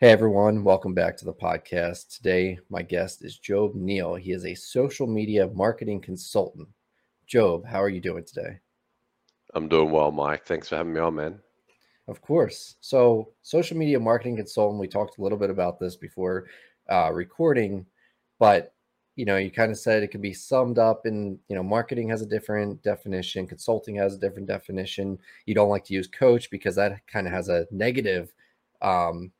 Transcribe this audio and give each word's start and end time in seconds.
Hey 0.00 0.10
everyone, 0.10 0.62
welcome 0.62 0.94
back 0.94 1.16
to 1.16 1.24
the 1.24 1.32
podcast. 1.32 2.14
Today, 2.16 2.60
my 2.70 2.82
guest 2.82 3.24
is 3.24 3.40
Jobe 3.40 3.74
Neal. 3.74 4.14
He 4.14 4.30
is 4.30 4.46
a 4.46 4.54
social 4.54 5.08
media 5.08 5.48
marketing 5.48 6.00
consultant. 6.00 6.68
Jobe, 7.28 7.66
how 7.66 7.82
are 7.82 7.88
you 7.88 8.00
doing 8.00 8.22
today? 8.24 8.60
I'm 9.54 9.66
doing 9.66 9.90
well, 9.90 10.12
Mike. 10.12 10.46
Thanks 10.46 10.68
for 10.68 10.76
having 10.76 10.92
me 10.92 11.00
on, 11.00 11.16
man. 11.16 11.40
Of 12.06 12.22
course. 12.22 12.76
So, 12.80 13.32
social 13.42 13.76
media 13.76 13.98
marketing 13.98 14.36
consultant, 14.36 14.80
we 14.80 14.86
talked 14.86 15.18
a 15.18 15.20
little 15.20 15.36
bit 15.36 15.50
about 15.50 15.80
this 15.80 15.96
before 15.96 16.46
uh, 16.88 17.10
recording, 17.12 17.84
but 18.38 18.74
you 19.16 19.24
know, 19.24 19.36
you 19.36 19.50
kind 19.50 19.72
of 19.72 19.78
said 19.78 20.04
it 20.04 20.12
could 20.12 20.22
be 20.22 20.32
summed 20.32 20.78
up 20.78 21.06
in, 21.06 21.40
you 21.48 21.56
know, 21.56 21.62
marketing 21.64 22.08
has 22.10 22.22
a 22.22 22.26
different 22.26 22.80
definition, 22.84 23.48
consulting 23.48 23.96
has 23.96 24.14
a 24.14 24.20
different 24.20 24.46
definition. 24.46 25.18
You 25.46 25.56
don't 25.56 25.70
like 25.70 25.82
to 25.86 25.94
use 25.94 26.06
coach 26.06 26.52
because 26.52 26.76
that 26.76 27.04
kind 27.08 27.26
of 27.26 27.32
has 27.32 27.48
a 27.48 27.66
negative 27.72 28.32
um, 28.80 29.32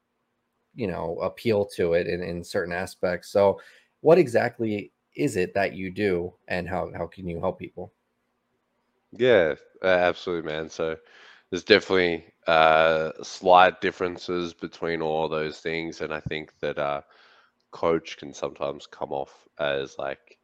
you 0.79 0.86
know 0.86 1.18
appeal 1.20 1.66
to 1.76 1.95
it 1.95 2.06
in, 2.06 2.22
in 2.22 2.45
certain 2.45 2.73
aspects. 2.73 3.30
So 3.30 3.60
what 4.00 4.19
exactly 4.19 4.92
is 5.16 5.36
it 5.36 5.52
that 5.55 5.74
you 5.74 5.91
do 5.91 6.32
and 6.46 6.69
how, 6.69 6.92
how 6.96 7.06
can 7.06 7.27
you 7.27 7.41
help 7.41 7.59
people? 7.59 7.92
Yeah 9.12 9.55
absolutely 9.83 10.50
man. 10.50 10.69
So 10.69 10.96
there's 11.50 11.64
definitely 11.64 12.24
uh, 12.46 13.12
slight 13.22 13.80
differences 13.80 14.55
between 14.55 15.02
all 15.02 15.28
those 15.28 15.60
things 15.60 16.00
and 16.00 16.12
i 16.12 16.20
think 16.20 16.52
that 16.60 16.78
uh, 16.78 17.00
coach 17.70 18.16
can 18.16 18.33
sometimes 18.33 18.86
come 18.86 19.12
off 19.12 19.47
as 19.58 19.98
like 19.98 20.38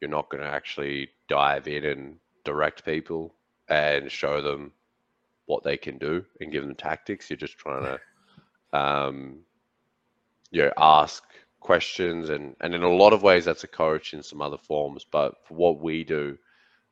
you're 0.00 0.10
not 0.10 0.30
going 0.30 0.42
to 0.42 0.48
actually 0.48 1.08
dive 1.28 1.68
in 1.68 1.84
and 1.84 2.16
direct 2.44 2.84
people 2.84 3.34
and 3.68 4.10
show 4.10 4.40
them 4.40 4.72
what 5.46 5.62
they 5.62 5.76
can 5.76 5.98
do 5.98 6.24
and 6.40 6.52
give 6.52 6.64
them 6.64 6.74
tactics. 6.74 7.30
You're 7.30 7.36
just 7.36 7.58
trying 7.58 7.82
to 7.82 7.98
um, 8.78 9.38
you 10.50 10.62
know, 10.62 10.72
ask 10.76 11.22
questions 11.60 12.30
and 12.30 12.54
and 12.60 12.74
in 12.74 12.82
a 12.82 12.88
lot 12.88 13.12
of 13.12 13.22
ways 13.22 13.44
that's 13.44 13.64
a 13.64 13.68
coach 13.68 14.14
in 14.14 14.22
some 14.22 14.40
other 14.40 14.58
forms 14.58 15.04
but 15.10 15.34
for 15.44 15.54
what 15.54 15.80
we 15.80 16.04
do 16.04 16.38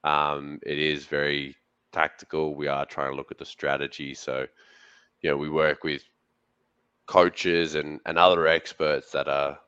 um, 0.04 0.60
it 0.64 0.78
is 0.78 1.06
very 1.06 1.56
tactical. 1.92 2.54
We 2.54 2.68
are 2.68 2.84
trying 2.84 3.10
to 3.10 3.16
look 3.16 3.30
at 3.30 3.38
the 3.38 3.46
strategy. 3.46 4.14
So 4.14 4.46
you 5.22 5.30
know 5.30 5.36
we 5.36 5.48
work 5.48 5.82
with 5.82 6.02
coaches 7.06 7.74
and 7.74 8.00
and 8.06 8.18
other 8.18 8.46
experts 8.46 9.10
that 9.12 9.28
are 9.28 9.58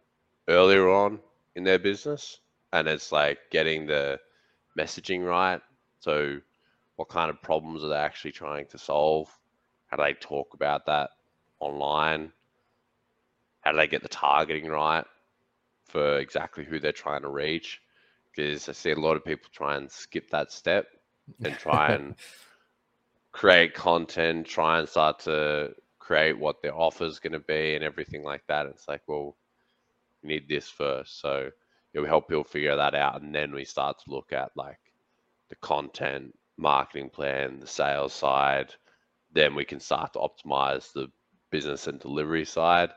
earlier 0.48 0.88
on 0.90 1.20
in 1.54 1.64
their 1.64 1.78
business 1.78 2.38
and 2.72 2.86
it's 2.86 3.12
like 3.12 3.38
getting 3.50 3.86
the 3.86 4.20
messaging 4.78 5.26
right. 5.26 5.60
So 6.00 6.38
what 6.96 7.08
kind 7.08 7.30
of 7.30 7.40
problems 7.42 7.82
are 7.82 7.88
they 7.88 7.96
actually 7.96 8.32
trying 8.32 8.66
to 8.66 8.78
solve? 8.78 9.28
How 9.86 9.96
do 9.96 10.02
they 10.02 10.14
talk 10.14 10.54
about 10.54 10.86
that 10.86 11.10
online 11.60 12.32
how 13.66 13.72
do 13.72 13.78
they 13.78 13.88
get 13.88 14.02
the 14.02 14.08
targeting 14.08 14.68
right 14.68 15.04
for 15.88 16.20
exactly 16.20 16.64
who 16.64 16.78
they're 16.78 16.92
trying 16.92 17.22
to 17.22 17.28
reach? 17.28 17.80
Because 18.30 18.68
I 18.68 18.72
see 18.72 18.92
a 18.92 18.96
lot 18.96 19.16
of 19.16 19.24
people 19.24 19.50
try 19.52 19.74
and 19.74 19.90
skip 19.90 20.30
that 20.30 20.52
step 20.52 20.86
and 21.42 21.58
try 21.58 21.92
and 21.94 22.14
create 23.32 23.74
content, 23.74 24.46
try 24.46 24.78
and 24.78 24.88
start 24.88 25.18
to 25.20 25.74
create 25.98 26.38
what 26.38 26.62
their 26.62 26.76
offer 26.76 27.06
is 27.06 27.18
going 27.18 27.32
to 27.32 27.40
be 27.40 27.74
and 27.74 27.82
everything 27.82 28.22
like 28.22 28.46
that. 28.46 28.66
It's 28.66 28.86
like, 28.86 29.02
well, 29.08 29.36
we 30.22 30.28
need 30.28 30.48
this 30.48 30.68
first. 30.68 31.20
So 31.20 31.50
yeah, 31.92 32.02
we 32.02 32.06
help 32.06 32.28
people 32.28 32.44
figure 32.44 32.76
that 32.76 32.94
out, 32.94 33.20
and 33.20 33.34
then 33.34 33.52
we 33.52 33.64
start 33.64 33.98
to 33.98 34.10
look 34.12 34.32
at 34.32 34.52
like 34.54 34.78
the 35.48 35.56
content, 35.56 36.38
marketing 36.56 37.10
plan, 37.10 37.58
the 37.58 37.66
sales 37.66 38.12
side. 38.12 38.72
Then 39.32 39.56
we 39.56 39.64
can 39.64 39.80
start 39.80 40.12
to 40.12 40.20
optimize 40.20 40.92
the 40.92 41.08
business 41.50 41.88
and 41.88 41.98
delivery 41.98 42.44
side 42.44 42.90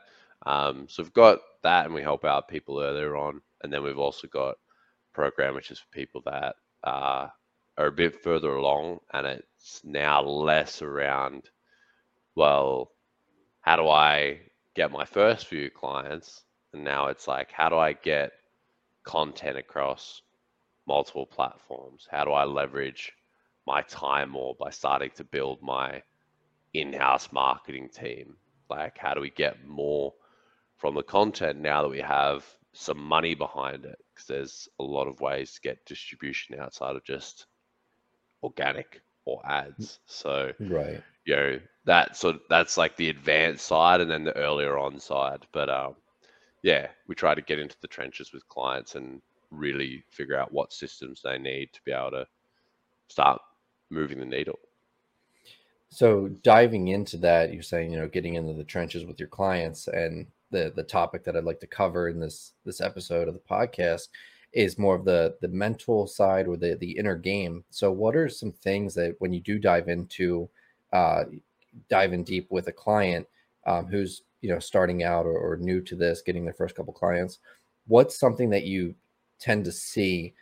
um, 0.46 0.86
so 0.88 1.02
we've 1.02 1.12
got 1.12 1.38
that, 1.62 1.86
and 1.86 1.94
we 1.94 2.02
help 2.02 2.24
out 2.24 2.48
people 2.48 2.80
earlier 2.80 3.16
on, 3.16 3.40
and 3.62 3.72
then 3.72 3.82
we've 3.82 3.98
also 3.98 4.26
got 4.28 4.56
program 5.12 5.54
which 5.54 5.70
is 5.70 5.78
for 5.78 5.88
people 5.92 6.22
that 6.24 6.54
uh, 6.84 7.26
are 7.76 7.86
a 7.86 7.92
bit 7.92 8.22
further 8.22 8.54
along, 8.54 9.00
and 9.12 9.26
it's 9.26 9.80
now 9.84 10.22
less 10.22 10.82
around. 10.82 11.50
Well, 12.34 12.92
how 13.60 13.76
do 13.76 13.88
I 13.88 14.40
get 14.74 14.90
my 14.90 15.04
first 15.04 15.46
few 15.46 15.70
clients? 15.70 16.42
And 16.72 16.84
now 16.84 17.08
it's 17.08 17.26
like, 17.28 17.50
how 17.50 17.68
do 17.68 17.76
I 17.76 17.92
get 17.92 18.32
content 19.04 19.58
across 19.58 20.22
multiple 20.86 21.26
platforms? 21.26 22.06
How 22.10 22.24
do 22.24 22.30
I 22.30 22.44
leverage 22.44 23.12
my 23.66 23.82
time 23.82 24.30
more 24.30 24.54
by 24.58 24.70
starting 24.70 25.10
to 25.16 25.24
build 25.24 25.60
my 25.62 26.02
in-house 26.72 27.30
marketing 27.32 27.88
team? 27.88 28.36
Like, 28.70 28.96
how 28.96 29.14
do 29.14 29.20
we 29.20 29.30
get 29.30 29.66
more 29.66 30.14
from 30.80 30.94
the 30.94 31.02
content 31.02 31.60
now 31.60 31.82
that 31.82 31.90
we 31.90 32.00
have 32.00 32.42
some 32.72 32.98
money 32.98 33.34
behind 33.34 33.84
it 33.84 33.98
because 34.14 34.26
there's 34.26 34.68
a 34.78 34.82
lot 34.82 35.06
of 35.06 35.20
ways 35.20 35.52
to 35.52 35.60
get 35.60 35.84
distribution 35.84 36.58
outside 36.58 36.96
of 36.96 37.04
just 37.04 37.46
organic 38.42 39.02
or 39.26 39.42
ads. 39.44 40.00
So 40.06 40.52
right. 40.58 41.02
you 41.26 41.36
know 41.36 41.60
that 41.84 42.16
so 42.16 42.38
that's 42.48 42.78
like 42.78 42.96
the 42.96 43.10
advanced 43.10 43.66
side 43.66 44.00
and 44.00 44.10
then 44.10 44.24
the 44.24 44.36
earlier 44.36 44.78
on 44.78 44.98
side. 44.98 45.46
But 45.52 45.68
um 45.68 45.96
yeah 46.62 46.88
we 47.06 47.14
try 47.14 47.34
to 47.34 47.42
get 47.42 47.58
into 47.58 47.76
the 47.82 47.88
trenches 47.88 48.32
with 48.32 48.48
clients 48.48 48.94
and 48.94 49.20
really 49.50 50.02
figure 50.08 50.38
out 50.38 50.52
what 50.52 50.72
systems 50.72 51.20
they 51.22 51.36
need 51.36 51.72
to 51.74 51.80
be 51.84 51.92
able 51.92 52.12
to 52.12 52.26
start 53.08 53.38
moving 53.90 54.18
the 54.18 54.24
needle. 54.24 54.58
So 55.90 56.28
diving 56.42 56.88
into 56.88 57.18
that 57.18 57.52
you're 57.52 57.62
saying 57.62 57.92
you 57.92 57.98
know 57.98 58.08
getting 58.08 58.36
into 58.36 58.54
the 58.54 58.64
trenches 58.64 59.04
with 59.04 59.18
your 59.18 59.28
clients 59.28 59.86
and 59.86 60.26
the 60.50 60.72
the 60.74 60.82
topic 60.82 61.24
that 61.24 61.36
I'd 61.36 61.44
like 61.44 61.60
to 61.60 61.66
cover 61.66 62.08
in 62.08 62.20
this 62.20 62.52
this 62.64 62.80
episode 62.80 63.28
of 63.28 63.34
the 63.34 63.40
podcast 63.40 64.08
is 64.52 64.78
more 64.78 64.96
of 64.96 65.04
the 65.04 65.36
the 65.40 65.48
mental 65.48 66.06
side 66.06 66.46
or 66.46 66.56
the 66.56 66.76
the 66.76 66.90
inner 66.90 67.16
game. 67.16 67.64
So, 67.70 67.90
what 67.90 68.16
are 68.16 68.28
some 68.28 68.52
things 68.52 68.94
that 68.94 69.14
when 69.18 69.32
you 69.32 69.40
do 69.40 69.58
dive 69.58 69.88
into 69.88 70.48
uh, 70.92 71.24
dive 71.88 72.12
in 72.12 72.24
deep 72.24 72.50
with 72.50 72.68
a 72.68 72.72
client 72.72 73.26
um, 73.66 73.86
who's 73.86 74.22
you 74.40 74.48
know 74.48 74.58
starting 74.58 75.02
out 75.02 75.26
or, 75.26 75.38
or 75.38 75.56
new 75.56 75.80
to 75.82 75.94
this, 75.94 76.22
getting 76.22 76.44
their 76.44 76.54
first 76.54 76.74
couple 76.74 76.92
clients, 76.92 77.38
what's 77.86 78.18
something 78.18 78.50
that 78.50 78.64
you 78.64 78.94
tend 79.38 79.64
to 79.64 79.72
see, 79.72 80.34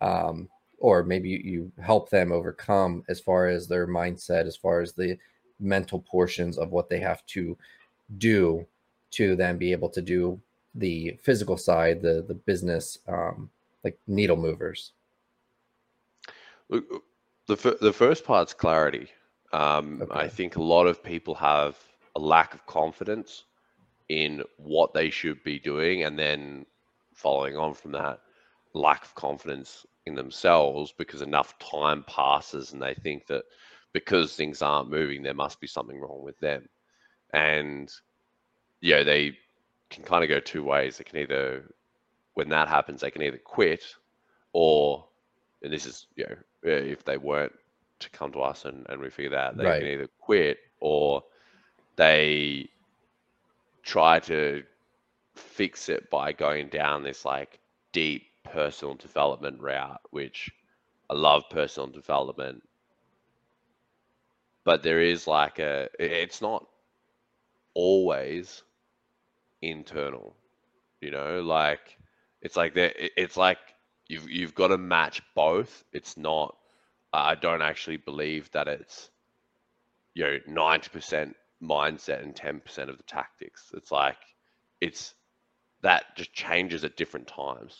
um, 0.00 0.48
or 0.78 1.02
maybe 1.02 1.28
you, 1.28 1.38
you 1.38 1.72
help 1.82 2.08
them 2.08 2.32
overcome 2.32 3.02
as 3.08 3.20
far 3.20 3.48
as 3.48 3.66
their 3.66 3.86
mindset, 3.86 4.46
as 4.46 4.56
far 4.56 4.80
as 4.80 4.92
the 4.92 5.18
mental 5.58 6.00
portions 6.00 6.58
of 6.58 6.70
what 6.70 6.88
they 6.88 7.00
have 7.00 7.24
to 7.26 7.56
do 8.18 8.66
to 9.12 9.36
then 9.36 9.58
be 9.58 9.72
able 9.72 9.88
to 9.90 10.02
do 10.02 10.40
the 10.74 11.18
physical 11.22 11.56
side, 11.56 12.02
the 12.02 12.24
the 12.26 12.34
business, 12.34 12.98
um, 13.08 13.50
like 13.84 13.98
needle 14.06 14.36
movers. 14.36 14.92
The 16.68 16.82
the 17.80 17.92
first 17.92 18.24
part's 18.24 18.54
clarity. 18.54 19.08
Um, 19.52 20.02
okay. 20.02 20.20
I 20.20 20.28
think 20.28 20.56
a 20.56 20.62
lot 20.62 20.86
of 20.86 21.02
people 21.02 21.34
have 21.36 21.76
a 22.16 22.20
lack 22.20 22.54
of 22.54 22.66
confidence 22.66 23.44
in 24.08 24.42
what 24.56 24.92
they 24.92 25.10
should 25.10 25.42
be 25.44 25.58
doing, 25.58 26.02
and 26.02 26.18
then 26.18 26.66
following 27.14 27.56
on 27.56 27.74
from 27.74 27.92
that, 27.92 28.20
lack 28.74 29.04
of 29.04 29.14
confidence 29.14 29.86
in 30.06 30.14
themselves 30.14 30.92
because 30.96 31.22
enough 31.22 31.58
time 31.58 32.04
passes 32.06 32.72
and 32.72 32.80
they 32.80 32.94
think 32.94 33.26
that 33.26 33.44
because 33.92 34.36
things 34.36 34.62
aren't 34.62 34.90
moving, 34.90 35.22
there 35.22 35.34
must 35.34 35.60
be 35.60 35.66
something 35.66 35.98
wrong 35.98 36.22
with 36.22 36.38
them. 36.38 36.68
And 37.32 37.90
yeah, 38.80 39.02
they 39.02 39.38
can 39.90 40.04
kind 40.04 40.22
of 40.22 40.28
go 40.28 40.40
two 40.40 40.62
ways. 40.62 40.98
They 40.98 41.04
can 41.04 41.18
either, 41.18 41.64
when 42.34 42.48
that 42.50 42.68
happens, 42.68 43.00
they 43.00 43.10
can 43.10 43.22
either 43.22 43.38
quit, 43.38 43.82
or, 44.52 45.04
and 45.62 45.72
this 45.72 45.86
is, 45.86 46.06
you 46.16 46.24
know, 46.24 46.36
if 46.62 47.04
they 47.04 47.16
weren't 47.16 47.52
to 47.98 48.10
come 48.10 48.32
to 48.32 48.40
us 48.40 48.64
and, 48.64 48.86
and 48.88 49.00
we 49.00 49.10
figure 49.10 49.30
that, 49.30 49.56
they 49.56 49.64
right. 49.64 49.80
can 49.80 49.88
either 49.88 50.08
quit 50.20 50.58
or 50.80 51.22
they 51.96 52.68
try 53.82 54.18
to 54.20 54.62
fix 55.34 55.88
it 55.88 56.10
by 56.10 56.32
going 56.32 56.68
down 56.68 57.02
this 57.02 57.24
like 57.24 57.58
deep 57.92 58.24
personal 58.44 58.94
development 58.94 59.60
route, 59.60 60.00
which 60.10 60.50
I 61.08 61.14
love 61.14 61.44
personal 61.50 61.88
development. 61.88 62.62
But 64.64 64.82
there 64.82 65.00
is 65.00 65.26
like 65.26 65.58
a, 65.58 65.88
it's 65.98 66.42
not 66.42 66.66
always 67.74 68.62
internal. 69.70 70.36
You 71.00 71.10
know, 71.10 71.40
like 71.42 71.98
it's 72.42 72.56
like 72.56 72.74
that. 72.74 72.94
It's 73.20 73.36
like 73.36 73.58
you've 74.08 74.28
you've 74.30 74.54
got 74.54 74.68
to 74.68 74.78
match 74.78 75.22
both. 75.34 75.84
It's 75.92 76.16
not. 76.16 76.56
I 77.12 77.34
don't 77.34 77.62
actually 77.62 77.96
believe 77.96 78.50
that 78.52 78.68
it's 78.68 79.10
you 80.14 80.24
know 80.24 80.38
ninety 80.46 80.88
percent 80.90 81.36
mindset 81.62 82.22
and 82.22 82.34
ten 82.34 82.60
percent 82.60 82.90
of 82.90 82.96
the 82.96 83.02
tactics. 83.04 83.70
It's 83.74 83.92
like 83.92 84.18
it's 84.80 85.14
that 85.82 86.16
just 86.16 86.32
changes 86.32 86.84
at 86.84 86.96
different 86.96 87.26
times. 87.26 87.76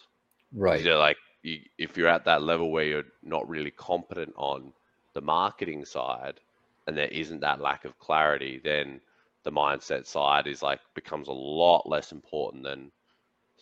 Right. 0.52 0.82
You're 0.82 0.98
like 0.98 1.16
you, 1.42 1.60
if 1.78 1.96
you're 1.96 2.08
at 2.08 2.24
that 2.24 2.42
level 2.42 2.70
where 2.70 2.84
you're 2.84 3.04
not 3.22 3.48
really 3.48 3.70
competent 3.70 4.32
on 4.36 4.72
the 5.14 5.20
marketing 5.20 5.84
side, 5.84 6.40
and 6.86 6.96
there 6.96 7.08
isn't 7.08 7.40
that 7.40 7.60
lack 7.60 7.84
of 7.84 7.98
clarity, 7.98 8.60
then 8.62 9.00
the 9.46 9.52
mindset 9.52 10.06
side 10.06 10.48
is 10.48 10.60
like 10.60 10.80
becomes 10.94 11.28
a 11.28 11.32
lot 11.32 11.88
less 11.88 12.10
important 12.10 12.64
than 12.64 12.90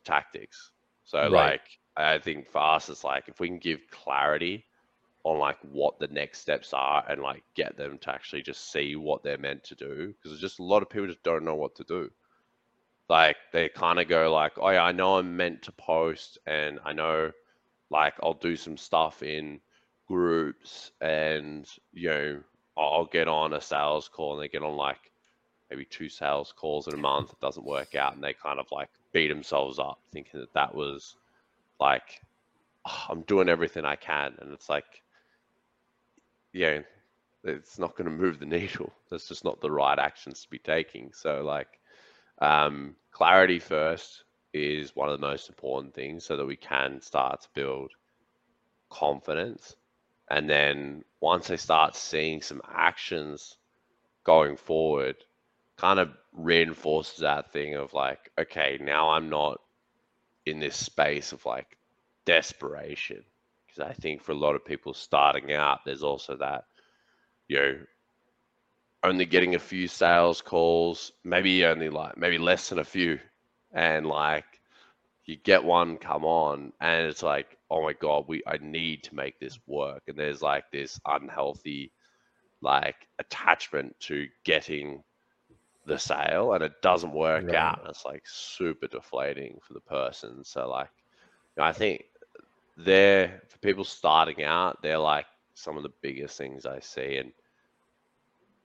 tactics. 0.03 0.71
So 1.05 1.19
right. 1.19 1.31
like 1.31 1.61
I 1.95 2.19
think 2.19 2.51
for 2.51 2.59
us 2.59 2.89
it's 2.89 3.05
like 3.05 3.29
if 3.29 3.39
we 3.39 3.49
can 3.49 3.59
give 3.59 3.81
clarity 3.91 4.65
on 5.25 5.39
like 5.39 5.59
what 5.61 5.99
the 5.99 6.09
next 6.09 6.41
steps 6.41 6.73
are 6.73 7.05
and 7.09 7.21
like 7.21 7.43
get 7.55 7.77
them 7.77 7.99
to 7.99 8.11
actually 8.11 8.41
just 8.41 8.73
see 8.73 8.97
what 8.97 9.23
they're 9.23 9.37
meant 9.37 9.63
to 9.65 9.75
do 9.75 10.09
because 10.09 10.31
there's 10.31 10.41
just 10.41 10.59
a 10.59 10.65
lot 10.65 10.83
of 10.83 10.89
people 10.89 11.07
just 11.07 11.23
don't 11.23 11.45
know 11.45 11.55
what 11.55 11.75
to 11.75 11.85
do 11.85 12.11
like 13.09 13.37
they 13.53 13.69
kind 13.71 13.99
of 13.99 14.07
go 14.07 14.31
like 14.31 14.53
oh 14.59 14.69
yeah 14.69 14.83
i 14.83 14.93
know 14.93 15.17
i'm 15.17 15.35
meant 15.35 15.63
to 15.63 15.73
post 15.73 16.37
and 16.47 16.79
i 16.85 16.93
know 16.93 17.31
like 17.91 18.13
i'll 18.23 18.35
do 18.35 18.55
some 18.55 18.77
stuff 18.77 19.23
in 19.23 19.59
groups 20.07 20.91
and 21.01 21.69
you 21.93 22.11
know 22.11 22.41
i'll 22.77 23.07
get 23.07 23.27
on 23.27 23.55
a 23.55 23.61
sales 23.61 24.09
call 24.09 24.35
and 24.35 24.43
they 24.43 24.49
get 24.49 24.63
on 24.63 24.77
like 24.77 25.11
maybe 25.77 25.85
two 25.85 26.09
sales 26.09 26.53
calls 26.57 26.89
in 26.89 26.95
a 26.95 26.99
month 26.99 27.31
it 27.31 27.41
doesn't 27.41 27.67
work 27.67 27.95
out 27.95 28.15
and 28.15 28.23
they 28.23 28.33
kind 28.33 28.59
of 28.61 28.71
like 28.71 28.89
beat 29.13 29.29
themselves 29.29 29.79
up 29.79 29.99
thinking 30.13 30.41
that 30.41 30.53
that 30.55 30.75
was 30.75 31.17
like 31.81 32.21
oh, 32.87 33.05
i'm 33.09 33.23
doing 33.23 33.49
everything 33.49 33.85
i 33.85 33.97
can 33.97 34.35
and 34.41 34.53
it's 34.53 34.69
like 34.69 35.03
yeah 36.53 36.81
it's 37.43 37.79
not 37.79 37.97
going 37.97 38.09
to 38.09 38.17
move 38.17 38.39
the 38.39 38.47
needle 38.59 38.93
that's 39.11 39.29
just 39.29 39.45
not 39.45 39.61
the 39.61 39.71
right 39.71 39.99
actions 39.99 40.43
to 40.43 40.51
be 40.51 40.59
taking 40.59 41.11
so 41.13 41.43
like 41.43 41.81
um, 42.41 42.95
clarity 43.13 43.59
first 43.59 44.25
is 44.53 44.95
one 44.95 45.09
of 45.09 45.19
the 45.19 45.27
most 45.27 45.49
important 45.49 45.95
things 45.95 46.25
so 46.25 46.37
that 46.37 46.47
we 46.47 46.57
can 46.57 47.01
start 47.01 47.43
to 47.43 47.49
build 47.55 47.91
confidence. 48.91 49.77
And 50.31 50.49
then 50.49 51.05
once 51.21 51.49
they 51.49 51.57
start 51.57 51.97
seeing 51.97 52.41
some 52.41 52.63
actions 52.73 53.57
going 54.25 54.57
forward, 54.57 55.17
kind 55.77 55.99
of 55.99 56.11
reinforces 56.33 57.19
that 57.19 57.53
thing 57.53 57.75
of 57.75 57.93
like, 57.95 58.31
okay, 58.39 58.79
now 58.81 59.11
I'm 59.11 59.29
not 59.29 59.61
in 60.47 60.61
this 60.61 60.77
space 60.77 61.33
of 61.33 61.45
like 61.47 61.77
desperation. 62.27 63.25
Because 63.67 63.91
I 63.91 63.93
think 63.95 64.23
for 64.23 64.33
a 64.33 64.37
lot 64.37 64.55
of 64.55 64.65
people 64.65 64.95
starting 64.95 65.53
out, 65.53 65.81
there's 65.85 66.03
also 66.03 66.37
that, 66.37 66.65
you 67.49 67.59
know, 67.59 67.79
only 69.03 69.27
getting 69.27 69.55
a 69.55 69.59
few 69.59 69.87
sales 69.87 70.41
calls, 70.41 71.13
maybe 71.25 71.65
only 71.67 71.91
like 71.91 72.17
maybe 72.17 72.39
less 72.39 72.71
than 72.71 72.79
a 72.79 72.85
few, 72.85 73.19
and 73.73 74.07
like 74.07 74.47
you 75.27 75.37
get 75.37 75.63
one 75.63 75.99
come 75.99 76.25
on, 76.25 76.73
and 76.81 77.07
it's 77.07 77.23
like, 77.23 77.59
oh 77.71 77.83
my 77.83 77.93
god, 77.93 78.25
we 78.29 78.43
I 78.47 78.57
need 78.59 79.03
to 79.05 79.15
make 79.15 79.39
this 79.39 79.59
work, 79.67 80.05
and 80.09 80.17
there's 80.17 80.41
like 80.41 80.65
this 80.73 80.99
unhealthy 81.07 81.93
like 82.63 82.97
attachment 83.19 83.95
to 84.01 84.27
getting 84.45 85.03
the 85.87 85.99
sale, 85.99 86.55
and 86.55 86.63
it 86.63 86.81
doesn't 86.83 87.13
work 87.13 87.47
right. 87.47 87.55
out. 87.55 87.87
It's 87.89 88.05
like 88.05 88.23
super 88.27 88.87
deflating 88.87 89.59
for 89.63 89.75
the 89.75 89.81
person. 89.81 90.45
So 90.45 90.69
like, 90.69 90.91
you 91.57 91.63
know, 91.63 91.65
I 91.65 91.73
think 91.73 92.05
they're 92.77 93.43
for 93.49 93.59
people 93.59 93.85
starting 93.85 94.43
out, 94.45 94.83
they're 94.83 94.99
like 94.99 95.27
some 95.55 95.77
of 95.77 95.83
the 95.83 95.93
biggest 96.03 96.37
things 96.37 96.67
I 96.67 96.81
see, 96.81 97.17
and 97.17 97.33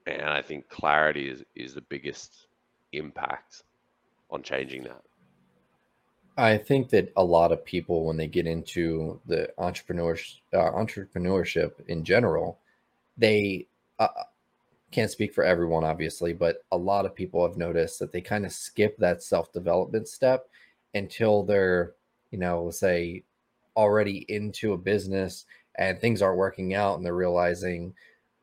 and 0.06 0.28
I 0.28 0.42
think 0.42 0.68
clarity 0.68 1.28
is 1.28 1.44
is 1.54 1.74
the 1.74 1.82
biggest 1.82 2.46
impact 2.92 3.62
on 4.30 4.42
changing 4.42 4.84
that. 4.84 5.02
I 6.36 6.56
think 6.56 6.88
that 6.90 7.12
a 7.16 7.24
lot 7.24 7.52
of 7.52 7.64
people, 7.64 8.04
when 8.06 8.16
they 8.16 8.26
get 8.26 8.46
into 8.46 9.20
the 9.26 9.50
entrepreneurship, 9.58 10.38
uh, 10.54 10.70
entrepreneurship 10.70 11.72
in 11.88 12.02
general, 12.02 12.58
they 13.18 13.66
uh, 13.98 14.08
can't 14.90 15.10
speak 15.10 15.32
for 15.34 15.44
everyone, 15.44 15.84
obviously, 15.84 16.32
but 16.32 16.64
a 16.72 16.76
lot 16.76 17.06
of 17.06 17.14
people 17.14 17.46
have 17.46 17.56
noticed 17.56 17.98
that 17.98 18.12
they 18.12 18.20
kind 18.20 18.44
of 18.44 18.52
skip 18.52 18.96
that 18.98 19.22
self 19.22 19.52
development 19.52 20.08
step 20.08 20.48
until 20.94 21.42
they're, 21.42 21.94
you 22.30 22.38
know, 22.38 22.70
say, 22.70 23.24
already 23.76 24.26
into 24.28 24.72
a 24.72 24.78
business 24.78 25.46
and 25.76 26.00
things 26.00 26.22
aren't 26.22 26.38
working 26.38 26.74
out, 26.74 26.96
and 26.96 27.04
they're 27.06 27.14
realizing, 27.14 27.94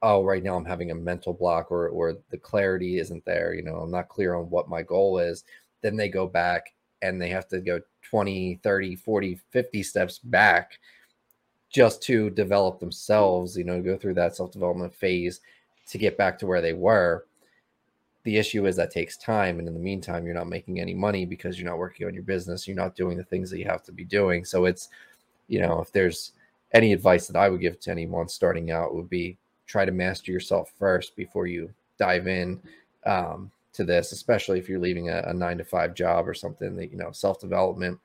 oh 0.01 0.23
right 0.23 0.43
now 0.43 0.55
i'm 0.55 0.65
having 0.65 0.91
a 0.91 0.95
mental 0.95 1.33
block 1.33 1.71
or 1.71 1.89
or 1.89 2.17
the 2.29 2.37
clarity 2.37 2.99
isn't 2.99 3.23
there 3.25 3.53
you 3.53 3.63
know 3.63 3.77
i'm 3.77 3.91
not 3.91 4.09
clear 4.09 4.35
on 4.35 4.49
what 4.49 4.69
my 4.69 4.81
goal 4.81 5.17
is. 5.19 5.43
Then 5.81 5.95
they 5.95 6.09
go 6.09 6.27
back 6.27 6.73
and 7.01 7.21
they 7.21 7.29
have 7.29 7.47
to 7.49 7.59
go 7.59 7.79
20 8.03 8.59
30 8.63 8.95
40 8.95 9.39
50 9.51 9.83
steps 9.83 10.19
back 10.19 10.79
just 11.69 12.01
to 12.03 12.29
develop 12.31 12.79
themselves 12.79 13.57
you 13.57 13.63
know 13.63 13.81
go 13.81 13.97
through 13.97 14.15
that 14.15 14.35
self-development 14.35 14.93
phase 14.93 15.41
to 15.87 15.97
get 15.97 16.17
back 16.17 16.37
to 16.39 16.47
where 16.47 16.61
they 16.61 16.73
were. 16.73 17.25
The 18.23 18.37
issue 18.37 18.65
is 18.65 18.75
that 18.75 18.91
takes 18.91 19.17
time 19.17 19.59
and 19.59 19.67
in 19.67 19.73
the 19.73 19.79
meantime 19.79 20.25
you're 20.25 20.35
not 20.35 20.49
making 20.49 20.79
any 20.79 20.93
money 20.93 21.25
because 21.25 21.57
you're 21.57 21.69
not 21.69 21.77
working 21.77 22.07
on 22.07 22.13
your 22.13 22.23
business. 22.23 22.67
You're 22.67 22.75
not 22.75 22.95
doing 22.95 23.17
the 23.17 23.23
things 23.23 23.49
that 23.49 23.59
you 23.59 23.65
have 23.65 23.83
to 23.83 23.91
be 23.91 24.03
doing. 24.03 24.43
So 24.43 24.65
it's 24.65 24.89
you 25.47 25.61
know 25.61 25.79
if 25.79 25.91
there's 25.91 26.33
any 26.73 26.91
advice 26.91 27.25
that 27.27 27.37
i 27.37 27.47
would 27.47 27.61
give 27.61 27.79
to 27.79 27.89
anyone 27.89 28.27
starting 28.27 28.71
out 28.71 28.93
would 28.93 29.09
be 29.09 29.37
try 29.67 29.85
to 29.85 29.91
master 29.91 30.31
yourself 30.31 30.71
first 30.79 31.15
before 31.15 31.45
you 31.45 31.69
dive 31.97 32.27
in 32.27 32.59
um, 33.05 33.51
to 33.73 33.83
this, 33.83 34.11
especially 34.11 34.57
if 34.57 34.67
you're 34.67 34.79
leaving 34.79 35.09
a, 35.09 35.21
a 35.27 35.33
nine 35.33 35.57
to 35.57 35.63
five 35.63 35.93
job 35.93 36.27
or 36.27 36.33
something 36.33 36.75
that, 36.75 36.91
you 36.91 36.97
know, 36.97 37.11
self 37.11 37.39
development 37.39 37.99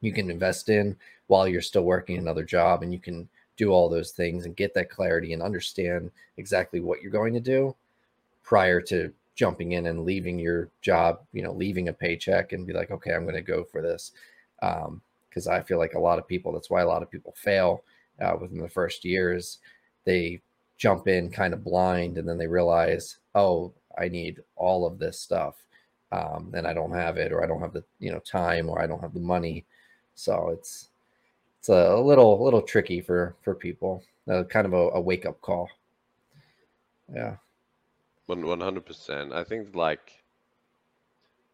you 0.00 0.12
can 0.12 0.30
invest 0.30 0.68
in 0.68 0.94
while 1.28 1.48
you're 1.48 1.62
still 1.62 1.84
working 1.84 2.18
another 2.18 2.44
job 2.44 2.82
and 2.82 2.92
you 2.92 2.98
can 2.98 3.28
do 3.56 3.70
all 3.70 3.88
those 3.88 4.10
things 4.10 4.46
and 4.46 4.56
get 4.56 4.74
that 4.74 4.90
clarity 4.90 5.32
and 5.32 5.42
understand 5.42 6.10
exactly 6.36 6.80
what 6.80 7.00
you're 7.00 7.10
going 7.10 7.34
to 7.34 7.40
do 7.40 7.74
prior 8.42 8.80
to 8.80 9.12
jumping 9.34 9.72
in 9.72 9.86
and 9.86 10.04
leaving 10.04 10.38
your 10.38 10.68
job, 10.80 11.20
you 11.32 11.42
know, 11.42 11.52
leaving 11.52 11.88
a 11.88 11.92
paycheck 11.92 12.52
and 12.52 12.66
be 12.66 12.72
like, 12.72 12.90
okay, 12.90 13.12
I'm 13.12 13.24
going 13.24 13.34
to 13.34 13.42
go 13.42 13.64
for 13.64 13.82
this. 13.82 14.12
Because 14.60 15.46
um, 15.46 15.52
I 15.52 15.60
feel 15.60 15.78
like 15.78 15.94
a 15.94 16.00
lot 16.00 16.18
of 16.18 16.28
people, 16.28 16.52
that's 16.52 16.70
why 16.70 16.82
a 16.82 16.86
lot 16.86 17.02
of 17.02 17.10
people 17.10 17.34
fail 17.36 17.82
uh, 18.20 18.36
within 18.40 18.60
the 18.60 18.68
first 18.68 19.04
years. 19.04 19.58
They 20.04 20.40
jump 20.76 21.08
in 21.08 21.30
kind 21.30 21.54
of 21.54 21.64
blind 21.64 22.18
and 22.18 22.28
then 22.28 22.38
they 22.38 22.46
realize, 22.46 23.18
oh, 23.34 23.72
I 23.98 24.08
need 24.08 24.42
all 24.56 24.86
of 24.86 24.98
this 24.98 25.18
stuff. 25.20 25.56
Um, 26.12 26.52
and 26.54 26.66
I 26.66 26.72
don't 26.72 26.92
have 26.92 27.16
it, 27.16 27.32
or 27.32 27.42
I 27.42 27.46
don't 27.46 27.60
have 27.60 27.72
the 27.72 27.82
you 27.98 28.12
know 28.12 28.20
time, 28.20 28.68
or 28.68 28.80
I 28.80 28.86
don't 28.86 29.00
have 29.00 29.14
the 29.14 29.20
money. 29.20 29.64
So 30.14 30.50
it's 30.50 30.90
it's 31.64 31.70
a 31.70 31.96
little 31.96 32.44
little 32.44 32.60
tricky 32.60 33.00
for 33.00 33.34
for 33.40 33.54
people. 33.54 34.04
Uh, 34.30 34.44
kind 34.44 34.66
of 34.66 34.74
a, 34.74 34.90
a 34.90 35.00
wake 35.00 35.24
up 35.24 35.40
call. 35.40 35.70
Yeah. 37.10 37.36
One 38.26 38.60
hundred 38.60 38.84
percent. 38.84 39.32
I 39.32 39.44
think 39.44 39.74
like 39.74 40.12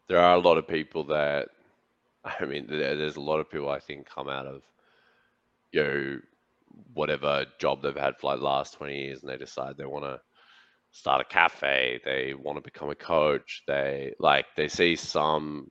there 0.08 0.18
are 0.18 0.34
a 0.34 0.40
lot 0.40 0.58
of 0.58 0.66
people 0.66 1.04
that 1.04 1.50
I 2.24 2.44
mean, 2.44 2.66
there's 2.68 3.14
a 3.14 3.20
lot 3.20 3.38
of 3.38 3.48
people 3.48 3.68
I 3.68 3.78
think 3.78 4.08
come 4.08 4.28
out 4.28 4.46
of 4.46 4.62
you 5.70 5.84
know 5.84 6.18
whatever 6.94 7.46
job 7.60 7.80
they've 7.80 7.94
had 7.94 8.16
for 8.18 8.28
like 8.28 8.40
the 8.40 8.44
last 8.44 8.74
20 8.74 8.96
years 8.96 9.20
and 9.20 9.30
they 9.30 9.36
decide 9.36 9.76
they 9.76 9.86
want 9.86 10.04
to 10.04 10.20
start 10.92 11.20
a 11.20 11.24
cafe 11.24 12.00
they 12.04 12.34
want 12.34 12.56
to 12.56 12.62
become 12.62 12.90
a 12.90 12.94
coach 12.94 13.62
they 13.66 14.12
like 14.18 14.46
they 14.56 14.68
see 14.68 14.94
some 14.94 15.68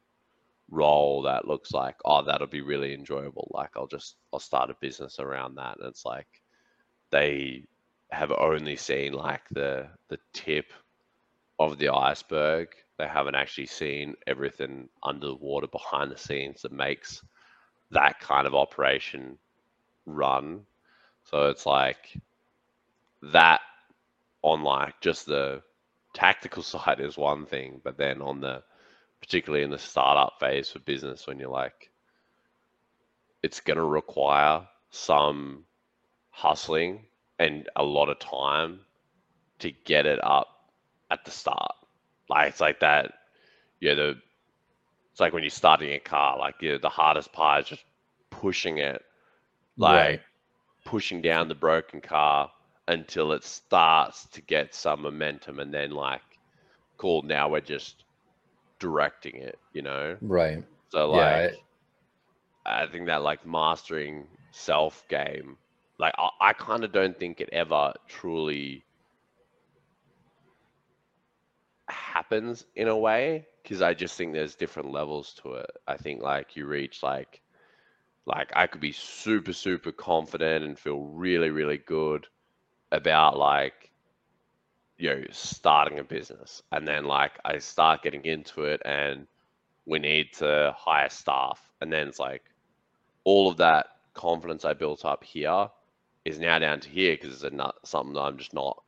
role 0.71 1.23
that 1.23 1.47
looks 1.47 1.71
like 1.71 1.95
oh 2.05 2.23
that'll 2.23 2.47
be 2.47 2.61
really 2.61 2.93
enjoyable. 2.93 3.49
Like 3.53 3.71
i'll 3.75 3.87
just 3.87 4.15
i'll 4.33 4.39
start 4.39 4.69
a 4.69 4.75
business 4.81 5.19
around 5.19 5.55
that 5.55 5.77
and 5.79 5.87
it's 5.87 6.05
like 6.05 6.27
they 7.11 7.65
have 8.11 8.31
only 8.31 8.75
seen 8.75 9.13
like 9.13 9.43
the 9.51 9.87
the 10.09 10.19
tip 10.33 10.71
of 11.59 11.77
the 11.77 11.89
iceberg. 11.89 12.69
They 12.97 13.07
haven't 13.07 13.35
actually 13.35 13.67
seen 13.67 14.15
everything 14.27 14.89
under 15.03 15.27
the 15.27 15.35
water 15.35 15.67
behind 15.67 16.11
the 16.11 16.17
scenes 16.17 16.61
that 16.63 16.71
makes 16.71 17.21
that 17.91 18.19
kind 18.19 18.45
of 18.47 18.55
operation 18.55 19.37
run. 20.05 20.61
So 21.25 21.49
it's 21.49 21.65
like 21.65 22.17
that 23.21 23.61
on 24.41 24.63
like 24.63 24.99
just 25.01 25.25
the 25.25 25.61
tactical 26.13 26.63
side 26.63 26.99
is 26.99 27.17
one 27.17 27.45
thing, 27.45 27.81
but 27.83 27.97
then 27.97 28.21
on 28.21 28.41
the 28.41 28.63
particularly 29.21 29.63
in 29.63 29.69
the 29.69 29.77
startup 29.77 30.39
phase 30.39 30.69
for 30.69 30.79
business 30.79 31.27
when 31.27 31.39
you're 31.39 31.49
like 31.49 31.89
it's 33.43 33.59
going 33.59 33.77
to 33.77 33.83
require 33.83 34.67
some 34.89 35.63
hustling 36.29 37.05
and 37.37 37.69
a 37.75 37.83
lot 37.83 38.09
of 38.09 38.19
time 38.19 38.79
to 39.59 39.71
get 39.85 40.05
it 40.05 40.19
up 40.23 40.47
at 41.09 41.23
the 41.23 41.31
start. 41.31 41.71
Like 42.29 42.49
it's 42.49 42.59
like 42.59 42.81
that, 42.81 43.13
yeah. 43.79 43.93
The 43.93 44.17
it's 45.11 45.19
like 45.19 45.31
when 45.33 45.43
you're 45.43 45.49
starting 45.49 45.93
a 45.93 45.99
car. 45.99 46.37
Like 46.37 46.55
yeah, 46.61 46.77
the 46.81 46.89
hardest 46.89 47.31
part 47.31 47.63
is 47.63 47.69
just 47.69 47.83
pushing 48.29 48.77
it, 48.79 49.01
like 49.77 49.95
right 49.95 50.19
pushing 50.85 51.21
down 51.21 51.47
the 51.47 51.55
broken 51.55 52.01
car 52.01 52.49
until 52.87 53.31
it 53.31 53.43
starts 53.43 54.25
to 54.27 54.41
get 54.41 54.73
some 54.73 55.01
momentum 55.03 55.59
and 55.59 55.71
then 55.73 55.91
like 55.91 56.21
cool 56.97 57.21
now 57.21 57.47
we're 57.47 57.61
just 57.61 58.03
directing 58.79 59.35
it 59.35 59.59
you 59.73 59.81
know 59.81 60.15
right 60.21 60.63
so 60.89 61.11
like 61.11 61.19
yeah, 61.19 61.49
I... 62.65 62.83
I 62.83 62.87
think 62.87 63.07
that 63.07 63.23
like 63.23 63.45
mastering 63.45 64.27
self 64.51 65.07
game 65.09 65.57
like 65.99 66.13
I, 66.17 66.29
I 66.41 66.53
kind 66.53 66.83
of 66.83 66.91
don't 66.91 67.17
think 67.17 67.41
it 67.41 67.49
ever 67.51 67.93
truly 68.07 68.85
happens 71.89 72.65
in 72.75 72.87
a 72.87 72.97
way 72.97 73.45
because 73.61 73.81
I 73.81 73.93
just 73.93 74.17
think 74.17 74.33
there's 74.33 74.55
different 74.55 74.91
levels 74.91 75.33
to 75.43 75.53
it. 75.53 75.69
I 75.87 75.97
think 75.97 76.21
like 76.21 76.55
you 76.55 76.65
reach 76.65 77.03
like 77.03 77.41
like 78.25 78.51
I 78.55 78.67
could 78.67 78.81
be 78.81 78.91
super 78.91 79.53
super 79.53 79.91
confident 79.91 80.63
and 80.63 80.77
feel 80.77 80.99
really 80.99 81.49
really 81.49 81.77
good 81.77 82.27
about 82.91 83.37
like 83.37 83.88
you 84.99 85.09
know 85.09 85.23
starting 85.31 85.99
a 85.99 86.03
business 86.03 86.63
and 86.73 86.87
then 86.87 87.05
like 87.05 87.33
I 87.45 87.59
start 87.59 88.03
getting 88.03 88.25
into 88.25 88.65
it 88.65 88.81
and 88.85 89.27
we 89.85 89.99
need 89.99 90.33
to 90.35 90.75
hire 90.77 91.09
staff 91.09 91.61
and 91.81 91.91
then 91.91 92.09
it's 92.09 92.19
like 92.19 92.43
all 93.25 93.49
of 93.49 93.57
that 93.57 93.87
confidence 94.13 94.65
I 94.65 94.73
built 94.73 95.05
up 95.05 95.23
here 95.23 95.69
is 96.25 96.39
now 96.39 96.59
down 96.59 96.81
to 96.81 96.89
here 96.89 97.15
because 97.15 97.43
it's 97.43 97.55
not 97.55 97.75
something 97.85 98.13
that 98.15 98.21
I'm 98.21 98.37
just 98.37 98.53
not 98.53 98.83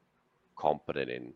competent 0.58 1.10
in 1.10 1.34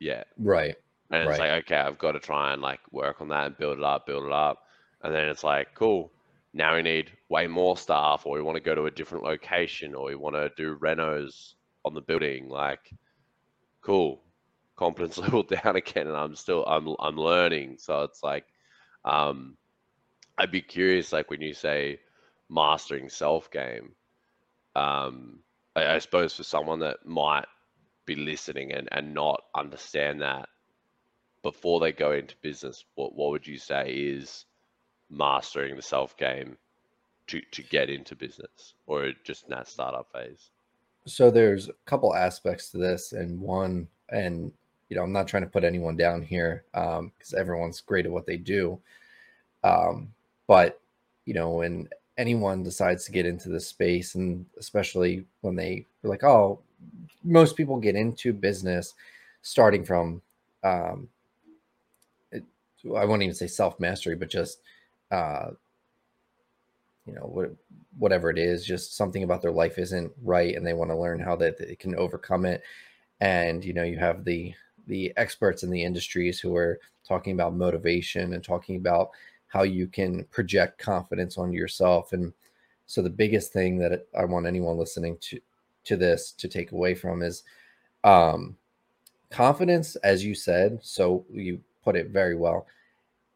yet. 0.00 0.28
Right. 0.38 0.76
And 1.10 1.28
it's 1.28 1.38
Right. 1.38 1.50
like, 1.50 1.64
okay, 1.64 1.76
I've 1.76 1.98
got 1.98 2.12
to 2.12 2.20
try 2.20 2.52
and 2.52 2.62
like 2.62 2.80
work 2.92 3.20
on 3.20 3.28
that 3.28 3.46
and 3.46 3.58
build 3.58 3.78
it 3.78 3.84
up, 3.84 4.06
build 4.06 4.24
it 4.26 4.32
up. 4.32 4.64
And 5.02 5.14
then 5.14 5.28
it's 5.28 5.44
like, 5.44 5.74
cool, 5.74 6.12
now 6.52 6.74
we 6.76 6.82
need 6.82 7.12
way 7.28 7.46
more 7.46 7.76
staff, 7.76 8.26
or 8.26 8.34
we 8.34 8.42
want 8.42 8.56
to 8.56 8.62
go 8.62 8.74
to 8.74 8.86
a 8.86 8.90
different 8.90 9.24
location, 9.24 9.94
or 9.94 10.06
we 10.06 10.16
want 10.16 10.36
to 10.36 10.50
do 10.56 10.76
renos 10.78 11.54
on 11.84 11.94
the 11.94 12.00
building. 12.02 12.48
Like, 12.48 12.92
cool, 13.86 14.20
confidence 14.76 15.16
level 15.18 15.44
down 15.44 15.76
again, 15.76 16.08
and 16.08 16.16
I'm 16.16 16.34
still 16.34 16.64
I'm 16.66 16.88
I'm 16.98 17.16
learning. 17.16 17.76
So 17.78 18.02
it's 18.02 18.22
like, 18.22 18.44
um, 19.04 19.56
I'd 20.36 20.50
be 20.50 20.60
curious, 20.62 21.12
like 21.12 21.30
when 21.30 21.40
you 21.40 21.54
say 21.54 22.00
mastering 22.50 23.08
self 23.08 23.50
game, 23.50 23.94
um, 24.74 25.40
I, 25.76 25.94
I 25.94 25.98
suppose 26.00 26.34
for 26.34 26.42
someone 26.42 26.80
that 26.80 27.06
might 27.06 27.46
be 28.06 28.16
listening 28.16 28.72
and 28.72 28.88
and 28.92 29.14
not 29.14 29.42
understand 29.54 30.22
that 30.22 30.48
before 31.42 31.80
they 31.80 31.92
go 31.92 32.12
into 32.12 32.34
business, 32.42 32.84
what 32.96 33.14
what 33.14 33.30
would 33.30 33.46
you 33.46 33.58
say 33.58 33.92
is 33.92 34.44
mastering 35.08 35.76
the 35.76 35.82
self 35.82 36.16
game 36.16 36.56
to 37.28 37.40
to 37.52 37.62
get 37.62 37.88
into 37.90 38.16
business 38.16 38.74
or 38.86 39.12
just 39.24 39.44
in 39.44 39.50
that 39.50 39.68
startup 39.68 40.08
phase? 40.12 40.50
So 41.06 41.30
there's 41.30 41.68
a 41.68 41.72
couple 41.84 42.14
aspects 42.14 42.70
to 42.70 42.78
this, 42.78 43.12
and 43.12 43.40
one, 43.40 43.88
and 44.10 44.52
you 44.88 44.96
know, 44.96 45.02
I'm 45.02 45.12
not 45.12 45.28
trying 45.28 45.44
to 45.44 45.48
put 45.48 45.64
anyone 45.64 45.96
down 45.96 46.22
here 46.22 46.64
because 46.72 47.34
everyone's 47.36 47.80
great 47.80 48.06
at 48.06 48.12
what 48.12 48.26
they 48.26 48.36
do. 48.36 48.78
Um, 49.64 50.12
but 50.46 50.80
you 51.24 51.34
know, 51.34 51.50
when 51.50 51.88
anyone 52.18 52.62
decides 52.62 53.04
to 53.04 53.12
get 53.12 53.26
into 53.26 53.48
this 53.48 53.66
space, 53.66 54.14
and 54.14 54.46
especially 54.58 55.24
when 55.42 55.56
they 55.56 55.86
are 56.04 56.08
like, 56.08 56.24
oh, 56.24 56.60
most 57.24 57.56
people 57.56 57.78
get 57.78 57.96
into 57.96 58.32
business 58.32 58.94
starting 59.42 59.84
from, 59.84 60.22
um, 60.64 61.08
it, 62.32 62.44
I 62.96 63.04
won't 63.04 63.22
even 63.22 63.34
say 63.34 63.46
self 63.46 63.78
mastery, 63.78 64.16
but 64.16 64.30
just, 64.30 64.60
uh, 65.10 65.50
you 67.06 67.14
know, 67.14 67.22
what, 67.22 67.50
whatever 67.98 68.30
it 68.30 68.38
is, 68.38 68.66
just 68.66 68.96
something 68.96 69.22
about 69.22 69.42
their 69.42 69.52
life 69.52 69.78
isn't 69.78 70.12
right, 70.22 70.54
and 70.54 70.66
they 70.66 70.74
want 70.74 70.90
to 70.90 70.96
learn 70.96 71.20
how 71.20 71.36
that 71.36 71.58
they 71.58 71.76
can 71.76 71.94
overcome 71.94 72.44
it. 72.44 72.62
And 73.20 73.64
you 73.64 73.72
know, 73.72 73.84
you 73.84 73.98
have 73.98 74.24
the 74.24 74.54
the 74.86 75.12
experts 75.16 75.62
in 75.62 75.70
the 75.70 75.82
industries 75.82 76.38
who 76.38 76.54
are 76.56 76.78
talking 77.06 77.32
about 77.32 77.54
motivation 77.54 78.34
and 78.34 78.42
talking 78.44 78.76
about 78.76 79.10
how 79.48 79.62
you 79.62 79.86
can 79.86 80.24
project 80.24 80.78
confidence 80.78 81.38
on 81.38 81.52
yourself. 81.52 82.12
And 82.12 82.32
so 82.86 83.02
the 83.02 83.10
biggest 83.10 83.52
thing 83.52 83.78
that 83.78 84.06
I 84.16 84.24
want 84.24 84.46
anyone 84.46 84.76
listening 84.76 85.18
to 85.22 85.40
to 85.84 85.96
this 85.96 86.32
to 86.32 86.48
take 86.48 86.72
away 86.72 86.94
from 86.94 87.22
is 87.22 87.44
um, 88.04 88.56
confidence, 89.30 89.96
as 89.96 90.24
you 90.24 90.34
said. 90.34 90.80
So 90.82 91.24
you 91.32 91.60
put 91.84 91.96
it 91.96 92.08
very 92.08 92.36
well. 92.36 92.66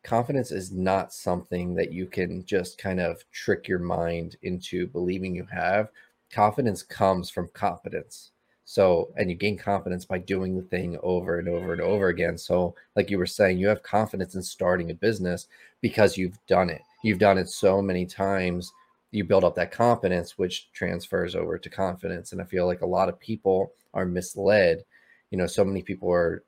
Confidence 0.03 0.51
is 0.51 0.73
not 0.73 1.13
something 1.13 1.75
that 1.75 1.93
you 1.93 2.07
can 2.07 2.45
just 2.45 2.79
kind 2.79 3.01
of 3.01 3.23
trick 3.31 3.69
your 3.69 3.79
mind 3.79 4.37
into 4.43 4.87
believing 4.87 5.35
you 5.35 5.47
have. 5.53 5.89
Confidence 6.31 6.83
comes 6.83 7.29
from 7.29 7.51
competence. 7.53 8.33
So, 8.65 9.13
and 9.17 9.29
you 9.29 9.37
gain 9.37 9.59
confidence 9.59 10.05
by 10.05 10.19
doing 10.19 10.57
the 10.57 10.63
thing 10.63 10.97
over 11.03 11.39
and 11.39 11.49
over 11.49 11.73
and 11.73 11.83
over 11.83 12.09
again. 12.09 12.39
So, 12.39 12.75
like 12.95 13.11
you 13.11 13.19
were 13.19 13.27
saying, 13.27 13.59
you 13.59 13.67
have 13.67 13.83
confidence 13.83 14.37
in 14.37 14.43
starting 14.43 14.91
a 14.91 14.95
business 14.95 15.49
because 15.81 16.17
you've 16.17 16.39
done 16.47 16.71
it. 16.71 16.83
You've 17.03 17.19
done 17.19 17.37
it 17.37 17.49
so 17.49 17.83
many 17.83 18.07
times. 18.07 18.73
You 19.11 19.25
build 19.25 19.43
up 19.43 19.57
that 19.57 19.73
confidence, 19.73 20.39
which 20.39 20.71
transfers 20.73 21.35
over 21.35 21.59
to 21.59 21.69
confidence. 21.69 22.31
And 22.31 22.41
I 22.41 22.45
feel 22.45 22.67
like 22.67 22.83
a 22.83 22.87
lot 22.87 23.09
of 23.09 23.19
people 23.19 23.73
are 23.93 24.07
misled. 24.07 24.85
You 25.31 25.39
know, 25.39 25.49
so 25.49 25.65
many 25.65 25.83
people 25.83 26.11
are 26.11 26.45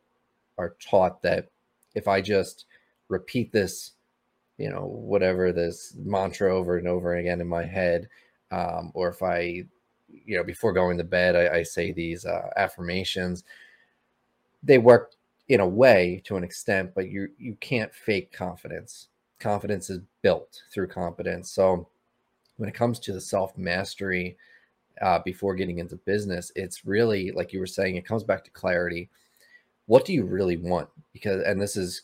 are 0.58 0.76
taught 0.80 1.22
that 1.22 1.48
if 1.94 2.06
I 2.06 2.20
just 2.20 2.66
repeat 3.08 3.52
this, 3.52 3.92
you 4.58 4.70
know, 4.70 4.86
whatever 4.86 5.52
this 5.52 5.94
mantra 5.98 6.54
over 6.54 6.78
and 6.78 6.88
over 6.88 7.16
again 7.16 7.40
in 7.40 7.48
my 7.48 7.64
head, 7.64 8.08
um, 8.50 8.92
or 8.94 9.08
if 9.08 9.22
I 9.22 9.64
you 10.24 10.36
know 10.36 10.44
before 10.44 10.72
going 10.72 10.98
to 10.98 11.04
bed 11.04 11.36
i, 11.36 11.58
I 11.58 11.62
say 11.62 11.92
these 11.92 12.24
uh, 12.24 12.50
affirmations. 12.56 13.44
They 14.62 14.78
work 14.78 15.12
in 15.48 15.60
a 15.60 15.68
way 15.68 16.22
to 16.24 16.36
an 16.36 16.44
extent 16.44 16.92
but 16.94 17.08
you 17.08 17.28
you 17.38 17.56
can't 17.60 17.94
fake 17.94 18.32
confidence. 18.32 19.08
Confidence 19.40 19.90
is 19.90 20.00
built 20.22 20.62
through 20.72 20.88
competence 20.88 21.50
so 21.50 21.88
when 22.56 22.68
it 22.68 22.74
comes 22.74 22.98
to 23.00 23.12
the 23.12 23.20
self 23.20 23.56
mastery 23.56 24.36
uh, 25.00 25.18
before 25.24 25.54
getting 25.54 25.78
into 25.78 25.96
business 25.96 26.52
it's 26.54 26.84
really 26.84 27.32
like 27.32 27.52
you 27.52 27.58
were 27.58 27.66
saying 27.66 27.96
it 27.96 28.06
comes 28.06 28.24
back 28.24 28.44
to 28.44 28.50
clarity. 28.50 29.08
What 29.86 30.04
do 30.04 30.12
you 30.12 30.24
really 30.24 30.56
want? 30.56 30.88
Because 31.12 31.42
and 31.42 31.60
this 31.60 31.76
is 31.76 32.02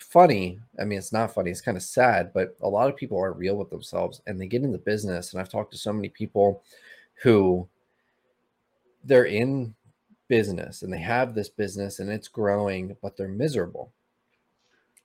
funny 0.00 0.58
i 0.80 0.84
mean 0.84 0.98
it's 0.98 1.12
not 1.12 1.32
funny 1.32 1.50
it's 1.50 1.60
kind 1.60 1.76
of 1.76 1.82
sad 1.82 2.32
but 2.32 2.56
a 2.62 2.68
lot 2.68 2.88
of 2.88 2.96
people 2.96 3.18
aren't 3.18 3.36
real 3.36 3.56
with 3.56 3.70
themselves 3.70 4.20
and 4.26 4.40
they 4.40 4.46
get 4.46 4.62
into 4.62 4.78
business 4.78 5.32
and 5.32 5.40
i've 5.40 5.48
talked 5.48 5.72
to 5.72 5.78
so 5.78 5.92
many 5.92 6.08
people 6.08 6.62
who 7.22 7.68
they're 9.04 9.24
in 9.24 9.74
business 10.28 10.82
and 10.82 10.92
they 10.92 10.98
have 11.00 11.34
this 11.34 11.48
business 11.48 11.98
and 11.98 12.10
it's 12.10 12.28
growing, 12.28 12.96
but 13.02 13.16
they're 13.16 13.28
miserable. 13.28 13.92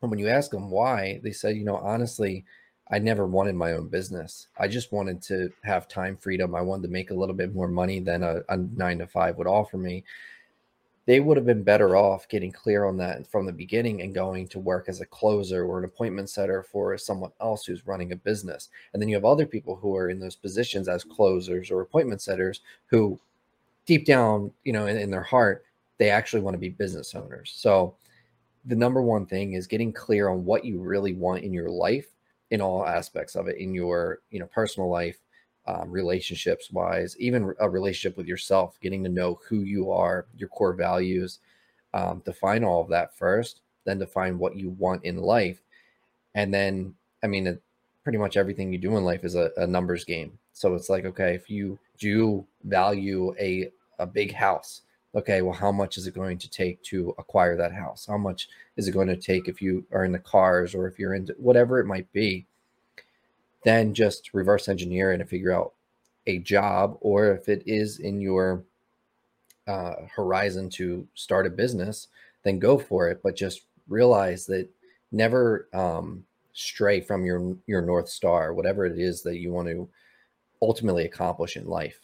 And 0.02 0.12
when 0.12 0.20
you 0.20 0.30
ask 0.30 0.52
them 0.52 0.70
why, 0.70 1.20
they 1.24 1.32
say, 1.32 1.54
you 1.54 1.66
know, 1.66 1.78
honestly, 1.78 2.46
I 2.92 3.00
never 3.00 3.26
wanted 3.26 3.56
my 3.56 3.74
own 3.74 3.88
business. 3.88 4.48
I 4.60 4.68
just 4.68 4.92
wanted 4.92 5.22
to 5.24 5.52
have 5.64 5.88
time 5.88 6.16
freedom. 6.18 6.54
I 6.54 6.62
wanted 6.62 6.84
to 6.84 6.94
make 6.94 7.10
a 7.10 7.16
little 7.16 7.34
bit 7.34 7.56
more 7.56 7.68
money 7.68 8.00
than 8.00 8.22
a, 8.22 8.42
a 8.50 8.58
nine 8.58 9.00
to 9.00 9.08
five 9.08 9.38
would 9.38 9.48
offer 9.48 9.78
me. 9.78 10.04
They 11.06 11.20
would 11.20 11.38
have 11.38 11.46
been 11.46 11.64
better 11.64 11.96
off 11.96 12.28
getting 12.28 12.52
clear 12.52 12.86
on 12.86 12.98
that 12.98 13.28
from 13.28 13.46
the 13.46 13.52
beginning 13.52 14.02
and 14.02 14.14
going 14.14 14.48
to 14.50 14.60
work 14.60 14.90
as 14.90 15.02
a 15.02 15.06
closer 15.06 15.64
or 15.64 15.78
an 15.78 15.86
appointment 15.86 16.30
setter 16.30 16.64
for 16.64 16.98
someone 16.98 17.32
else 17.40 17.66
who's 17.66 17.86
running 17.86 18.12
a 18.12 18.16
business. 18.16 18.70
And 18.94 19.02
then 19.02 19.10
you 19.10 19.16
have 19.16 19.26
other 19.26 19.46
people 19.46 19.76
who 19.76 19.96
are 19.96 20.10
in 20.10 20.20
those 20.20 20.36
positions 20.36 20.88
as 20.88 21.04
closers 21.04 21.70
or 21.70 21.82
appointment 21.82 22.22
setters 22.22 22.62
who 22.88 23.20
deep 23.86 24.06
down, 24.06 24.52
you 24.64 24.74
know, 24.74 24.88
in, 24.88 24.98
in 24.98 25.12
their 25.12 25.22
heart, 25.22 25.66
they 25.98 26.10
actually 26.10 26.42
want 26.42 26.56
to 26.56 26.60
be 26.60 26.70
business 26.70 27.14
owners. 27.14 27.54
So 27.56 27.96
the 28.66 28.76
number 28.76 29.02
one 29.02 29.26
thing 29.26 29.54
is 29.54 29.68
getting 29.68 29.94
clear 29.94 30.30
on 30.30 30.44
what 30.44 30.66
you 30.66 30.80
really 30.80 31.14
want 31.14 31.44
in 31.44 31.54
your 31.54 31.70
life 31.70 32.08
in 32.52 32.62
all 32.62 32.86
aspects 32.86 33.36
of 33.36 33.48
it 33.48 33.58
in 33.58 33.74
your 33.74 34.20
you 34.30 34.40
know 34.40 34.48
personal 34.48 34.90
life 34.90 35.18
um, 35.68 35.90
relationships 35.90 36.72
wise 36.72 37.16
even 37.20 37.54
a 37.60 37.70
relationship 37.70 38.18
with 38.18 38.28
yourself 38.28 38.78
getting 38.82 39.04
to 39.04 39.10
know 39.10 39.40
who 39.48 39.62
you 39.62 39.92
are 39.92 40.28
your 40.38 40.50
core 40.50 40.74
values 40.74 41.40
um, 41.94 42.22
define 42.26 42.64
all 42.64 42.82
of 42.82 42.90
that 42.90 43.18
first 43.18 43.62
then 43.86 44.00
define 44.00 44.38
what 44.38 44.58
you 44.58 44.72
want 44.72 45.06
in 45.06 45.18
life. 45.18 45.62
And 46.34 46.54
then 46.54 46.94
i 47.24 47.28
mean 47.28 47.48
it, 47.48 47.62
pretty 48.04 48.18
much 48.18 48.38
everything 48.38 48.72
you 48.72 48.78
do 48.78 48.98
in 48.98 49.04
life 49.04 49.24
is 49.24 49.36
a, 49.36 49.50
a 49.58 49.66
numbers 49.66 50.04
game. 50.04 50.38
So 50.54 50.76
it's 50.76 50.90
like 50.90 51.06
okay 51.06 51.34
if 51.34 51.50
you 51.50 51.80
do 51.98 52.46
value 52.64 53.34
a 53.40 53.72
a 54.00 54.06
big 54.06 54.34
house 54.34 54.82
okay 55.16 55.42
well 55.42 55.54
how 55.54 55.72
much 55.72 55.98
is 55.98 56.06
it 56.06 56.14
going 56.14 56.38
to 56.38 56.50
take 56.50 56.82
to 56.84 57.16
acquire 57.18 57.56
that 57.56 57.74
house? 57.74 58.06
How 58.06 58.18
much 58.18 58.50
is 58.76 58.88
it 58.88 58.92
going 58.92 59.08
to 59.08 59.16
take 59.16 59.48
if 59.48 59.62
you 59.62 59.86
are 59.92 60.04
in 60.04 60.12
the 60.12 60.20
cars 60.20 60.76
or 60.76 60.88
if 60.88 61.00
you're 61.00 61.14
into 61.14 61.34
whatever 61.38 61.80
it 61.80 61.86
might 61.86 62.12
be 62.12 62.46
then 63.66 63.94
just 63.94 64.34
reverse 64.34 64.70
engineer 64.70 65.12
and 65.12 65.28
figure 65.28 65.52
out 65.52 65.74
a 66.28 66.40
job 66.40 66.98
or 67.02 67.32
if 67.34 67.50
it 67.50 67.64
is 67.66 68.00
in 68.00 68.22
your 68.22 68.64
uh, 69.68 69.96
horizon 70.16 70.70
to 70.70 71.06
start 71.16 71.46
a 71.46 71.50
business 71.50 72.08
then 72.46 72.60
go 72.60 72.78
for 72.78 73.10
it. 73.10 73.22
But 73.22 73.36
just 73.36 73.64
realize 73.90 74.46
that 74.46 74.70
never 75.12 75.68
um, 75.74 76.24
stray 76.54 77.02
from 77.02 77.26
your 77.26 77.58
your 77.68 77.82
north 77.82 78.08
star 78.08 78.54
whatever 78.54 78.86
it 78.86 78.98
is 78.98 79.22
that 79.24 79.40
you 79.40 79.52
want 79.52 79.68
to 79.68 79.90
ultimately 80.62 81.06
accomplish 81.06 81.58
in 81.58 81.68
life. 81.68 82.00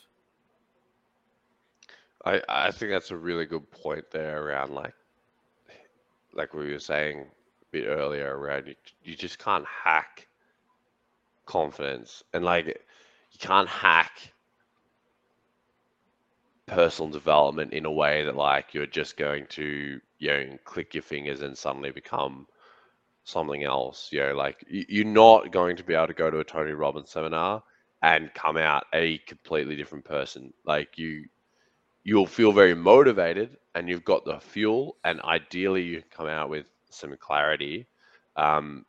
I 2.25 2.41
I 2.49 2.71
think 2.71 2.91
that's 2.91 3.11
a 3.11 3.17
really 3.17 3.45
good 3.45 3.69
point 3.71 4.11
there 4.11 4.43
around 4.43 4.73
like 4.73 4.93
like 6.33 6.53
we 6.53 6.71
were 6.71 6.79
saying 6.79 7.19
a 7.19 7.65
bit 7.71 7.87
earlier 7.87 8.37
around 8.37 8.67
you 8.67 8.75
you 9.03 9.15
just 9.15 9.39
can't 9.39 9.65
hack 9.65 10.27
confidence 11.45 12.23
and 12.33 12.43
like 12.45 12.65
you 12.67 13.39
can't 13.39 13.67
hack 13.67 14.33
personal 16.67 17.11
development 17.11 17.73
in 17.73 17.85
a 17.85 17.91
way 17.91 18.23
that 18.23 18.35
like 18.35 18.73
you're 18.73 18.85
just 18.85 19.17
going 19.17 19.45
to 19.47 19.99
you 20.19 20.29
know 20.29 20.57
click 20.63 20.93
your 20.93 21.03
fingers 21.03 21.41
and 21.41 21.57
suddenly 21.57 21.91
become 21.91 22.47
something 23.23 23.63
else. 23.63 24.09
You 24.11 24.21
know, 24.21 24.35
like 24.35 24.63
you're 24.69 25.05
not 25.05 25.51
going 25.51 25.77
to 25.77 25.83
be 25.83 25.93
able 25.93 26.07
to 26.07 26.13
go 26.13 26.29
to 26.29 26.39
a 26.39 26.43
Tony 26.43 26.71
Robbins 26.71 27.11
seminar 27.11 27.63
and 28.01 28.33
come 28.33 28.57
out 28.57 28.85
a 28.93 29.19
completely 29.19 29.75
different 29.75 30.05
person. 30.05 30.53
Like 30.65 30.97
you, 30.97 31.25
you'll 32.03 32.27
feel 32.27 32.51
very 32.51 32.73
motivated 32.73 33.57
and 33.75 33.87
you've 33.87 34.03
got 34.03 34.25
the 34.25 34.39
fuel, 34.39 34.97
and 35.05 35.21
ideally 35.21 35.83
you 35.83 36.03
come 36.11 36.27
out 36.27 36.49
with 36.49 36.65
some 36.89 37.15
clarity. 37.17 37.87
Um, 38.35 38.85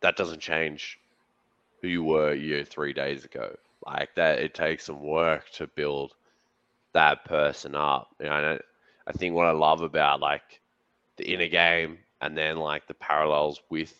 that 0.00 0.16
doesn't 0.16 0.40
change 0.40 0.98
who 1.84 1.90
you 1.90 2.02
were 2.02 2.32
you 2.32 2.56
know, 2.56 2.64
three 2.64 2.94
days 2.94 3.26
ago. 3.26 3.54
Like 3.86 4.14
that, 4.14 4.38
it 4.38 4.54
takes 4.54 4.86
some 4.86 5.02
work 5.02 5.50
to 5.56 5.66
build 5.66 6.14
that 6.94 7.26
person 7.26 7.74
up. 7.74 8.08
You 8.18 8.26
know, 8.26 8.58
I 9.06 9.12
think 9.12 9.34
what 9.34 9.46
I 9.46 9.50
love 9.50 9.82
about 9.82 10.20
like 10.20 10.62
the 11.18 11.30
inner 11.30 11.48
game 11.48 11.98
and 12.22 12.36
then 12.36 12.56
like 12.56 12.86
the 12.86 12.94
parallels 12.94 13.60
with 13.68 13.94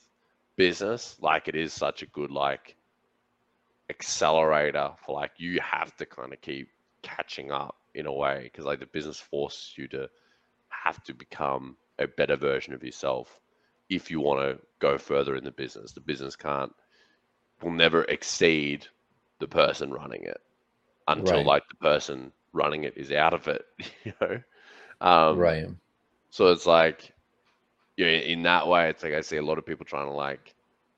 business, 0.57 1.17
like 1.21 1.47
it 1.47 1.55
is 1.55 1.75
such 1.75 2.03
a 2.03 2.07
good 2.07 2.31
like 2.31 2.75
accelerator 3.91 4.93
for 5.05 5.15
like 5.15 5.33
you 5.37 5.61
have 5.61 5.95
to 5.97 6.07
kind 6.07 6.33
of 6.33 6.41
keep 6.41 6.69
catching 7.03 7.53
up 7.53 7.77
in 7.95 8.07
a 8.07 8.13
way 8.13 8.45
because 8.45 8.65
like 8.65 8.81
the 8.81 8.87
business 8.87 9.21
forces 9.21 9.75
you 9.77 9.87
to 9.89 10.09
have 10.71 11.05
to 11.05 11.13
become 11.13 11.77
a 11.99 12.07
better 12.07 12.37
version 12.37 12.73
of 12.73 12.83
yourself 12.83 13.39
if 13.91 14.11
you 14.11 14.21
want 14.21 14.41
to 14.41 14.59
go 14.79 14.97
further 14.97 15.37
in 15.37 15.45
the 15.45 15.51
business. 15.51 15.93
The 15.93 16.01
business 16.01 16.35
can't 16.35 16.73
will 17.63 17.73
never 17.73 18.05
exceed 18.05 18.87
the 19.39 19.49
person 19.49 19.93
running 19.93 20.23
it 20.25 20.41
until 21.09 21.39
right. 21.39 21.47
like 21.47 21.63
the 21.69 21.77
person 21.77 22.33
running 22.53 22.85
it 22.85 22.97
is 22.97 23.13
out 23.13 23.35
of 23.35 23.49
it, 23.49 23.65
you 24.05 24.13
know. 24.21 24.41
Um, 25.01 25.39
right. 25.39 25.69
So 26.31 26.49
it's 26.49 26.67
like, 26.67 27.13
you 27.97 28.07
know, 28.07 28.13
in 28.13 28.43
that 28.43 28.67
way, 28.67 28.89
it's 28.89 29.03
like 29.03 29.15
I 29.15 29.21
see 29.21 29.37
a 29.37 29.43
lot 29.43 29.59
of 29.59 29.67
people 29.67 29.85
trying 29.85 30.07
to 30.07 30.13
like 30.13 30.55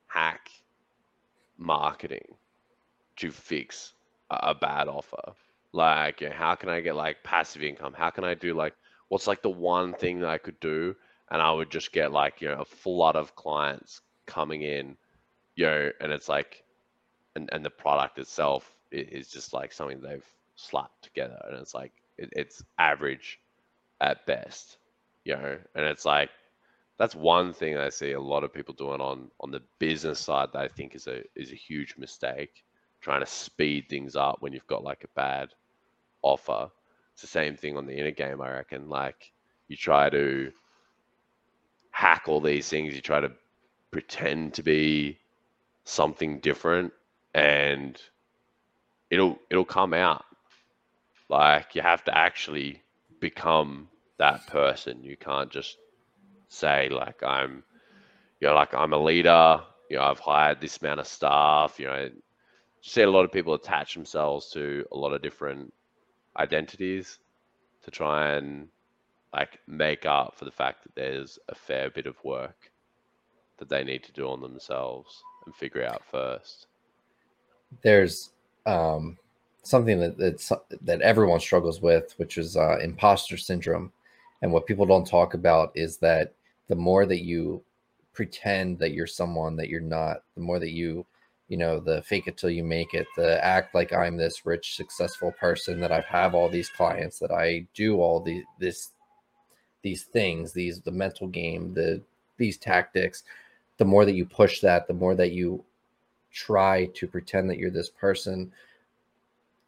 hack 0.06 0.50
marketing 1.58 2.34
to 3.16 3.30
fix 3.30 3.92
a, 4.30 4.50
a 4.50 4.54
bad 4.54 4.88
offer. 4.88 5.32
Like, 5.72 6.20
you 6.20 6.28
know, 6.28 6.34
how 6.34 6.54
can 6.54 6.68
I 6.68 6.80
get 6.80 6.96
like 6.96 7.22
passive 7.22 7.62
income? 7.62 7.94
How 7.96 8.10
can 8.10 8.24
I 8.24 8.34
do 8.34 8.54
like 8.54 8.74
what's 9.08 9.26
like 9.26 9.42
the 9.42 9.50
one 9.50 9.92
thing 9.92 10.20
that 10.20 10.30
I 10.30 10.38
could 10.38 10.58
do, 10.60 10.94
and 11.30 11.42
I 11.42 11.52
would 11.52 11.70
just 11.70 11.92
get 11.92 12.12
like 12.12 12.40
you 12.40 12.48
know 12.48 12.60
a 12.60 12.64
flood 12.64 13.16
of 13.16 13.34
clients 13.34 14.00
coming 14.26 14.62
in, 14.62 14.96
you 15.56 15.66
know, 15.66 15.90
and 16.00 16.12
it's 16.12 16.28
like, 16.28 16.64
and 17.36 17.48
and 17.52 17.64
the 17.64 17.70
product 17.70 18.18
itself 18.18 18.74
is 18.92 19.28
just 19.28 19.52
like 19.54 19.72
something 19.72 20.00
they've 20.00 20.26
slapped 20.56 21.02
together, 21.04 21.38
and 21.48 21.58
it's 21.58 21.74
like 21.74 21.92
it, 22.18 22.30
it's 22.34 22.64
average 22.78 23.40
at 24.00 24.26
best, 24.26 24.78
you 25.24 25.34
know, 25.34 25.58
and 25.74 25.86
it's 25.86 26.04
like 26.04 26.30
that's 26.98 27.14
one 27.14 27.52
thing 27.52 27.76
I 27.76 27.90
see 27.90 28.12
a 28.12 28.20
lot 28.20 28.44
of 28.44 28.52
people 28.52 28.74
doing 28.74 29.00
on 29.00 29.30
on 29.40 29.50
the 29.50 29.62
business 29.78 30.20
side 30.20 30.50
that 30.52 30.62
I 30.62 30.68
think 30.68 30.94
is 30.94 31.06
a 31.08 31.22
is 31.36 31.52
a 31.52 31.56
huge 31.56 31.96
mistake, 31.98 32.64
trying 33.00 33.20
to 33.20 33.26
speed 33.26 33.86
things 33.90 34.16
up 34.16 34.38
when 34.40 34.52
you've 34.52 34.66
got 34.68 34.84
like 34.84 35.04
a 35.04 35.08
bad 35.16 35.50
offer. 36.22 36.70
It's 37.14 37.22
the 37.22 37.28
same 37.28 37.56
thing 37.56 37.76
on 37.76 37.86
the 37.86 37.96
inner 37.96 38.10
game, 38.12 38.42
I 38.42 38.50
reckon. 38.52 38.88
Like 38.88 39.32
you 39.68 39.76
try 39.76 40.10
to 40.10 40.52
hack 41.90 42.24
all 42.28 42.40
these 42.40 42.68
things, 42.68 42.94
you 42.94 43.00
try 43.00 43.20
to 43.20 43.32
pretend 43.90 44.54
to 44.54 44.62
be 44.62 45.18
something 45.86 46.40
different 46.40 46.92
and 47.32 47.96
it'll 49.08 49.38
it'll 49.50 49.64
come 49.64 49.94
out 49.94 50.24
like 51.28 51.74
you 51.74 51.82
have 51.82 52.04
to 52.04 52.16
actually 52.16 52.82
become 53.20 53.88
that 54.18 54.46
person. 54.48 55.02
You 55.02 55.16
can't 55.16 55.50
just 55.50 55.76
say 56.48 56.88
like 56.88 57.22
I'm, 57.22 57.62
you 58.40 58.48
know, 58.48 58.54
like 58.54 58.74
I'm 58.74 58.92
a 58.92 58.98
leader. 58.98 59.60
You 59.88 59.96
know, 59.96 60.02
I've 60.02 60.18
hired 60.18 60.60
this 60.60 60.78
amount 60.78 61.00
of 61.00 61.06
staff. 61.06 61.78
You 61.78 61.86
know, 61.86 62.10
see 62.82 63.02
a 63.02 63.10
lot 63.10 63.24
of 63.24 63.32
people 63.32 63.54
attach 63.54 63.94
themselves 63.94 64.50
to 64.50 64.84
a 64.92 64.96
lot 64.96 65.12
of 65.12 65.22
different 65.22 65.72
identities 66.36 67.18
to 67.84 67.90
try 67.90 68.32
and 68.32 68.68
like 69.32 69.60
make 69.68 70.04
up 70.04 70.34
for 70.36 70.44
the 70.44 70.50
fact 70.50 70.82
that 70.82 70.94
there's 70.96 71.38
a 71.48 71.54
fair 71.54 71.90
bit 71.90 72.06
of 72.06 72.16
work 72.24 72.70
that 73.58 73.68
they 73.68 73.84
need 73.84 74.02
to 74.02 74.12
do 74.12 74.28
on 74.28 74.40
themselves 74.40 75.22
and 75.46 75.54
figure 75.54 75.84
out 75.84 76.02
first. 76.10 76.66
There's 77.82 78.30
um 78.66 79.16
something 79.62 79.98
that 79.98 80.16
that's, 80.16 80.52
that 80.82 81.00
everyone 81.00 81.40
struggles 81.40 81.80
with, 81.80 82.14
which 82.18 82.38
is 82.38 82.56
uh, 82.56 82.78
imposter 82.78 83.36
syndrome. 83.36 83.92
And 84.42 84.52
what 84.52 84.66
people 84.66 84.86
don't 84.86 85.06
talk 85.06 85.34
about 85.34 85.72
is 85.74 85.96
that 85.98 86.32
the 86.68 86.76
more 86.76 87.04
that 87.06 87.24
you 87.24 87.62
pretend 88.12 88.78
that 88.78 88.92
you're 88.92 89.06
someone 89.06 89.56
that 89.56 89.68
you're 89.68 89.80
not, 89.80 90.22
the 90.36 90.40
more 90.40 90.58
that 90.60 90.70
you, 90.70 91.04
you 91.48 91.56
know, 91.56 91.80
the 91.80 92.02
fake 92.02 92.28
it 92.28 92.36
till 92.36 92.50
you 92.50 92.62
make 92.62 92.94
it, 92.94 93.06
the 93.16 93.44
act 93.44 93.74
like 93.74 93.92
I'm 93.92 94.16
this 94.16 94.46
rich, 94.46 94.76
successful 94.76 95.32
person, 95.32 95.80
that 95.80 95.92
I 95.92 96.00
have 96.08 96.34
all 96.34 96.48
these 96.48 96.68
clients, 96.68 97.18
that 97.18 97.32
I 97.32 97.66
do 97.74 98.00
all 98.00 98.20
the 98.20 98.42
this 98.60 98.92
these 99.82 100.04
things, 100.04 100.52
these 100.52 100.80
the 100.80 100.92
mental 100.92 101.26
game, 101.26 101.74
the 101.74 102.02
these 102.36 102.56
tactics, 102.56 103.24
the 103.78 103.84
more 103.84 104.04
that 104.04 104.14
you 104.14 104.24
push 104.24 104.60
that, 104.60 104.86
the 104.86 104.94
more 104.94 105.14
that 105.14 105.32
you 105.32 105.64
try 106.32 106.86
to 106.94 107.06
pretend 107.06 107.48
that 107.50 107.58
you're 107.58 107.70
this 107.70 107.90
person, 107.90 108.52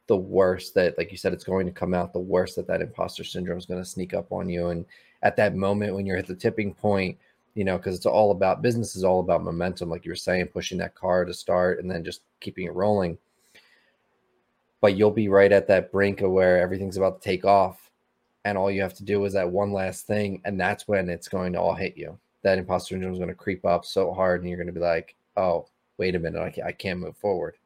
the 0.07 0.16
worse 0.16 0.71
that, 0.71 0.97
like 0.99 1.11
you 1.11 1.18
said, 1.18 1.33
it's 1.33 1.44
going 1.44 1.66
to 1.66 1.73
come 1.73 1.94
out, 1.94 2.12
the 2.12 2.18
worse 2.18 2.55
that 2.55 2.66
that 2.66 2.81
imposter 2.81 3.25
syndrome 3.25 3.59
is 3.59 3.66
going 3.66 3.83
to 3.83 3.88
sneak 3.88 4.14
up 4.14 4.33
on 4.33 4.49
you. 4.49 4.68
And 4.68 4.85
at 5.23 5.37
that 5.37 5.55
moment 5.55 5.94
when 5.94 6.07
you're 6.07 6.16
at 6.16 6.27
the 6.27 6.35
tipping 6.35 6.75
point, 6.75 7.16
you 7.55 7.64
know, 7.64 7.77
because 7.77 7.97
it's 7.97 8.07
all 8.07 8.31
about 8.31 8.62
business 8.62 8.97
is 8.97 9.05
all 9.05 9.21
about 9.21 9.42
momentum, 9.42 9.90
like 9.90 10.05
you 10.05 10.12
were 10.12 10.16
saying, 10.16 10.47
pushing 10.49 10.79
that 10.79 10.94
car 10.94 11.25
to 11.25 11.35
start 11.35 11.81
and 11.81 11.90
then 11.90 12.05
just 12.05 12.23
keeping 12.40 12.66
it 12.66 12.75
rolling. 12.75 13.18
But 14.81 14.97
you'll 14.97 15.11
be 15.11 15.29
right 15.29 15.51
at 15.51 15.66
that 15.68 15.90
brink 15.90 16.21
of 16.21 16.31
where 16.31 16.61
everything's 16.61 16.97
about 16.97 17.21
to 17.21 17.29
take 17.29 17.44
off. 17.44 17.90
And 18.44 18.57
all 18.57 18.71
you 18.71 18.81
have 18.81 18.94
to 18.94 19.05
do 19.05 19.25
is 19.25 19.33
that 19.33 19.51
one 19.51 19.73
last 19.73 20.07
thing. 20.07 20.40
And 20.44 20.59
that's 20.59 20.87
when 20.87 21.09
it's 21.09 21.29
going 21.29 21.53
to 21.55 21.61
all 21.61 21.75
hit 21.75 21.97
you. 21.97 22.18
That 22.49 22.59
imposter 22.59 22.95
syndrome 22.95 23.13
is 23.13 23.19
going 23.19 23.29
to 23.29 23.35
creep 23.35 23.67
up 23.67 23.85
so 23.85 24.15
hard. 24.15 24.41
And 24.41 24.49
you're 24.49 24.57
going 24.57 24.69
to 24.69 24.73
be 24.73 24.81
like, 24.81 25.15
oh, 25.37 25.67
wait 25.99 26.15
a 26.15 26.19
minute, 26.19 26.41
I 26.41 26.49
can't, 26.49 26.67
I 26.67 26.73
can't 26.73 26.99
move 26.99 27.15
forward. 27.17 27.57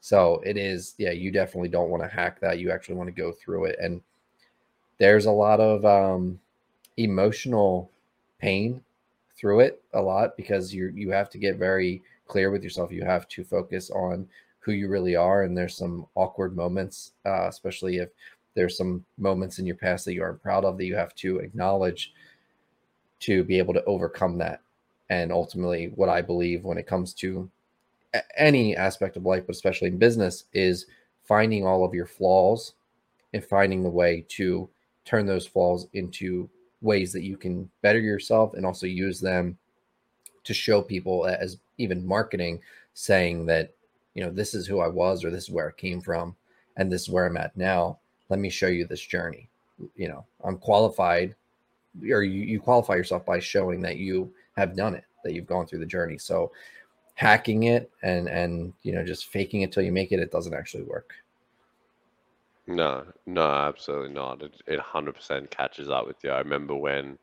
So 0.00 0.40
it 0.46 0.56
is, 0.56 0.94
yeah, 0.96 1.10
you 1.10 1.32
definitely 1.32 1.70
don't 1.70 1.90
want 1.90 2.04
to 2.04 2.08
hack 2.08 2.38
that. 2.40 2.60
You 2.60 2.70
actually 2.70 2.94
want 2.94 3.08
to 3.08 3.22
go 3.22 3.32
through 3.32 3.64
it. 3.64 3.76
And 3.80 4.00
there's 4.98 5.26
a 5.26 5.32
lot 5.32 5.58
of 5.58 5.84
um, 5.84 6.38
emotional 6.98 7.90
pain 8.38 8.80
through 9.36 9.60
it 9.60 9.82
a 9.94 10.00
lot 10.00 10.36
because 10.36 10.72
you 10.72 10.92
you 10.94 11.10
have 11.10 11.30
to 11.30 11.38
get 11.38 11.56
very 11.56 12.00
clear 12.28 12.52
with 12.52 12.62
yourself. 12.62 12.92
You 12.92 13.04
have 13.04 13.26
to 13.28 13.42
focus 13.42 13.90
on 13.90 14.28
who 14.60 14.70
you 14.70 14.88
really 14.88 15.16
are. 15.16 15.42
And 15.42 15.56
there's 15.56 15.76
some 15.76 16.06
awkward 16.14 16.54
moments, 16.54 17.12
uh, 17.26 17.48
especially 17.48 17.96
if 17.96 18.10
there's 18.54 18.76
some 18.76 19.04
moments 19.16 19.58
in 19.58 19.66
your 19.66 19.76
past 19.76 20.04
that 20.04 20.14
you 20.14 20.22
aren't 20.22 20.42
proud 20.42 20.64
of 20.64 20.78
that 20.78 20.84
you 20.84 20.94
have 20.94 21.14
to 21.16 21.38
acknowledge 21.38 22.12
to 23.20 23.44
be 23.44 23.58
able 23.58 23.74
to 23.74 23.84
overcome 23.84 24.38
that. 24.38 24.60
And 25.10 25.32
ultimately, 25.32 25.92
what 25.94 26.08
I 26.08 26.22
believe 26.22 26.64
when 26.64 26.78
it 26.78 26.86
comes 26.86 27.14
to 27.14 27.50
any 28.36 28.76
aspect 28.76 29.16
of 29.16 29.24
life, 29.24 29.44
but 29.46 29.54
especially 29.54 29.88
in 29.88 29.98
business, 29.98 30.44
is 30.52 30.86
finding 31.24 31.66
all 31.66 31.84
of 31.84 31.94
your 31.94 32.06
flaws 32.06 32.74
and 33.32 33.44
finding 33.44 33.82
the 33.82 33.90
way 33.90 34.24
to 34.28 34.68
turn 35.04 35.26
those 35.26 35.46
flaws 35.46 35.86
into 35.92 36.48
ways 36.80 37.12
that 37.12 37.24
you 37.24 37.36
can 37.36 37.68
better 37.82 38.00
yourself 38.00 38.54
and 38.54 38.64
also 38.64 38.86
use 38.86 39.20
them 39.20 39.58
to 40.44 40.54
show 40.54 40.80
people 40.80 41.26
as 41.26 41.58
even 41.78 42.06
marketing 42.06 42.60
saying 42.94 43.46
that 43.46 43.74
you 44.14 44.22
know 44.22 44.30
this 44.30 44.54
is 44.54 44.66
who 44.66 44.80
I 44.80 44.88
was 44.88 45.24
or 45.24 45.30
this 45.30 45.44
is 45.44 45.50
where 45.50 45.68
I 45.68 45.80
came 45.80 46.00
from 46.00 46.36
and 46.76 46.90
this 46.90 47.02
is 47.02 47.10
where 47.10 47.26
I'm 47.26 47.36
at 47.36 47.56
now 47.56 47.98
let 48.28 48.38
me 48.38 48.48
show 48.48 48.68
you 48.68 48.86
this 48.86 49.00
journey 49.00 49.48
you 49.96 50.08
know 50.08 50.24
I'm 50.44 50.58
qualified 50.58 51.34
or 52.10 52.22
you, 52.22 52.42
you 52.42 52.60
qualify 52.60 52.94
yourself 52.94 53.24
by 53.24 53.38
showing 53.38 53.80
that 53.82 53.96
you 53.96 54.32
have 54.56 54.76
done 54.76 54.94
it 54.94 55.04
that 55.24 55.34
you've 55.34 55.46
gone 55.46 55.66
through 55.66 55.80
the 55.80 55.86
journey. 55.86 56.18
So 56.18 56.52
hacking 57.14 57.64
it 57.64 57.90
and 58.02 58.28
and 58.28 58.72
you 58.82 58.92
know 58.92 59.04
just 59.04 59.26
faking 59.26 59.62
it 59.62 59.72
till 59.72 59.82
you 59.82 59.90
make 59.90 60.12
it 60.12 60.20
it 60.20 60.30
doesn't 60.30 60.54
actually 60.54 60.84
work. 60.84 61.14
No 62.66 63.04
no 63.26 63.46
absolutely 63.50 64.14
not. 64.14 64.42
It, 64.42 64.60
it 64.66 64.80
100% 64.80 65.50
catches 65.50 65.88
up 65.88 66.06
with 66.06 66.16
you. 66.22 66.30
I 66.30 66.38
remember 66.38 66.74
when 66.74 67.18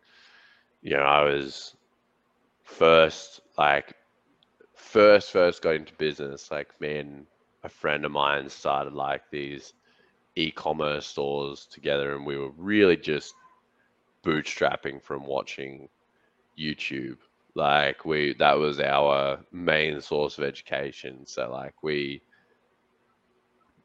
you 0.85 0.95
know 0.95 1.03
i 1.03 1.23
was 1.23 1.75
first 2.63 3.41
like 3.57 3.93
first 4.75 5.31
first 5.31 5.61
going 5.61 5.81
into 5.81 5.93
business 5.95 6.51
like 6.51 6.69
me 6.79 6.97
and 6.97 7.25
a 7.63 7.69
friend 7.69 8.05
of 8.05 8.11
mine 8.11 8.47
started 8.47 8.93
like 8.93 9.23
these 9.31 9.73
e-commerce 10.35 11.07
stores 11.07 11.65
together 11.71 12.15
and 12.15 12.25
we 12.25 12.37
were 12.37 12.51
really 12.57 12.95
just 12.95 13.33
bootstrapping 14.25 15.01
from 15.01 15.25
watching 15.25 15.87
youtube 16.57 17.17
like 17.55 18.03
we 18.03 18.35
that 18.37 18.57
was 18.57 18.79
our 18.81 19.39
main 19.51 20.01
source 20.01 20.37
of 20.37 20.43
education. 20.43 21.25
So 21.25 21.49
like 21.51 21.81
we 21.81 22.21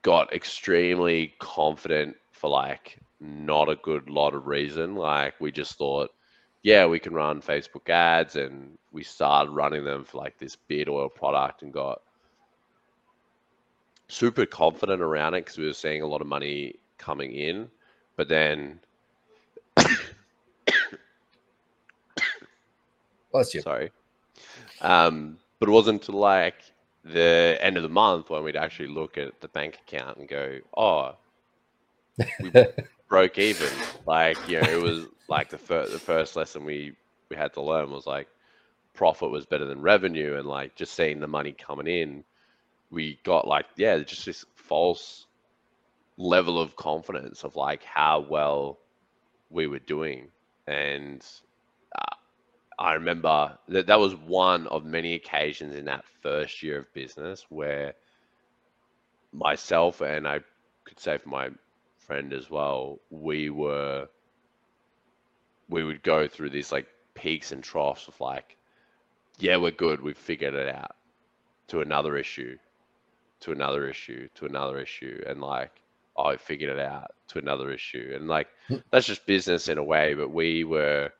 got 0.03 0.33
extremely 0.33 1.35
confident 1.38 2.16
for 2.33 2.50
like 2.50 2.98
not 3.20 3.68
a 3.68 3.76
good 3.76 4.11
lot 4.11 4.35
of 4.35 4.48
reason. 4.48 4.96
Like 4.96 5.40
we 5.40 5.53
just 5.53 5.79
thought, 5.79 6.11
yeah, 6.62 6.85
we 6.87 6.98
can 6.98 7.14
run 7.14 7.40
Facebook 7.40 7.88
ads, 7.88 8.35
and 8.35 8.76
we 8.90 9.05
started 9.05 9.53
running 9.53 9.85
them 9.85 10.05
for 10.05 10.18
like 10.18 10.37
this 10.38 10.57
beard 10.57 10.88
oil 10.88 11.09
product, 11.09 11.62
and 11.62 11.72
got 11.72 12.03
super 14.09 14.46
confident 14.46 15.00
around 15.00 15.35
it 15.35 15.44
because 15.44 15.59
we 15.59 15.66
were 15.66 15.72
seeing 15.72 16.03
a 16.03 16.07
lot 16.07 16.20
of 16.20 16.26
money 16.26 16.74
coming 16.98 17.33
in, 17.33 17.68
but 18.16 18.29
then. 18.29 18.81
Bless 23.33 23.55
you. 23.55 23.61
Sorry. 23.61 23.90
Um, 24.81 25.38
but 25.59 25.69
it 25.69 25.73
wasn't 25.73 26.01
until 26.01 26.19
like 26.21 26.57
the 27.05 27.59
end 27.61 27.77
of 27.77 27.83
the 27.83 27.88
month 27.88 28.31
when 28.31 28.43
we'd 28.43 28.57
actually 28.57 28.88
look 28.88 29.19
at 29.19 29.40
the 29.40 29.49
bank 29.49 29.79
account 29.87 30.19
and 30.19 30.29
go, 30.29 30.59
oh, 30.77 31.16
we 32.40 32.53
broke 33.09 33.38
even. 33.38 33.69
Like, 34.07 34.37
you 34.49 34.61
know, 34.61 34.69
it 34.69 34.83
was 34.83 35.07
like 35.29 35.51
the, 35.51 35.59
fir- 35.59 35.88
the 35.88 35.99
first 35.99 36.37
lesson 36.37 36.64
we, 36.64 36.95
we 37.29 37.37
had 37.37 37.53
to 37.55 37.62
learn 37.62 37.90
was 37.90 38.07
like 38.07 38.29
profit 38.95 39.31
was 39.31 39.47
better 39.47 39.66
than 39.66 39.81
revenue. 39.81 40.37
And 40.37 40.47
like 40.47 40.75
just 40.75 40.95
seeing 40.95 41.21
the 41.21 41.27
money 41.27 41.53
coming 41.53 41.87
in, 41.87 42.25
we 42.90 43.19
got 43.23 43.47
like, 43.47 43.66
yeah, 43.77 43.99
just 43.99 44.27
this 44.27 44.45
false 44.57 45.27
level 46.16 46.61
of 46.61 46.77
confidence 46.77 47.45
of 47.45 47.57
like 47.57 47.83
how 47.83 48.21
well 48.29 48.79
we 49.49 49.66
were 49.66 49.79
doing. 49.79 50.29
And 50.66 51.25
I 52.81 52.95
remember 52.95 53.59
that 53.69 53.87
that 53.88 54.01
was 54.01 54.16
one 54.16 54.66
of 54.69 54.87
many 54.87 55.14
occasions 55.14 55.77
in 55.77 55.85
that 55.85 56.05
first 56.23 56.62
year 56.62 56.79
of 56.79 56.93
business 56.95 57.45
where 57.51 57.95
myself 59.33 60.01
and 60.01 60.27
I 60.27 60.40
could 60.85 60.99
say 60.99 61.19
for 61.19 61.29
my 61.29 61.51
friend 61.99 62.33
as 62.33 62.51
well, 62.51 62.99
we 63.11 63.51
were 63.51 64.09
we 65.69 65.85
would 65.85 66.03
go 66.03 66.27
through 66.27 66.51
these 66.51 66.73
like 66.73 66.87
peaks 67.14 67.53
and 67.53 67.62
troughs 67.62 68.09
of 68.09 68.19
like, 68.21 68.57
yeah, 69.38 69.57
we're 69.57 69.71
good, 69.71 70.01
we've 70.01 70.16
figured 70.16 70.55
it 70.55 70.75
out, 70.75 70.97
to 71.69 71.83
another 71.83 72.16
issue, 72.16 72.57
to 73.40 73.53
another 73.53 73.88
issue, 73.88 74.29
to 74.35 74.47
another 74.47 74.81
issue, 74.81 75.23
and 75.27 75.40
like, 75.40 75.71
oh, 76.16 76.25
I 76.25 76.37
figured 76.38 76.71
it 76.71 76.81
out, 76.81 77.12
to 77.29 77.38
another 77.38 77.71
issue, 77.71 78.12
and 78.14 78.27
like 78.27 78.49
hmm. 78.69 78.77
that's 78.90 79.07
just 79.07 79.27
business 79.27 79.69
in 79.69 79.79
a 79.79 79.85
way. 79.85 80.14
But 80.14 80.31
we 80.31 80.64
were, 80.64 81.12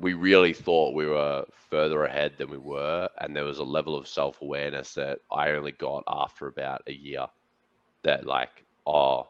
we 0.00 0.14
really 0.14 0.54
thought 0.54 0.94
we 0.94 1.06
were 1.06 1.44
further 1.68 2.04
ahead 2.04 2.32
than 2.38 2.50
we 2.50 2.58
were, 2.58 3.08
and 3.18 3.36
there 3.36 3.44
was 3.44 3.58
a 3.58 3.64
level 3.64 3.96
of 3.96 4.08
self 4.08 4.40
awareness 4.40 4.94
that 4.94 5.18
I 5.30 5.50
only 5.50 5.72
got 5.72 6.04
after 6.08 6.46
about 6.46 6.82
a 6.86 6.92
year. 6.92 7.26
That 8.02 8.26
like, 8.26 8.64
oh, 8.86 9.28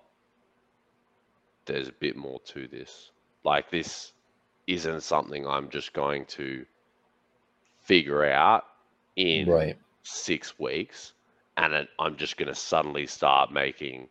there's 1.67 1.89
a 1.89 1.93
bit 1.93 2.17
more 2.17 2.41
to 2.47 2.69
this. 2.69 3.11
Like 3.45 3.71
this 3.71 4.13
isn't 4.69 5.03
something 5.03 5.47
I'm 5.47 5.69
just 5.71 5.93
going 5.93 6.25
to 6.27 6.65
figure 7.83 8.25
out 8.25 8.65
in 9.17 9.49
right. 9.49 9.77
six 10.05 10.57
weeks, 10.59 11.15
and 11.57 11.75
it, 11.75 11.89
I'm 11.99 12.17
just 12.17 12.37
going 12.37 12.49
to 12.49 12.55
suddenly 12.55 13.07
start 13.07 13.53
making, 13.53 14.09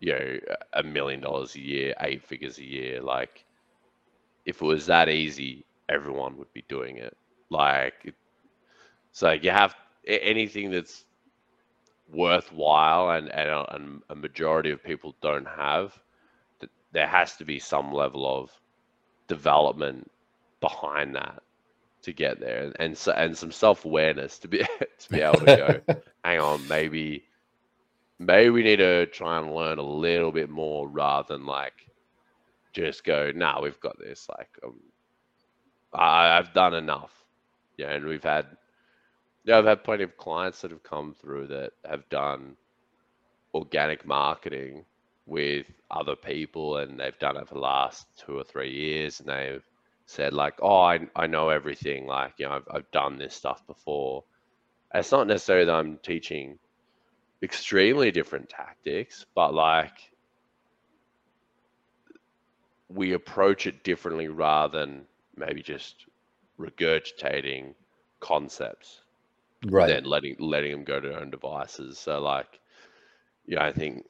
you 0.00 0.12
know, 0.12 0.38
a 0.72 0.82
million 0.82 1.20
dollars 1.20 1.54
a 1.54 1.60
year, 1.60 1.94
eight 2.00 2.24
figures 2.24 2.58
a 2.58 2.64
year. 2.64 3.00
Like, 3.00 3.44
if 4.48 4.62
it 4.62 4.64
was 4.64 4.86
that 4.86 5.10
easy, 5.10 5.66
everyone 5.90 6.38
would 6.38 6.52
be 6.54 6.64
doing 6.68 6.96
it. 6.96 7.14
Like, 7.50 8.14
so 9.12 9.32
you 9.32 9.50
have 9.50 9.76
anything 10.06 10.70
that's 10.70 11.04
worthwhile 12.10 13.10
and, 13.10 13.28
and, 13.28 13.50
a, 13.50 13.74
and 13.74 14.02
a 14.08 14.14
majority 14.14 14.70
of 14.70 14.82
people 14.82 15.14
don't 15.20 15.46
have, 15.46 15.98
there 16.92 17.06
has 17.06 17.36
to 17.36 17.44
be 17.44 17.58
some 17.58 17.92
level 17.92 18.26
of 18.26 18.50
development 19.26 20.10
behind 20.60 21.14
that 21.14 21.42
to 22.00 22.12
get 22.12 22.40
there 22.40 22.72
and 22.78 22.96
so 22.96 23.12
and 23.12 23.36
some 23.36 23.52
self-awareness 23.52 24.38
to 24.38 24.48
be 24.48 24.58
to 24.98 25.10
be 25.10 25.20
able 25.20 25.40
to 25.40 25.80
go 25.86 25.94
hang 26.24 26.40
on 26.40 26.66
maybe 26.68 27.22
maybe 28.18 28.48
we 28.50 28.62
need 28.62 28.76
to 28.76 29.04
try 29.06 29.38
and 29.38 29.54
learn 29.54 29.78
a 29.78 29.82
little 29.82 30.32
bit 30.32 30.48
more 30.48 30.88
rather 30.88 31.34
than 31.34 31.44
like 31.44 31.87
just 32.84 33.04
go 33.04 33.32
nah 33.34 33.60
we've 33.60 33.80
got 33.80 33.98
this 33.98 34.26
like 34.38 34.50
um, 34.64 34.80
I, 35.92 36.38
i've 36.38 36.52
done 36.54 36.74
enough 36.74 37.12
yeah 37.76 37.90
and 37.92 38.04
we've 38.06 38.22
had 38.22 38.46
yeah 39.44 39.58
i've 39.58 39.64
had 39.66 39.84
plenty 39.84 40.04
of 40.04 40.16
clients 40.16 40.60
that 40.62 40.70
have 40.70 40.82
come 40.82 41.14
through 41.14 41.48
that 41.48 41.72
have 41.88 42.08
done 42.08 42.56
organic 43.54 44.06
marketing 44.06 44.84
with 45.26 45.66
other 45.90 46.16
people 46.16 46.78
and 46.78 46.98
they've 46.98 47.18
done 47.18 47.36
it 47.36 47.48
for 47.48 47.54
the 47.54 47.60
last 47.60 48.06
two 48.16 48.38
or 48.38 48.44
three 48.44 48.70
years 48.70 49.20
and 49.20 49.28
they've 49.28 49.64
said 50.06 50.32
like, 50.32 50.54
oh, 50.62 50.80
I, 50.80 51.00
I 51.14 51.26
know 51.26 51.50
everything. 51.50 52.06
Like, 52.06 52.34
you 52.38 52.46
know, 52.46 52.52
I've, 52.52 52.68
I've 52.70 52.90
done 52.92 53.18
this 53.18 53.34
stuff 53.34 53.66
before. 53.66 54.24
it's 54.94 55.12
not 55.12 55.26
necessarily 55.26 55.66
that 55.66 55.74
I'm 55.74 55.98
teaching 55.98 56.58
extremely 57.42 58.10
different 58.10 58.48
tactics, 58.48 59.26
but 59.34 59.52
like 59.52 59.92
we 62.88 63.12
approach 63.12 63.66
it 63.66 63.84
differently 63.84 64.28
rather 64.28 64.78
than 64.78 65.06
maybe 65.36 65.62
just 65.62 66.06
regurgitating 66.58 67.74
concepts. 68.20 69.02
Right. 69.66 69.88
Then 69.88 70.04
letting 70.04 70.36
letting 70.38 70.72
them 70.72 70.84
go 70.84 71.00
to 71.00 71.08
their 71.08 71.20
own 71.20 71.30
devices. 71.30 71.98
So 71.98 72.20
like, 72.20 72.60
yeah, 73.46 73.64
I 73.64 73.72
think 73.72 74.04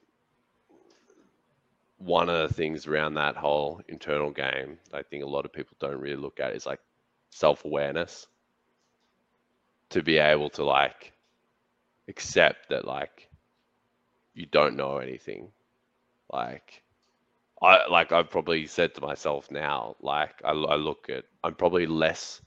one 1.99 2.29
of 2.29 2.49
the 2.49 2.55
things 2.55 2.87
around 2.87 3.15
that 3.15 3.37
whole 3.37 3.81
internal 3.89 4.31
game, 4.31 4.79
I 4.93 5.03
think 5.03 5.25
a 5.25 5.29
lot 5.29 5.45
of 5.45 5.53
people 5.53 5.77
don't 5.81 6.01
really 6.01 6.17
look 6.17 6.41
at 6.41 6.55
is 6.55 6.67
like 6.67 6.81
self 7.31 7.65
awareness. 7.65 8.27
To 9.91 10.03
be 10.03 10.19
able 10.19 10.51
to 10.51 10.65
like 10.65 11.13
accept 12.09 12.69
that 12.69 12.85
like 12.85 13.29
you 14.35 14.47
don't 14.47 14.77
know 14.77 14.99
anything. 14.99 15.51
Like 16.33 16.83
I 17.63 17.87
like 17.89 18.13
I've 18.13 18.31
probably 18.31 18.67
said 18.67 18.95
to 18.95 19.01
myself 19.01 19.51
now, 19.51 19.97
like 20.01 20.41
I, 20.45 20.51
I 20.51 20.77
look 20.77 21.09
at 21.09 21.25
I'm 21.43 21.55
probably 21.55 21.87
less 21.87 22.41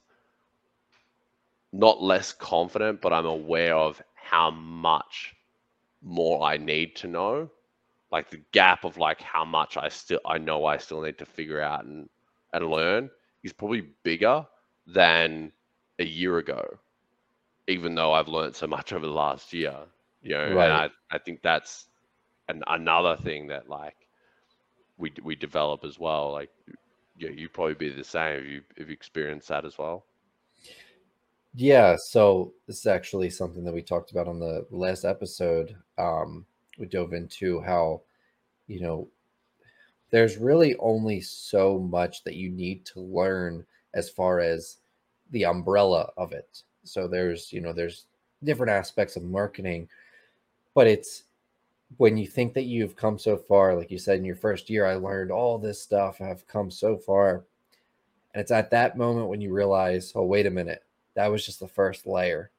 not 1.72 2.02
less 2.02 2.32
confident, 2.32 3.00
but 3.00 3.12
I'm 3.12 3.26
aware 3.26 3.76
of 3.76 4.02
how 4.14 4.50
much 4.50 5.34
more 6.02 6.42
I 6.42 6.56
need 6.56 6.96
to 6.96 7.08
know 7.08 7.50
like 8.12 8.30
the 8.30 8.40
gap 8.52 8.84
of 8.84 8.98
like 8.98 9.20
how 9.20 9.44
much 9.44 9.76
I 9.76 9.88
still 9.88 10.20
I 10.26 10.38
know 10.38 10.66
I 10.66 10.76
still 10.76 11.00
need 11.00 11.18
to 11.18 11.26
figure 11.26 11.60
out 11.60 11.84
and 11.84 12.08
and 12.52 12.70
learn 12.70 13.10
is 13.42 13.52
probably 13.52 13.88
bigger 14.04 14.46
than 14.86 15.50
a 15.98 16.04
year 16.04 16.38
ago, 16.38 16.78
even 17.66 17.94
though 17.94 18.12
I've 18.12 18.28
learned 18.28 18.54
so 18.54 18.66
much 18.66 18.92
over 18.92 19.06
the 19.06 19.12
last 19.12 19.52
year. 19.52 19.76
You 20.22 20.34
know, 20.34 20.54
right. 20.54 20.64
and 20.66 20.72
I, 20.72 20.90
I 21.10 21.18
think 21.18 21.42
that's 21.42 21.86
an, 22.48 22.62
another 22.68 23.16
thing 23.16 23.48
that 23.48 23.68
like 23.68 23.96
we 25.02 25.12
we 25.22 25.34
develop 25.34 25.84
as 25.84 25.98
well. 25.98 26.32
Like 26.32 26.50
yeah, 27.18 27.30
you 27.30 27.48
probably 27.48 27.74
be 27.74 27.90
the 27.90 28.04
same 28.04 28.40
if 28.40 28.46
you 28.46 28.62
if 28.76 28.86
you 28.88 28.94
experience 28.94 29.46
that 29.48 29.66
as 29.66 29.76
well. 29.76 30.06
Yeah, 31.54 31.96
so 31.98 32.54
this 32.66 32.78
is 32.78 32.86
actually 32.86 33.28
something 33.28 33.64
that 33.64 33.74
we 33.74 33.82
talked 33.82 34.12
about 34.12 34.28
on 34.28 34.40
the 34.40 34.66
last 34.70 35.04
episode. 35.04 35.76
Um, 35.98 36.46
we 36.78 36.86
dove 36.86 37.12
into 37.12 37.60
how 37.60 38.00
you 38.68 38.80
know 38.80 39.08
there's 40.10 40.36
really 40.36 40.76
only 40.76 41.20
so 41.20 41.78
much 41.78 42.22
that 42.24 42.36
you 42.36 42.48
need 42.50 42.84
to 42.86 43.00
learn 43.00 43.66
as 43.94 44.08
far 44.08 44.40
as 44.40 44.78
the 45.30 45.44
umbrella 45.44 46.10
of 46.16 46.32
it 46.32 46.62
so 46.84 47.08
there's 47.08 47.52
you 47.52 47.60
know 47.60 47.72
there's 47.72 48.06
different 48.44 48.70
aspects 48.70 49.16
of 49.16 49.22
marketing 49.22 49.88
but 50.74 50.86
it's 50.86 51.24
when 51.96 52.16
you 52.16 52.26
think 52.26 52.54
that 52.54 52.64
you've 52.64 52.96
come 52.96 53.18
so 53.18 53.36
far 53.36 53.74
like 53.74 53.90
you 53.90 53.98
said 53.98 54.18
in 54.18 54.24
your 54.24 54.36
first 54.36 54.70
year 54.70 54.86
i 54.86 54.94
learned 54.94 55.30
all 55.30 55.58
this 55.58 55.80
stuff 55.80 56.20
i've 56.20 56.46
come 56.46 56.70
so 56.70 56.96
far. 56.96 57.44
And 58.34 58.40
it's 58.40 58.50
at 58.50 58.70
that 58.70 58.96
moment 58.96 59.28
when 59.28 59.40
you 59.40 59.52
realize 59.52 60.12
oh 60.14 60.24
wait 60.24 60.46
a 60.46 60.50
minute 60.50 60.84
that 61.14 61.30
was 61.30 61.44
just 61.44 61.60
the 61.60 61.68
first 61.68 62.06
layer. 62.06 62.50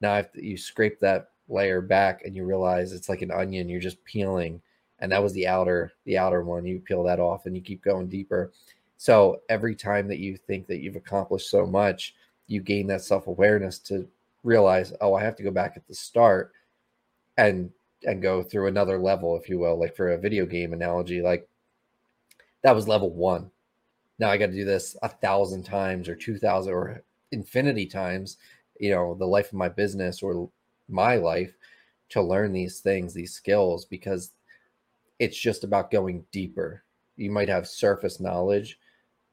Now 0.00 0.16
if 0.16 0.28
you 0.34 0.56
scrape 0.56 0.98
that 1.00 1.30
layer 1.48 1.82
back 1.82 2.22
and 2.24 2.34
you 2.34 2.44
realize 2.44 2.92
it's 2.92 3.08
like 3.08 3.22
an 3.22 3.30
onion 3.30 3.68
you're 3.68 3.80
just 3.80 4.02
peeling 4.04 4.62
and 5.00 5.12
that 5.12 5.22
was 5.22 5.34
the 5.34 5.46
outer 5.46 5.92
the 6.04 6.16
outer 6.16 6.42
one 6.42 6.64
you 6.64 6.80
peel 6.80 7.02
that 7.02 7.20
off 7.20 7.46
and 7.46 7.54
you 7.54 7.62
keep 7.62 7.82
going 7.82 8.08
deeper. 8.08 8.52
So 8.96 9.40
every 9.48 9.74
time 9.74 10.06
that 10.08 10.18
you 10.18 10.36
think 10.36 10.66
that 10.68 10.78
you've 10.78 10.96
accomplished 10.96 11.50
so 11.50 11.66
much 11.66 12.14
you 12.46 12.60
gain 12.60 12.86
that 12.86 13.02
self-awareness 13.02 13.78
to 13.80 14.08
realize 14.44 14.92
oh 15.00 15.14
i 15.14 15.22
have 15.22 15.36
to 15.36 15.42
go 15.42 15.50
back 15.50 15.74
at 15.76 15.86
the 15.86 15.94
start 15.94 16.52
and 17.36 17.70
and 18.04 18.22
go 18.22 18.42
through 18.42 18.66
another 18.66 18.98
level 18.98 19.36
if 19.36 19.48
you 19.48 19.58
will 19.58 19.78
like 19.78 19.94
for 19.94 20.12
a 20.12 20.18
video 20.18 20.46
game 20.46 20.72
analogy 20.72 21.22
like 21.22 21.48
that 22.62 22.74
was 22.74 22.88
level 22.88 23.10
one 23.10 23.50
now 24.18 24.30
i 24.30 24.36
got 24.36 24.46
to 24.46 24.52
do 24.52 24.64
this 24.64 24.96
a 25.02 25.08
thousand 25.08 25.62
times 25.62 26.08
or 26.08 26.14
two 26.14 26.38
thousand 26.38 26.72
or 26.72 27.02
infinity 27.30 27.86
times 27.86 28.36
you 28.78 28.90
know 28.90 29.14
the 29.14 29.26
life 29.26 29.46
of 29.46 29.54
my 29.54 29.68
business 29.68 30.22
or 30.22 30.50
my 30.88 31.16
life 31.16 31.54
to 32.12 32.22
learn 32.22 32.52
these 32.52 32.80
things, 32.80 33.14
these 33.14 33.32
skills, 33.32 33.86
because 33.86 34.32
it's 35.18 35.38
just 35.38 35.64
about 35.64 35.90
going 35.90 36.24
deeper. 36.30 36.84
You 37.16 37.30
might 37.30 37.48
have 37.48 37.66
surface 37.66 38.20
knowledge, 38.20 38.78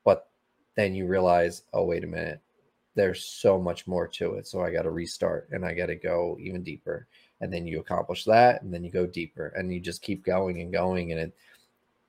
but 0.06 0.30
then 0.76 0.96
you 0.96 1.06
realize, 1.06 1.64
oh, 1.74 1.84
wait 1.84 2.06
a 2.06 2.08
minute, 2.08 2.40
there's 2.96 3.26
so 3.26 3.60
much 3.60 3.86
more 3.86 4.08
to 4.08 4.36
it. 4.36 4.48
So 4.48 4.62
I 4.62 4.72
got 4.72 4.84
to 4.84 4.92
restart 4.92 5.50
and 5.52 5.66
I 5.66 5.74
got 5.74 5.88
to 5.88 5.96
go 5.96 6.38
even 6.40 6.64
deeper. 6.64 7.08
And 7.42 7.54
then 7.54 7.66
you 7.66 7.80
accomplish 7.80 8.26
that 8.26 8.62
and 8.62 8.74
then 8.74 8.84
you 8.84 8.92
go 8.92 9.06
deeper 9.06 9.48
and 9.56 9.74
you 9.74 9.80
just 9.80 10.02
keep 10.02 10.26
going 10.26 10.62
and 10.62 10.74
going. 10.74 11.12
And 11.12 11.22
it, 11.22 11.34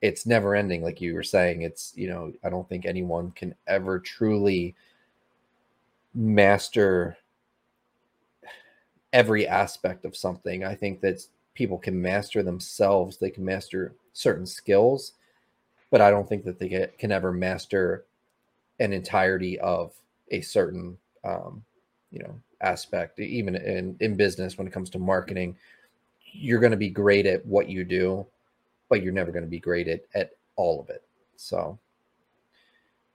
it's 0.01 0.25
never 0.25 0.55
ending. 0.55 0.83
Like 0.83 0.99
you 0.99 1.13
were 1.13 1.23
saying, 1.23 1.61
it's, 1.61 1.93
you 1.95 2.07
know, 2.09 2.33
I 2.43 2.49
don't 2.49 2.67
think 2.67 2.85
anyone 2.85 3.31
can 3.31 3.55
ever 3.67 3.99
truly 3.99 4.75
master 6.13 7.17
every 9.13 9.47
aspect 9.47 10.05
of 10.05 10.15
something. 10.15 10.65
I 10.65 10.75
think 10.75 11.01
that 11.01 11.25
people 11.53 11.77
can 11.77 12.01
master 12.01 12.43
themselves, 12.43 13.17
they 13.17 13.29
can 13.29 13.45
master 13.45 13.93
certain 14.13 14.45
skills, 14.45 15.13
but 15.89 16.01
I 16.01 16.09
don't 16.09 16.27
think 16.27 16.43
that 16.45 16.59
they 16.59 16.89
can 16.97 17.11
ever 17.11 17.31
master 17.31 18.05
an 18.79 18.93
entirety 18.93 19.59
of 19.59 19.93
a 20.31 20.41
certain 20.41 20.97
um, 21.23 21.63
you 22.09 22.19
know 22.19 22.39
aspect 22.61 23.19
even 23.19 23.55
in 23.55 23.95
in 23.99 24.15
business 24.15 24.57
when 24.57 24.67
it 24.67 24.73
comes 24.73 24.89
to 24.89 24.99
marketing 24.99 25.55
you're 26.33 26.59
going 26.59 26.71
to 26.71 26.77
be 26.77 26.89
great 26.89 27.25
at 27.25 27.45
what 27.45 27.67
you 27.67 27.83
do 27.83 28.25
but 28.89 29.01
you're 29.01 29.13
never 29.13 29.31
going 29.31 29.43
to 29.43 29.49
be 29.49 29.59
great 29.59 29.87
at, 29.87 30.01
at 30.13 30.31
all 30.57 30.81
of 30.81 30.89
it. 30.89 31.01
So 31.37 31.79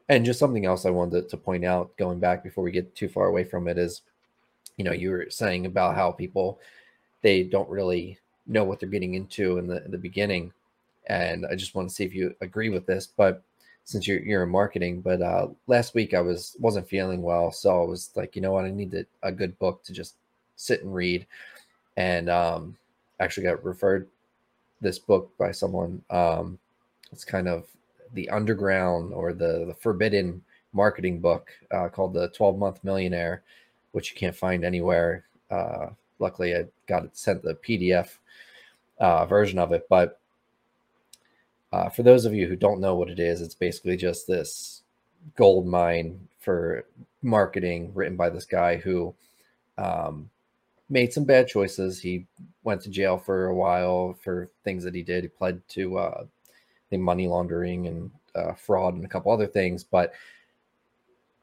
and 0.08 0.24
just 0.24 0.38
something 0.38 0.66
else 0.66 0.86
i 0.86 0.90
wanted 0.90 1.28
to, 1.28 1.36
point 1.36 1.64
out 1.64 1.96
going 1.96 2.18
back 2.18 2.42
before 2.42 2.64
we 2.64 2.70
get 2.70 2.94
too 2.94 3.08
far 3.08 3.26
away 3.26 3.44
from 3.44 3.68
it 3.68 3.78
is 3.78 4.02
you 4.76 4.84
know 4.84 4.92
you 4.92 5.10
were 5.10 5.26
saying 5.28 5.66
about 5.66 5.94
how 5.94 6.10
people 6.10 6.58
they 7.22 7.42
don't 7.42 7.68
really 7.68 8.18
know 8.46 8.64
what 8.64 8.78
they're 8.78 8.88
getting 8.88 9.14
into 9.14 9.58
in 9.58 9.66
the 9.66 9.84
in 9.84 9.90
the 9.90 9.98
beginning 9.98 10.52
and 11.08 11.46
i 11.46 11.54
just 11.54 11.74
want 11.74 11.88
to 11.88 11.94
see 11.94 12.04
if 12.04 12.14
you 12.14 12.34
agree 12.40 12.68
with 12.68 12.86
this 12.86 13.06
but 13.06 13.42
since 13.86 14.06
you're 14.06 14.18
you're 14.20 14.42
in 14.42 14.50
marketing. 14.50 15.00
But 15.00 15.22
uh, 15.22 15.48
last 15.66 15.94
week 15.94 16.12
I 16.12 16.20
was 16.20 16.56
wasn't 16.60 16.88
feeling 16.88 17.22
well, 17.22 17.50
so 17.50 17.82
I 17.82 17.86
was 17.86 18.10
like, 18.14 18.36
you 18.36 18.42
know 18.42 18.52
what, 18.52 18.66
I 18.66 18.70
need 18.70 19.06
a 19.22 19.32
good 19.32 19.58
book 19.58 19.82
to 19.84 19.92
just 19.94 20.16
sit 20.56 20.82
and 20.82 20.94
read, 20.94 21.26
and 21.96 22.28
um, 22.28 22.76
actually 23.20 23.44
got 23.44 23.64
referred 23.64 24.08
this 24.82 24.98
book 24.98 25.30
by 25.38 25.52
someone. 25.52 26.02
Um, 26.10 26.58
it's 27.12 27.24
kind 27.24 27.48
of 27.48 27.66
the 28.12 28.28
underground 28.28 29.14
or 29.14 29.32
the 29.32 29.64
the 29.66 29.74
forbidden 29.74 30.42
marketing 30.72 31.20
book 31.20 31.50
uh, 31.70 31.88
called 31.88 32.12
the 32.12 32.28
12 32.28 32.58
month 32.58 32.84
millionaire 32.84 33.42
which 33.92 34.10
you 34.10 34.16
can't 34.16 34.36
find 34.36 34.64
anywhere 34.64 35.24
uh, 35.50 35.86
luckily 36.18 36.54
i 36.54 36.64
got 36.86 37.04
it 37.04 37.16
sent 37.16 37.42
the 37.42 37.54
pdf 37.54 38.18
uh, 39.00 39.24
version 39.26 39.58
of 39.58 39.72
it 39.72 39.86
but 39.88 40.20
uh, 41.72 41.88
for 41.88 42.02
those 42.02 42.24
of 42.24 42.34
you 42.34 42.46
who 42.46 42.56
don't 42.56 42.80
know 42.80 42.94
what 42.94 43.10
it 43.10 43.18
is, 43.18 43.40
it's 43.40 43.54
basically 43.54 43.96
just 43.96 44.26
this 44.26 44.82
gold 45.34 45.66
mine 45.66 46.28
for 46.40 46.86
marketing 47.22 47.92
written 47.94 48.16
by 48.16 48.30
this 48.30 48.46
guy 48.46 48.76
who 48.76 49.14
um, 49.78 50.30
made 50.88 51.12
some 51.12 51.24
bad 51.24 51.48
choices. 51.48 52.00
He 52.00 52.26
went 52.62 52.80
to 52.82 52.90
jail 52.90 53.18
for 53.18 53.46
a 53.46 53.54
while 53.54 54.16
for 54.22 54.50
things 54.64 54.84
that 54.84 54.94
he 54.94 55.02
did. 55.02 55.24
He 55.24 55.28
pled 55.28 55.60
to 55.70 55.98
uh, 55.98 56.24
the 56.90 56.96
money 56.96 57.26
laundering 57.26 57.86
and 57.88 58.10
uh, 58.34 58.52
fraud 58.54 58.94
and 58.94 59.04
a 59.04 59.08
couple 59.08 59.32
other 59.32 59.46
things. 59.46 59.82
But 59.82 60.12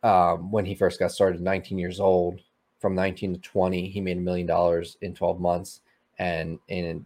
um, 0.04 0.52
when 0.52 0.66
he 0.66 0.76
first 0.76 1.00
got 1.00 1.12
started, 1.12 1.42
19 1.42 1.78
years 1.78 2.00
old, 2.00 2.40
from 2.80 2.96
19 2.96 3.36
to 3.36 3.40
20, 3.40 3.90
he 3.90 4.02
made 4.02 4.18
a 4.18 4.22
million 4.22 4.48
dollars 4.48 4.98
in 5.02 5.14
12 5.14 5.40
months. 5.40 5.82
And 6.20 6.60
in 6.68 7.06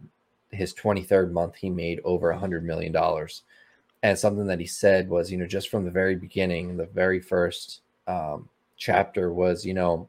his 0.50 0.74
23rd 0.74 1.30
month, 1.32 1.56
he 1.56 1.70
made 1.70 2.00
over 2.04 2.30
a 2.30 2.38
hundred 2.38 2.64
million 2.64 2.92
dollars. 2.92 3.42
And 4.02 4.18
something 4.18 4.46
that 4.46 4.60
he 4.60 4.66
said 4.66 5.08
was, 5.08 5.30
you 5.30 5.38
know, 5.38 5.46
just 5.46 5.68
from 5.68 5.84
the 5.84 5.90
very 5.90 6.14
beginning, 6.14 6.76
the 6.76 6.86
very 6.86 7.20
first 7.20 7.80
um, 8.06 8.48
chapter 8.76 9.32
was, 9.32 9.64
you 9.66 9.74
know, 9.74 10.08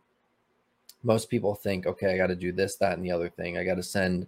most 1.04 1.30
people 1.30 1.56
think, 1.56 1.86
okay, 1.86 2.14
I 2.14 2.18
got 2.18 2.28
to 2.28 2.36
do 2.36 2.52
this, 2.52 2.76
that, 2.78 2.98
and 2.98 3.06
the 3.06 3.12
other 3.12 3.30
thing. 3.30 3.58
I 3.58 3.64
got 3.64 3.76
to 3.76 3.84
send, 3.84 4.28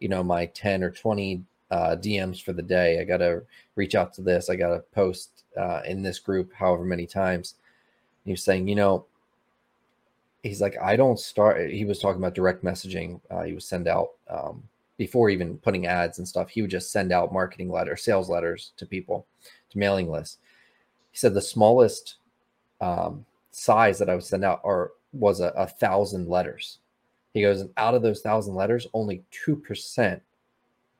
you 0.00 0.08
know, 0.08 0.22
my 0.22 0.46
10 0.46 0.82
or 0.82 0.90
20 0.90 1.42
uh, 1.70 1.96
DMs 1.96 2.42
for 2.42 2.52
the 2.52 2.62
day. 2.62 3.00
I 3.00 3.04
got 3.04 3.18
to 3.18 3.42
reach 3.74 3.94
out 3.94 4.12
to 4.14 4.22
this. 4.22 4.48
I 4.50 4.56
got 4.56 4.70
to 4.70 4.80
post 4.92 5.44
uh, 5.56 5.82
in 5.86 6.02
this 6.02 6.18
group 6.18 6.52
however 6.52 6.84
many 6.84 7.06
times. 7.06 7.54
He 8.24 8.32
was 8.32 8.42
saying, 8.42 8.66
you 8.66 8.74
know, 8.74 9.06
he's 10.42 10.60
like, 10.60 10.76
I 10.80 10.96
don't 10.96 11.18
start. 11.18 11.70
He 11.70 11.84
was 11.84 11.98
talking 11.98 12.20
about 12.20 12.34
direct 12.34 12.64
messaging. 12.64 13.20
Uh, 13.30 13.42
he 13.42 13.52
would 13.52 13.62
send 13.62 13.86
out 13.86 14.10
um, 14.28 14.62
before 14.96 15.28
even 15.30 15.58
putting 15.58 15.86
ads 15.86 16.18
and 16.18 16.26
stuff, 16.26 16.48
he 16.48 16.62
would 16.62 16.70
just 16.70 16.90
send 16.90 17.12
out 17.12 17.32
marketing 17.32 17.70
letters, 17.70 18.02
sales 18.02 18.28
letters 18.28 18.72
to 18.76 18.86
people, 18.86 19.26
to 19.70 19.78
mailing 19.78 20.10
lists. 20.10 20.38
He 21.10 21.18
said 21.18 21.34
the 21.34 21.40
smallest 21.40 22.16
um, 22.80 23.24
size 23.50 23.98
that 23.98 24.08
I 24.08 24.14
would 24.14 24.24
send 24.24 24.44
out 24.44 24.60
are 24.64 24.92
was 25.12 25.40
a, 25.40 25.48
a 25.56 25.66
thousand 25.66 26.28
letters. 26.28 26.78
He 27.32 27.42
goes, 27.42 27.60
and 27.60 27.70
out 27.76 27.94
of 27.94 28.02
those 28.02 28.20
thousand 28.20 28.54
letters, 28.54 28.86
only 28.94 29.22
two 29.30 29.56
percent 29.56 30.22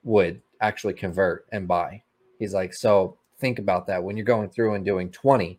would 0.05 0.41
actually 0.61 0.95
convert 0.95 1.47
and 1.53 1.67
buy. 1.67 2.03
He's 2.39 2.55
like, 2.55 2.75
so 2.75 3.17
think 3.39 3.59
about 3.59 3.87
that 3.87 4.03
when 4.03 4.17
you're 4.17 4.25
going 4.25 4.51
through 4.51 4.75
and 4.75 4.85
doing 4.85 5.11
20, 5.11 5.59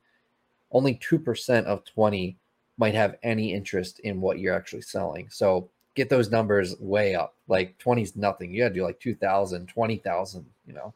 only 0.72 0.96
2% 0.96 1.66
of 1.66 1.86
20 1.86 2.38
might 2.78 2.94
have 2.94 3.18
any 3.24 3.54
interest 3.54 4.00
in 4.00 4.22
what 4.22 4.40
you're 4.40 4.56
actually 4.56 4.82
selling. 4.82 5.28
So 5.30 5.70
get 5.98 6.10
those 6.10 6.30
numbers 6.30 6.80
way 6.80 7.16
up. 7.16 7.34
Like 7.48 7.78
20 7.80 8.04
is 8.04 8.16
nothing. 8.16 8.54
You 8.54 8.62
got 8.62 8.70
to 8.70 8.76
do 8.76 8.84
like 8.84 9.00
2,000, 9.00 9.68
20,000, 9.68 10.46
you 10.68 10.74
know. 10.74 10.94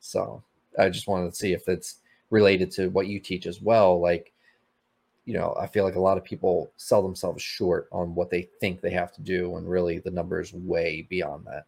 So 0.00 0.42
I 0.78 0.90
just 0.90 1.06
wanted 1.06 1.30
to 1.30 1.36
see 1.36 1.52
if 1.52 1.68
it's 1.68 2.00
related 2.30 2.72
to 2.72 2.88
what 2.88 3.06
you 3.06 3.20
teach 3.20 3.46
as 3.46 3.62
well. 3.62 4.00
Like, 4.00 4.32
you 5.26 5.34
know, 5.34 5.56
I 5.58 5.68
feel 5.68 5.84
like 5.84 5.94
a 5.94 6.00
lot 6.00 6.18
of 6.18 6.24
people 6.24 6.72
sell 6.76 7.02
themselves 7.02 7.42
short 7.42 7.88
on 7.92 8.14
what 8.14 8.28
they 8.28 8.48
think 8.60 8.80
they 8.80 8.90
have 8.90 9.12
to 9.12 9.22
do, 9.22 9.56
and 9.56 9.68
really 9.68 9.98
the 9.98 10.10
number 10.10 10.40
is 10.40 10.52
way 10.52 11.06
beyond 11.08 11.46
that. 11.46 11.64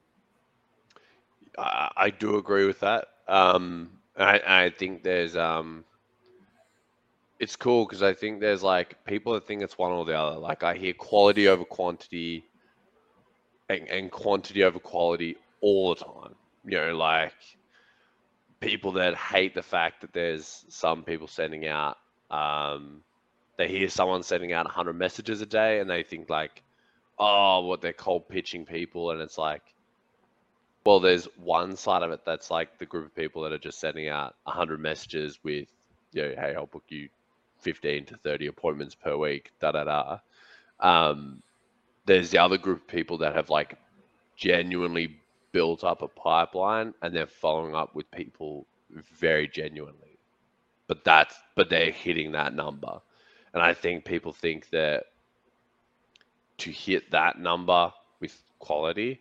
I 1.61 2.11
do 2.11 2.37
agree 2.37 2.66
with 2.66 2.79
that. 2.81 3.09
Um, 3.27 3.90
I, 4.16 4.40
I 4.47 4.71
think 4.71 5.03
there's 5.03 5.37
um, 5.37 5.85
it's 7.38 7.57
cool 7.57 7.85
because 7.85 8.03
I 8.03 8.14
think 8.14 8.40
there's 8.40 8.62
like 8.62 9.05
people 9.05 9.35
that 9.35 9.46
think 9.46 9.62
it's 9.62 9.79
one 9.79 9.92
or 9.92 10.05
the 10.05 10.18
other. 10.18 10.38
Like 10.38 10.62
I 10.62 10.74
hear 10.74 10.92
quality 10.92 11.48
over 11.48 11.64
quantity 11.64 12.44
and, 13.68 13.88
and 13.88 14.11
quantity 14.11 14.64
over 14.64 14.79
quality 14.79 15.37
all 15.61 15.94
the 15.94 16.05
time. 16.05 16.35
You 16.64 16.79
know, 16.79 16.96
like 16.96 17.35
people 18.61 18.92
that 18.92 19.14
hate 19.14 19.55
the 19.55 19.62
fact 19.62 20.01
that 20.01 20.12
there's 20.12 20.64
some 20.68 21.05
people 21.05 21.29
sending 21.29 21.66
out 21.66 21.96
um, 22.31 23.01
they 23.57 23.68
hear 23.68 23.88
someone 23.88 24.22
sending 24.22 24.53
out 24.53 24.66
100 24.66 24.92
messages 24.94 25.40
a 25.40 25.46
day 25.46 25.81
and 25.81 25.88
they 25.88 26.03
think 26.03 26.29
like 26.29 26.62
oh 27.18 27.61
what 27.62 27.81
they're 27.81 27.92
cold 27.92 28.29
pitching 28.29 28.64
people 28.64 29.11
and 29.11 29.20
it's 29.20 29.38
like 29.38 29.62
well 30.85 31.01
there's 31.01 31.27
one 31.37 31.77
side 31.77 32.03
of 32.03 32.11
it 32.11 32.20
that's 32.24 32.51
like 32.51 32.79
the 32.79 32.87
group 32.87 33.07
of 33.07 33.14
people 33.14 33.42
that 33.42 33.53
are 33.53 33.59
just 33.59 33.81
sending 33.81 34.09
out 34.09 34.35
100 34.44 34.81
messages 34.81 35.38
with 35.42 35.68
you 36.12 36.22
know 36.22 36.35
hey 36.38 36.55
i'll 36.55 36.66
book 36.66 36.85
you 36.88 37.09
15 37.61 38.07
to 38.07 38.16
30 38.18 38.47
appointments 38.49 38.94
per 38.94 39.16
week 39.16 39.51
da 39.61 39.73
da 39.73 39.85
da 39.85 40.18
um, 40.81 41.42
there's 42.07 42.31
the 42.31 42.38
other 42.38 42.59
group 42.59 42.83
of 42.83 42.88
people 42.88 43.18
that 43.18 43.35
have 43.35 43.51
like 43.51 43.77
genuinely 44.37 45.21
built 45.53 45.85
up 45.85 46.03
a 46.03 46.09
pipeline 46.09 46.94
and 47.03 47.14
they're 47.14 47.27
following 47.27 47.75
up 47.75 47.94
with 47.94 48.11
people 48.11 48.66
very 49.18 49.49
genuinely. 49.49 50.18
But 50.87 51.05
that's 51.05 51.35
but 51.55 51.68
they're 51.68 51.90
hitting 51.92 52.33
that 52.33 52.55
number. 52.55 53.01
And 53.53 53.62
I 53.62 53.75
think 53.75 54.05
people 54.05 54.33
think 54.33 54.71
that 54.71 55.05
to 56.59 56.71
hit 56.71 57.11
that 57.11 57.38
number 57.38 57.92
with 58.21 58.40
quality, 58.59 59.21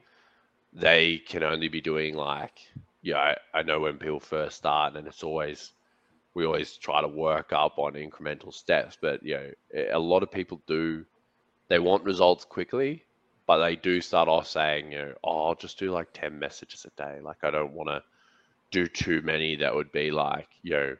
they 0.74 1.18
can 1.20 1.44
only 1.44 1.70
be 1.70 1.82
doing 1.82 2.16
like, 2.16 2.60
yeah, 3.02 3.36
I, 3.54 3.60
I 3.60 3.64
know 3.64 3.80
when 3.82 3.98
people 3.98 4.20
first 4.20 4.58
start 4.58 4.96
and 4.96 5.08
it's 5.08 5.24
always 5.24 5.74
we 6.38 6.46
always 6.46 6.78
try 6.78 7.02
to 7.02 7.08
work 7.08 7.52
up 7.52 7.80
on 7.80 7.94
incremental 7.94 8.54
steps, 8.54 8.96
but 9.02 9.24
you 9.24 9.34
know, 9.34 9.52
a 9.92 9.98
lot 9.98 10.22
of 10.22 10.32
people 10.32 10.62
do 10.68 11.04
they 11.68 11.80
want 11.80 12.04
results 12.04 12.46
quickly, 12.46 13.04
but 13.48 13.58
they 13.58 13.76
do 13.76 14.00
start 14.02 14.30
off 14.30 14.46
saying, 14.46 14.92
you 14.92 15.00
know, 15.00 15.14
oh, 15.24 15.48
I'll 15.48 15.56
just 15.56 15.80
do 15.80 15.90
like 15.90 16.10
10 16.14 16.38
messages 16.38 16.86
a 16.86 16.92
day. 17.02 17.22
Like, 17.22 17.38
I 17.42 17.50
don't 17.50 17.74
want 17.74 17.90
to 17.90 18.04
do 18.70 18.86
too 18.86 19.22
many 19.24 19.56
that 19.56 19.74
would 19.74 19.92
be 19.92 20.12
like, 20.12 20.48
you 20.62 20.74
know, 20.74 20.96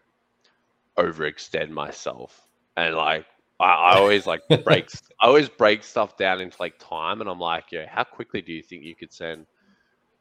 overextend 0.98 1.70
myself. 1.70 2.48
And 2.76 2.96
like, 2.96 3.28
I, 3.60 3.66
I 3.66 3.98
always 4.00 4.26
like 4.26 4.42
break, 4.64 4.90
I 5.22 5.28
always 5.28 5.50
break 5.50 5.84
stuff 5.84 6.18
down 6.18 6.42
into 6.42 6.58
like 6.60 6.80
time. 6.80 7.22
And 7.22 7.30
I'm 7.30 7.40
like, 7.40 7.66
yeah, 7.72 7.86
how 7.88 8.06
quickly 8.06 8.42
do 8.42 8.54
you 8.54 8.64
think 8.64 8.84
you 8.84 8.96
could 8.96 9.14
send 9.14 9.46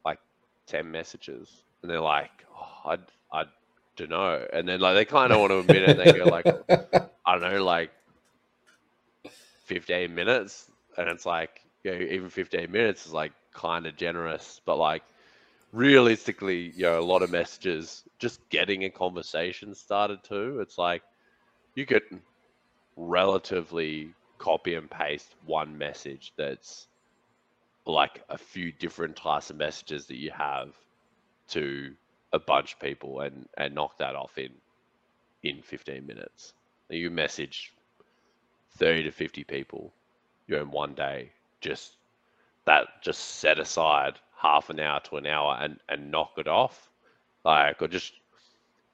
like 0.05 0.19
10 0.67 0.91
messages? 0.91 1.63
And 1.81 1.89
they're 1.89 2.01
like, 2.01 2.45
oh, 2.55 2.91
I, 2.91 2.97
I 3.33 3.45
don't 3.97 4.09
know. 4.09 4.45
And 4.53 4.67
then 4.67 4.79
like, 4.79 4.95
they 4.95 5.05
kind 5.05 5.33
of 5.33 5.39
want 5.39 5.51
to 5.51 5.59
admit 5.59 5.83
it. 5.83 5.89
And 5.89 5.99
they 5.99 6.17
go 6.17 6.25
like, 6.25 6.45
I 7.25 7.37
don't 7.37 7.41
know, 7.41 7.63
like 7.63 7.91
15 9.65 10.15
minutes 10.15 10.69
and 10.97 11.09
it's 11.09 11.25
like 11.25 11.61
you 11.83 11.91
know, 11.91 11.99
even 11.99 12.29
15 12.29 12.71
minutes 12.71 13.05
is 13.05 13.13
like 13.13 13.33
kind 13.53 13.85
of 13.85 13.97
generous 13.97 14.61
but 14.65 14.77
like 14.77 15.03
realistically, 15.73 16.71
you 16.75 16.83
know, 16.83 16.99
a 16.99 17.01
lot 17.01 17.21
of 17.21 17.29
messages 17.29 18.03
just 18.19 18.39
getting 18.49 18.85
a 18.85 18.89
conversation 18.89 19.75
started 19.75 20.23
too. 20.23 20.59
It's 20.61 20.77
like 20.77 21.03
you 21.75 21.85
could 21.85 22.03
relatively 22.95 24.13
copy 24.37 24.75
and 24.75 24.89
paste 24.89 25.35
one 25.45 25.77
message 25.77 26.33
that's 26.37 26.87
like 27.85 28.23
a 28.29 28.37
few 28.37 28.71
different 28.71 29.15
types 29.15 29.49
of 29.49 29.57
messages 29.57 30.05
that 30.07 30.17
you 30.17 30.31
have 30.31 30.69
to 31.49 31.93
a 32.33 32.39
bunch 32.39 32.73
of 32.73 32.79
people 32.79 33.21
and 33.21 33.47
and 33.57 33.73
knock 33.75 33.97
that 33.97 34.15
off 34.15 34.37
in 34.37 34.51
in 35.43 35.61
15 35.61 36.05
minutes. 36.05 36.53
You 36.89 37.09
message 37.09 37.73
30 38.77 39.03
to 39.03 39.11
50 39.11 39.43
people 39.43 39.93
you 40.47 40.55
know, 40.55 40.61
in 40.61 40.71
one 40.71 40.93
day. 40.93 41.31
Just 41.61 41.93
that 42.65 42.87
just 43.01 43.39
set 43.39 43.59
aside 43.59 44.19
half 44.35 44.69
an 44.69 44.79
hour 44.79 44.99
to 45.01 45.17
an 45.17 45.25
hour 45.25 45.57
and 45.59 45.79
and 45.89 46.11
knock 46.11 46.33
it 46.37 46.47
off. 46.47 46.89
Like 47.43 47.81
or 47.81 47.87
just 47.87 48.13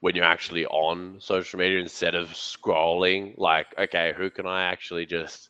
when 0.00 0.14
you're 0.14 0.24
actually 0.24 0.66
on 0.66 1.16
social 1.18 1.58
media 1.58 1.78
instead 1.78 2.14
of 2.14 2.28
scrolling, 2.28 3.32
like, 3.38 3.66
okay, 3.78 4.12
who 4.14 4.28
can 4.28 4.46
I 4.46 4.64
actually 4.64 5.06
just 5.06 5.48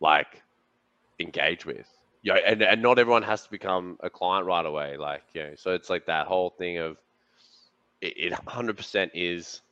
like 0.00 0.42
engage 1.20 1.64
with? 1.64 1.88
You 2.28 2.34
know, 2.34 2.40
and, 2.40 2.60
and 2.60 2.82
not 2.82 2.98
everyone 2.98 3.22
has 3.22 3.44
to 3.44 3.50
become 3.50 3.96
a 4.00 4.10
client 4.10 4.44
right 4.44 4.66
away. 4.66 4.98
Like, 4.98 5.22
you 5.32 5.44
know, 5.44 5.54
so 5.56 5.70
it's 5.70 5.88
like 5.88 6.04
that 6.06 6.26
whole 6.26 6.50
thing 6.50 6.76
of 6.76 6.98
it, 8.02 8.12
it 8.18 8.32
100% 8.34 9.10
is 9.14 9.62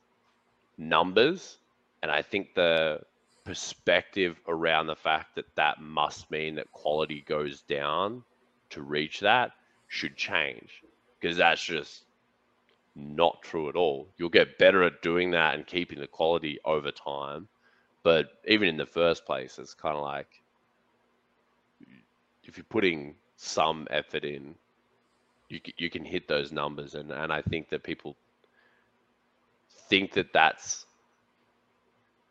numbers. 0.79 1.59
And 2.03 2.11
I 2.11 2.23
think 2.23 2.55
the 2.55 3.01
perspective 3.45 4.41
around 4.49 4.87
the 4.87 4.97
fact 4.97 5.35
that 5.35 5.55
that 5.57 5.83
must 5.83 6.31
mean 6.31 6.55
that 6.55 6.73
quality 6.73 7.23
goes 7.29 7.61
down 7.61 8.23
to 8.71 8.81
reach 8.81 9.21
that 9.21 9.51
should 9.89 10.17
change 10.17 10.83
because 11.21 11.37
that's 11.37 11.63
just 11.63 12.05
not 12.95 13.43
true 13.43 13.69
at 13.69 13.77
all. 13.77 14.09
You'll 14.17 14.31
get 14.31 14.57
better 14.57 14.83
at 14.83 15.03
doing 15.03 15.31
that 15.33 15.57
and 15.57 15.67
keeping 15.67 16.01
the 16.01 16.07
quality 16.07 16.59
over 16.65 16.91
time. 16.91 17.49
But 18.03 18.31
even 18.49 18.67
in 18.67 18.79
the 18.79 18.87
first 18.87 19.27
place, 19.27 19.59
it's 19.59 19.75
kind 19.75 19.95
of 19.95 20.03
like 20.03 20.43
if 22.49 22.57
you're 22.57 22.65
putting 22.65 23.15
some 23.37 23.87
effort 23.91 24.25
in, 24.25 24.55
you 25.49 25.61
you 25.77 25.91
can 25.91 26.05
hit 26.05 26.29
those 26.29 26.53
numbers, 26.53 26.95
and 26.95 27.11
and 27.11 27.33
I 27.33 27.43
think 27.43 27.69
that 27.71 27.83
people 27.83 28.17
think 29.89 30.13
that 30.13 30.33
that's 30.33 30.87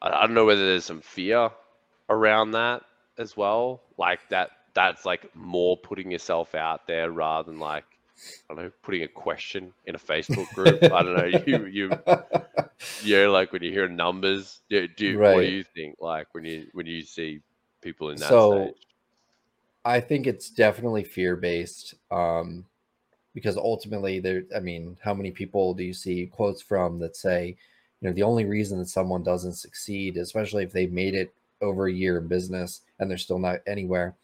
I 0.02 0.22
don't 0.22 0.34
know 0.34 0.46
whether 0.46 0.66
there's 0.66 0.86
some 0.86 1.02
fear 1.02 1.50
around 2.10 2.52
that 2.52 2.84
as 3.18 3.36
well, 3.38 3.82
like 3.98 4.20
that 4.30 4.52
that's 4.74 5.06
like 5.06 5.34
more 5.36 5.78
putting 5.78 6.12
yourself 6.12 6.54
out 6.54 6.86
there 6.86 7.12
rather 7.12 7.52
than 7.52 7.60
like 7.60 7.86
I 8.50 8.54
don't 8.54 8.64
know, 8.64 8.72
putting 8.84 9.04
a 9.04 9.08
question 9.08 9.74
in 9.86 9.96
a 9.96 10.00
Facebook 10.00 10.50
group. 10.54 10.84
I 10.84 11.04
don't 11.04 11.16
know. 11.18 11.40
You 11.46 11.66
you 11.66 11.92
yeah, 13.04 13.28
like 13.28 13.52
when 13.52 13.64
you 13.64 13.72
hear 13.72 13.88
numbers, 13.88 14.62
do, 14.70 14.88
do 14.88 15.18
right. 15.18 15.36
what 15.36 15.42
do 15.42 15.48
you 15.48 15.64
think? 15.64 15.96
Like 16.00 16.28
when 16.34 16.46
you 16.46 16.68
when 16.74 16.86
you 16.86 17.02
see 17.02 17.42
people 17.82 18.10
in 18.10 18.18
that 18.18 18.30
so, 18.30 18.66
stage? 18.66 18.76
I 19.86 20.00
think 20.02 20.28
it's 20.28 20.50
definitely 20.50 21.04
fear 21.04 21.36
based. 21.36 21.96
Um, 22.12 22.66
because 23.34 23.58
ultimately 23.58 24.20
there 24.20 24.44
I 24.56 24.60
mean, 24.62 24.98
how 25.04 25.14
many 25.14 25.32
people 25.32 25.74
do 25.74 25.84
you 25.84 25.94
see 25.94 26.28
quotes 26.28 26.62
from 26.62 27.00
that 27.00 27.16
say, 27.18 27.58
you 28.02 28.08
know, 28.10 28.14
the 28.14 28.24
only 28.24 28.46
reason 28.46 28.80
that 28.80 28.90
someone 28.90 29.24
doesn't 29.24 29.54
succeed, 29.54 30.18
especially 30.18 30.64
if 30.64 30.72
they've 30.72 30.92
made 30.92 31.16
it 31.16 31.34
over 31.62 31.88
a 31.88 31.94
year 31.94 32.18
in 32.18 32.28
business 32.28 32.82
and 33.00 33.10
they're 33.10 33.18
still 33.18 33.40
not 33.40 33.60
anywhere, 33.68 34.16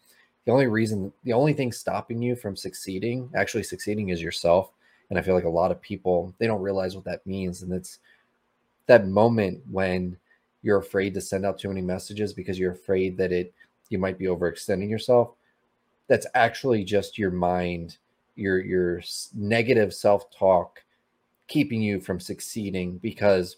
the 0.46 0.52
only 0.52 0.66
reason 0.66 1.12
the 1.24 1.32
only 1.32 1.52
thing 1.52 1.72
stopping 1.72 2.20
you 2.22 2.34
from 2.36 2.56
succeeding 2.56 3.30
actually 3.34 3.62
succeeding 3.62 4.08
is 4.08 4.22
yourself 4.22 4.72
and 5.10 5.18
i 5.18 5.22
feel 5.22 5.34
like 5.34 5.44
a 5.44 5.48
lot 5.48 5.70
of 5.70 5.80
people 5.80 6.34
they 6.38 6.46
don't 6.46 6.60
realize 6.62 6.96
what 6.96 7.04
that 7.04 7.24
means 7.26 7.62
and 7.62 7.72
it's 7.72 8.00
that 8.86 9.06
moment 9.06 9.60
when 9.70 10.16
you're 10.62 10.78
afraid 10.78 11.14
to 11.14 11.20
send 11.20 11.46
out 11.46 11.58
too 11.58 11.68
many 11.68 11.80
messages 11.80 12.32
because 12.32 12.58
you're 12.58 12.72
afraid 12.72 13.16
that 13.16 13.32
it 13.32 13.52
you 13.88 13.98
might 13.98 14.18
be 14.18 14.26
overextending 14.26 14.90
yourself 14.90 15.34
that's 16.12 16.26
actually 16.34 16.84
just 16.84 17.16
your 17.16 17.30
mind 17.30 17.96
your 18.36 18.60
your 18.60 19.00
negative 19.34 19.94
self-talk 19.94 20.84
keeping 21.48 21.80
you 21.80 21.98
from 21.98 22.20
succeeding 22.20 22.98
because 22.98 23.56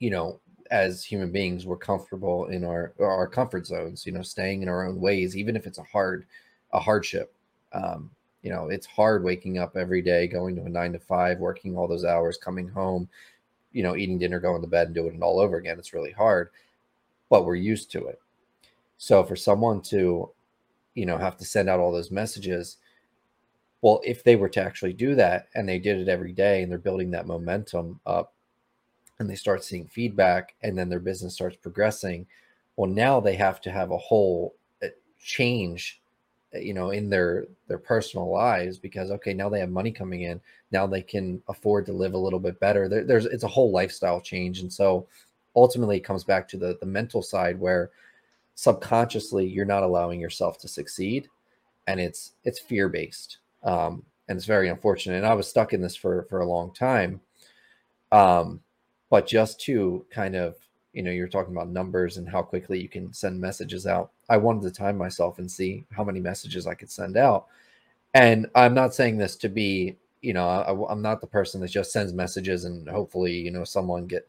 you 0.00 0.10
know 0.10 0.40
as 0.72 1.04
human 1.04 1.30
beings 1.30 1.64
we're 1.64 1.76
comfortable 1.76 2.46
in 2.46 2.64
our 2.64 2.92
our 2.98 3.28
comfort 3.28 3.68
zones 3.68 4.04
you 4.04 4.10
know 4.10 4.20
staying 4.20 4.62
in 4.62 4.68
our 4.68 4.84
own 4.84 5.00
ways 5.00 5.36
even 5.36 5.54
if 5.54 5.64
it's 5.64 5.78
a 5.78 5.84
hard 5.84 6.26
a 6.72 6.80
hardship. 6.80 7.32
Um, 7.72 8.10
you 8.42 8.50
know 8.50 8.68
it's 8.68 8.86
hard 8.86 9.22
waking 9.22 9.58
up 9.58 9.76
every 9.76 10.02
day 10.02 10.26
going 10.26 10.56
to 10.56 10.64
a 10.64 10.68
nine 10.68 10.92
to 10.92 10.98
five 10.98 11.38
working 11.38 11.76
all 11.76 11.86
those 11.86 12.04
hours 12.04 12.36
coming 12.36 12.66
home 12.66 13.08
you 13.70 13.84
know 13.84 13.94
eating 13.94 14.18
dinner 14.18 14.40
going 14.40 14.60
to 14.60 14.66
bed 14.66 14.88
and 14.88 14.94
doing 14.96 15.14
it 15.14 15.22
all 15.22 15.38
over 15.38 15.56
again. 15.56 15.78
It's 15.78 15.94
really 15.94 16.10
hard 16.10 16.50
but 17.30 17.46
we're 17.46 17.54
used 17.54 17.92
to 17.92 18.08
it. 18.08 18.20
So 18.98 19.22
for 19.22 19.36
someone 19.36 19.82
to 19.82 20.28
you 20.94 21.06
know 21.06 21.18
have 21.18 21.36
to 21.38 21.44
send 21.44 21.68
out 21.68 21.80
all 21.80 21.92
those 21.92 22.10
messages. 22.10 22.78
Well 23.80 24.00
if 24.04 24.22
they 24.22 24.36
were 24.36 24.48
to 24.50 24.62
actually 24.62 24.92
do 24.92 25.14
that 25.16 25.48
and 25.54 25.68
they 25.68 25.78
did 25.78 25.98
it 25.98 26.08
every 26.08 26.32
day 26.32 26.62
and 26.62 26.70
they're 26.70 26.78
building 26.78 27.10
that 27.12 27.26
momentum 27.26 28.00
up 28.06 28.34
and 29.18 29.28
they 29.28 29.34
start 29.34 29.64
seeing 29.64 29.86
feedback 29.86 30.54
and 30.62 30.76
then 30.76 30.88
their 30.88 31.00
business 31.00 31.34
starts 31.34 31.56
progressing 31.56 32.26
well 32.76 32.90
now 32.90 33.20
they 33.20 33.34
have 33.34 33.60
to 33.60 33.70
have 33.70 33.90
a 33.90 33.98
whole 33.98 34.54
uh, 34.82 34.88
change 35.20 36.00
uh, 36.54 36.58
you 36.58 36.74
know 36.74 36.90
in 36.90 37.08
their 37.10 37.46
their 37.68 37.78
personal 37.78 38.30
lives 38.30 38.78
because 38.78 39.10
okay 39.10 39.32
now 39.32 39.48
they 39.48 39.60
have 39.60 39.70
money 39.70 39.90
coming 39.90 40.22
in. 40.22 40.40
Now 40.70 40.86
they 40.86 41.02
can 41.02 41.42
afford 41.48 41.86
to 41.86 41.92
live 41.92 42.14
a 42.14 42.18
little 42.18 42.40
bit 42.40 42.58
better. 42.60 42.88
There, 42.88 43.04
there's 43.04 43.26
it's 43.26 43.44
a 43.44 43.48
whole 43.48 43.70
lifestyle 43.70 44.20
change. 44.20 44.60
And 44.60 44.72
so 44.72 45.06
ultimately 45.56 45.96
it 45.96 46.04
comes 46.04 46.24
back 46.24 46.48
to 46.48 46.56
the 46.56 46.76
the 46.80 46.86
mental 46.86 47.22
side 47.22 47.58
where 47.58 47.90
subconsciously 48.54 49.46
you're 49.46 49.64
not 49.64 49.82
allowing 49.82 50.20
yourself 50.20 50.58
to 50.58 50.68
succeed 50.68 51.28
and 51.86 51.98
it's 52.00 52.32
it's 52.44 52.58
fear 52.58 52.88
based 52.88 53.38
um 53.64 54.02
and 54.28 54.36
it's 54.36 54.46
very 54.46 54.68
unfortunate 54.68 55.16
and 55.16 55.26
i 55.26 55.34
was 55.34 55.48
stuck 55.48 55.72
in 55.72 55.80
this 55.80 55.96
for 55.96 56.24
for 56.28 56.40
a 56.40 56.48
long 56.48 56.72
time 56.72 57.20
um 58.12 58.60
but 59.10 59.26
just 59.26 59.60
to 59.60 60.04
kind 60.10 60.34
of 60.34 60.56
you 60.92 61.02
know 61.02 61.10
you're 61.10 61.28
talking 61.28 61.54
about 61.54 61.68
numbers 61.68 62.18
and 62.18 62.28
how 62.28 62.42
quickly 62.42 62.80
you 62.80 62.88
can 62.88 63.12
send 63.12 63.40
messages 63.40 63.86
out. 63.86 64.10
I 64.28 64.36
wanted 64.36 64.62
to 64.62 64.70
time 64.70 64.96
myself 64.96 65.38
and 65.38 65.50
see 65.50 65.84
how 65.90 66.04
many 66.04 66.20
messages 66.20 66.66
i 66.66 66.74
could 66.74 66.90
send 66.90 67.16
out 67.16 67.46
and 68.14 68.46
i'm 68.54 68.74
not 68.74 68.94
saying 68.94 69.18
this 69.18 69.36
to 69.36 69.48
be 69.48 69.96
you 70.20 70.32
know 70.32 70.46
I, 70.48 70.92
am 70.92 71.02
not 71.02 71.20
the 71.20 71.26
person 71.26 71.60
that 71.60 71.70
just 71.70 71.92
sends 71.92 72.12
messages 72.12 72.64
and 72.64 72.88
hopefully 72.88 73.32
you 73.32 73.50
know 73.50 73.64
someone 73.64 74.06
get 74.06 74.26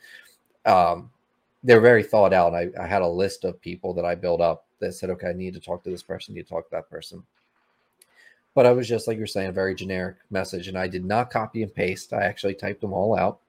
um 0.66 1.10
they're 1.63 1.82
very 1.82 2.04
thought 2.04 2.34
out 2.34 2.54
I, 2.54 2.69
I 2.80 2.88
had 2.88 3.02
a 3.02 3.08
list 3.08 3.45
of 3.45 3.62
people 3.62 3.93
that 3.93 4.06
i 4.06 4.15
built 4.15 4.41
up 4.41 4.65
that 4.80 4.93
said 4.93 5.10
okay 5.12 5.30
i 5.30 5.34
need 5.34 5.54
to 5.54 5.60
talk 5.60 5.84
to 5.84 5.89
this 5.89 6.04
person 6.04 6.36
need 6.36 6.43
to 6.43 6.49
talk 6.49 6.65
to 6.65 6.76
that 6.76 6.89
person 6.89 7.23
but 8.56 8.65
i 8.65 8.71
was 8.71 8.88
just 8.88 9.08
like 9.08 9.17
you're 9.17 9.28
saying 9.28 9.49
a 9.49 9.54
very 9.54 9.76
generic 9.76 10.17
message 10.30 10.67
and 10.67 10.78
i 10.78 10.88
did 10.88 11.06
not 11.06 11.30
copy 11.30 11.63
and 11.63 11.73
paste 11.73 12.13
i 12.13 12.23
actually 12.23 12.54
typed 12.54 12.82
them 12.82 12.93
all 12.93 13.17
out 13.17 13.39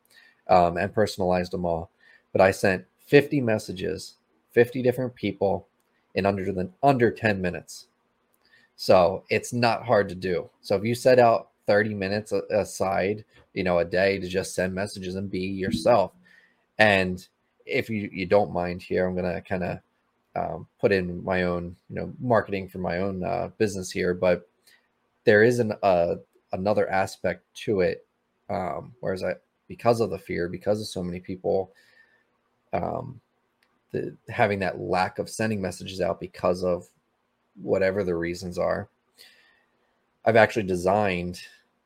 um, 0.49 0.77
and 0.77 0.93
personalized 0.93 1.53
them 1.53 1.65
all. 1.65 1.91
But 2.33 2.41
I 2.41 2.51
sent 2.51 2.85
50 3.07 3.41
messages, 3.41 4.15
50 4.53 4.83
different 4.83 5.15
people 5.15 5.67
in 6.15 6.27
under 6.27 6.51
the 6.53 6.71
under 6.83 7.11
10 7.11 7.41
minutes. 7.41 7.87
So 8.77 9.25
it's 9.31 9.53
not 9.53 9.85
hard 9.85 10.09
to 10.09 10.15
do. 10.15 10.51
So 10.61 10.77
if 10.77 10.85
you 10.85 10.95
set 10.95 11.19
out 11.19 11.51
30 11.67 11.95
minutes 11.95 12.33
aside, 12.33 13.25
you 13.53 13.63
know, 13.63 13.79
a 13.79 13.85
day 13.85 14.19
to 14.19 14.29
just 14.29 14.55
send 14.55 14.75
messages 14.75 15.15
and 15.15 15.31
be 15.31 15.41
yourself. 15.41 16.13
And 16.79 17.27
if 17.67 17.89
you, 17.89 18.09
you 18.13 18.27
don't 18.27 18.53
mind 18.53 18.83
here, 18.83 19.07
I'm 19.07 19.17
to 19.17 19.41
kind 19.43 19.65
of 19.65 19.79
um, 20.37 20.67
put 20.81 20.93
in 20.93 21.23
my 21.25 21.45
own, 21.45 21.77
you 21.89 21.97
know, 21.97 22.13
marketing 22.21 22.69
for 22.69 22.79
my 22.79 22.99
own 22.99 23.25
uh, 23.25 23.51
business 23.59 23.91
here, 23.91 24.15
but 24.15 24.49
there 25.25 25.43
is 25.43 25.59
an, 25.59 25.73
uh, 25.83 26.17
another 26.53 26.89
aspect 26.91 27.43
to 27.55 27.81
it. 27.81 28.07
Um, 28.51 28.93
whereas 29.01 29.25
I, 29.25 29.35
because 29.69 30.01
of 30.01 30.11
the 30.11 30.19
fear, 30.19 30.49
because 30.49 30.81
of 30.81 30.87
so 30.87 31.03
many 31.03 31.21
people 31.21 31.73
um, 32.75 33.21
the, 33.93 34.17
having 34.29 34.59
that 34.59 34.81
lack 34.81 35.19
of 35.19 35.31
sending 35.31 35.63
messages 35.63 36.01
out 36.01 36.21
because 36.21 36.63
of 36.63 36.89
whatever 37.63 38.05
the 38.05 38.15
reasons 38.15 38.59
are. 38.59 38.89
I've 40.25 40.37
actually 40.37 40.65
designed 40.65 41.41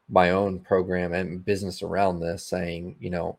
my 0.09 0.31
own 0.31 0.61
program 0.61 1.13
and 1.13 1.45
business 1.45 1.83
around 1.83 2.21
this, 2.21 2.47
saying, 2.47 2.97
you 2.99 3.11
know, 3.11 3.39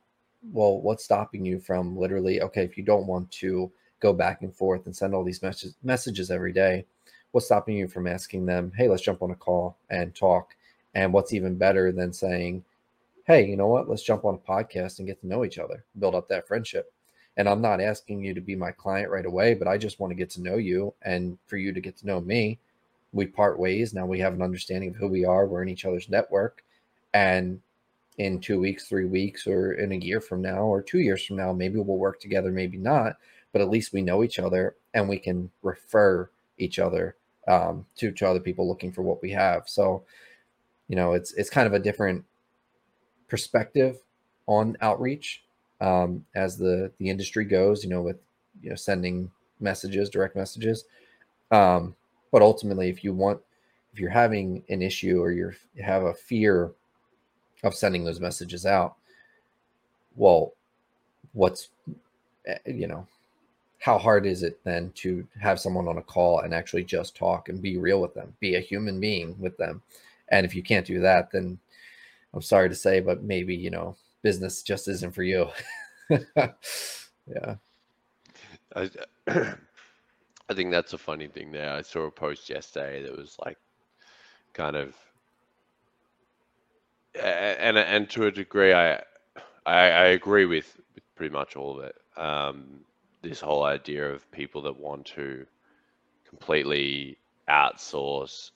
well, 0.52 0.80
what's 0.80 1.04
stopping 1.04 1.46
you 1.46 1.60
from 1.60 1.98
literally, 1.98 2.42
okay, 2.42 2.64
if 2.64 2.78
you 2.78 2.84
don't 2.84 3.08
want 3.08 3.30
to 3.32 3.72
go 4.00 4.14
back 4.14 4.42
and 4.42 4.56
forth 4.56 4.86
and 4.86 4.96
send 4.96 5.14
all 5.14 5.24
these 5.24 5.42
messages 5.42 5.76
messages 5.84 6.32
every 6.32 6.54
day, 6.54 6.86
what's 7.32 7.46
stopping 7.46 7.78
you 7.78 7.88
from 7.88 8.08
asking 8.08 8.46
them, 8.46 8.72
hey, 8.76 8.88
let's 8.88 9.02
jump 9.04 9.22
on 9.22 9.32
a 9.32 9.36
call 9.36 9.78
and 9.90 10.16
talk? 10.16 10.56
And 10.96 11.14
what's 11.14 11.34
even 11.34 11.56
better 11.56 11.92
than 11.92 12.14
saying, 12.14 12.64
hey, 13.26 13.46
you 13.46 13.56
know 13.56 13.68
what? 13.68 13.88
Let's 13.88 14.02
jump 14.02 14.26
on 14.26 14.36
a 14.36 14.38
podcast 14.38 14.98
and 14.98 15.08
get 15.08 15.22
to 15.22 15.28
know 15.28 15.46
each 15.46 15.60
other, 15.60 15.84
build 16.00 16.16
up 16.16 16.28
that 16.30 16.48
friendship. 16.48 16.92
And 17.38 17.48
I'm 17.48 17.62
not 17.62 17.80
asking 17.80 18.24
you 18.24 18.34
to 18.34 18.42
be 18.42 18.56
my 18.56 18.72
client 18.72 19.12
right 19.12 19.26
away, 19.26 19.54
but 19.54 19.68
I 19.68 19.78
just 19.78 20.00
want 20.00 20.12
to 20.12 20.16
get 20.16 20.30
to 20.32 20.42
know 20.42 20.58
you 20.58 20.94
and 21.04 21.38
for 21.46 21.58
you 21.58 21.72
to 21.72 21.80
get 21.80 21.96
to 21.98 22.08
know 22.08 22.20
me. 22.20 22.58
we 23.14 23.26
part 23.26 23.60
ways. 23.60 23.94
Now 23.94 24.06
we 24.06 24.20
have 24.20 24.34
an 24.34 24.42
understanding 24.42 24.90
of 24.90 24.96
who 24.96 25.08
we 25.08 25.26
are. 25.26 25.46
We're 25.48 25.64
in 25.64 25.70
each 25.70 25.86
other's 25.86 26.10
network. 26.10 26.64
And 27.14 27.62
in 28.20 28.40
two 28.40 28.60
weeks, 28.60 28.88
three 28.88 29.06
weeks, 29.06 29.48
or 29.48 29.74
in 29.74 29.94
a 29.94 29.96
year 29.96 30.20
from 30.20 30.42
now, 30.42 30.60
or 30.60 30.82
two 30.82 31.00
years 31.00 31.26
from 31.26 31.38
now, 31.38 31.54
maybe 31.54 31.80
we'll 31.80 31.98
work 31.98 32.20
together, 32.20 32.52
maybe 32.52 32.78
not. 32.78 33.16
But 33.54 33.62
at 33.62 33.70
least 33.70 33.94
we 33.94 34.02
know 34.02 34.24
each 34.24 34.38
other 34.38 34.76
and 34.94 35.08
we 35.08 35.18
can 35.18 35.50
refer 35.64 36.30
each 36.58 36.80
other 36.80 37.16
um, 37.48 37.86
to, 37.96 38.12
to 38.12 38.28
other 38.28 38.42
people 38.42 38.68
looking 38.68 38.92
for 38.92 39.02
what 39.02 39.22
we 39.22 39.32
have. 39.32 39.64
So, 39.68 40.04
you 40.90 40.98
know, 40.98 41.14
it's 41.14 41.34
it's 41.34 41.50
kind 41.50 41.66
of 41.66 41.74
a 41.74 41.80
different 41.80 42.26
perspective 43.30 43.98
on 44.48 44.76
outreach 44.82 45.44
um, 45.80 46.26
as 46.36 46.58
the 46.58 46.92
the 47.00 47.10
industry 47.10 47.46
goes. 47.46 47.84
You 47.84 47.90
know, 47.90 48.02
with 48.02 48.18
you 48.62 48.70
know 48.70 48.76
sending 48.76 49.32
messages, 49.62 50.10
direct 50.10 50.36
messages. 50.36 50.84
Um, 51.52 51.96
but 52.32 52.42
ultimately, 52.42 52.90
if 52.90 53.04
you 53.04 53.14
want, 53.14 53.40
if 53.94 54.00
you're 54.00 54.10
having 54.10 54.64
an 54.70 54.82
issue 54.82 55.22
or 55.22 55.32
you 55.32 55.54
have 55.82 56.04
a 56.04 56.14
fear 56.14 56.74
of 57.64 57.76
sending 57.76 58.04
those 58.04 58.20
messages 58.20 58.66
out, 58.66 58.96
well, 60.16 60.54
what's, 61.34 61.70
eh, 62.46 62.58
you 62.66 62.88
know, 62.88 63.06
how 63.80 63.98
hard 63.98 64.26
is 64.26 64.44
it 64.44 64.60
then 64.64 64.92
to 64.96 65.26
have 65.40 65.60
someone 65.60 65.88
on 65.88 65.98
a 65.98 66.04
call 66.04 66.42
and 66.42 66.54
actually 66.54 66.84
just 66.84 67.16
talk 67.16 67.50
and 67.50 67.62
be 67.62 67.78
real 67.78 68.02
with 68.02 68.14
them, 68.14 68.34
be 68.40 68.56
a 68.56 68.60
human 68.60 69.00
being 69.00 69.36
with 69.40 69.56
them? 69.58 69.82
And 70.30 70.46
if 70.46 70.54
you 70.54 70.62
can't 70.62 70.86
do 70.86 71.00
that, 71.00 71.32
then 71.32 71.58
I'm 72.34 72.42
sorry 72.42 72.70
to 72.70 72.76
say, 72.76 73.00
but 73.00 73.24
maybe, 73.24 73.56
you 73.56 73.70
know, 73.70 73.96
business 74.22 74.62
just 74.62 74.88
isn't 74.88 75.16
for 75.16 75.24
you. 75.24 75.48
yeah. 76.36 77.56
I, 78.76 78.90
I 79.28 80.54
think 80.54 80.72
that's 80.72 80.94
a 80.94 80.98
funny 80.98 81.28
thing 81.28 81.52
there. 81.52 81.74
I 81.74 81.82
saw 81.82 82.02
a 82.02 82.12
post 82.12 82.50
yesterday 82.50 83.04
that 83.04 83.18
was 83.18 83.38
like 83.46 83.58
kind 84.54 84.76
of 84.76 84.96
and 87.20 87.78
and 87.78 88.10
to 88.12 88.26
a 88.26 88.32
degree 88.32 88.74
I 88.74 89.02
I, 89.66 89.90
I 89.90 90.06
agree 90.08 90.46
with, 90.46 90.80
with 90.96 91.04
pretty 91.16 91.34
much 91.34 91.56
all 91.56 91.80
of 91.80 91.86
it. 91.86 91.96
Um, 92.18 92.82
this 93.22 93.40
whole 93.42 93.64
idea 93.64 94.12
of 94.12 94.30
people 94.32 94.64
that 94.64 94.80
want 94.80 95.06
to 95.16 95.46
completely 96.28 97.18
outsource 97.50 98.52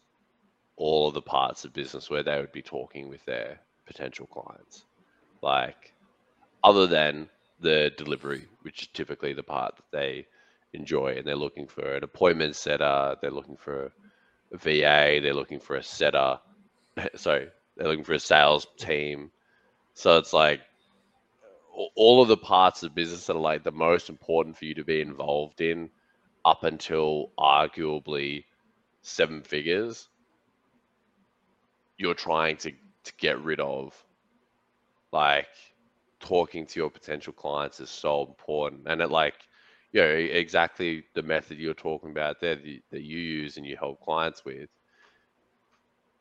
all 0.75 1.07
of 1.07 1.13
the 1.13 1.21
parts 1.21 1.65
of 1.65 1.73
business 1.73 2.09
where 2.09 2.23
they 2.23 2.39
would 2.39 2.51
be 2.51 2.61
talking 2.61 3.09
with 3.09 3.23
their 3.25 3.59
potential 3.85 4.25
clients. 4.27 4.85
Like 5.41 5.93
other 6.63 6.87
than 6.87 7.29
the 7.59 7.91
delivery, 7.97 8.47
which 8.61 8.83
is 8.83 8.87
typically 8.87 9.33
the 9.33 9.43
part 9.43 9.75
that 9.75 9.91
they 9.91 10.25
enjoy 10.73 11.15
and 11.17 11.27
they're 11.27 11.35
looking 11.35 11.67
for 11.67 11.95
an 11.95 12.03
appointment 12.03 12.55
setter, 12.55 13.15
they're 13.21 13.31
looking 13.31 13.57
for 13.57 13.91
a 14.53 14.57
VA, 14.57 15.19
they're 15.21 15.33
looking 15.33 15.59
for 15.59 15.75
a 15.75 15.83
setter. 15.83 16.39
Sorry, 17.15 17.49
they're 17.75 17.87
looking 17.87 18.03
for 18.03 18.13
a 18.13 18.19
sales 18.19 18.67
team. 18.77 19.31
So 19.93 20.17
it's 20.17 20.33
like 20.33 20.61
all 21.95 22.21
of 22.21 22.27
the 22.27 22.37
parts 22.37 22.83
of 22.83 22.95
business 22.95 23.25
that 23.27 23.35
are 23.35 23.39
like 23.39 23.63
the 23.63 23.71
most 23.71 24.09
important 24.09 24.57
for 24.57 24.65
you 24.65 24.75
to 24.75 24.83
be 24.83 25.01
involved 25.01 25.61
in 25.61 25.89
up 26.45 26.63
until 26.63 27.31
arguably 27.39 28.45
seven 29.01 29.41
figures 29.41 30.09
you're 31.97 32.13
trying 32.13 32.57
to, 32.57 32.71
to 32.71 33.13
get 33.17 33.41
rid 33.41 33.59
of. 33.59 33.93
Like 35.11 35.47
talking 36.19 36.65
to 36.65 36.79
your 36.79 36.89
potential 36.89 37.33
clients 37.33 37.79
is 37.79 37.89
so 37.89 38.25
important. 38.25 38.83
And 38.87 39.01
it 39.01 39.11
like 39.11 39.35
you 39.91 40.01
know 40.01 40.09
exactly 40.09 41.03
the 41.13 41.21
method 41.21 41.59
you're 41.59 41.73
talking 41.75 42.09
about 42.11 42.39
there 42.39 42.55
that, 42.55 42.79
that 42.91 43.01
you 43.03 43.19
use 43.19 43.57
and 43.57 43.65
you 43.65 43.77
help 43.77 44.01
clients 44.01 44.43
with 44.43 44.69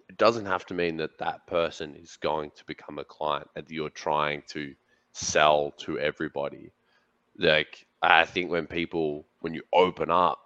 it 0.08 0.16
doesn't 0.16 0.46
have 0.46 0.66
to 0.66 0.74
mean 0.74 0.96
that 0.98 1.18
that 1.18 1.46
person 1.46 1.94
is 1.96 2.16
going 2.16 2.50
to 2.56 2.64
become 2.64 2.98
a 2.98 3.04
client 3.04 3.48
and 3.56 3.66
you're 3.70 3.90
trying 3.90 4.42
to 4.48 4.74
sell 5.12 5.72
to 5.78 5.98
everybody 5.98 6.72
like 7.38 7.86
i 8.02 8.24
think 8.24 8.50
when 8.50 8.66
people 8.66 9.26
when 9.40 9.54
you 9.54 9.62
open 9.72 10.10
up 10.10 10.38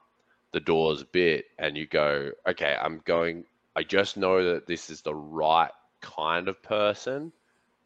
the 0.52 0.60
doors 0.60 1.02
a 1.02 1.06
bit 1.06 1.46
and 1.58 1.76
you 1.76 1.86
go 1.86 2.30
okay 2.48 2.76
i'm 2.80 3.00
going 3.04 3.44
i 3.76 3.82
just 3.82 4.16
know 4.16 4.52
that 4.54 4.66
this 4.66 4.90
is 4.90 5.02
the 5.02 5.14
right 5.14 5.70
kind 6.00 6.48
of 6.48 6.62
person 6.62 7.32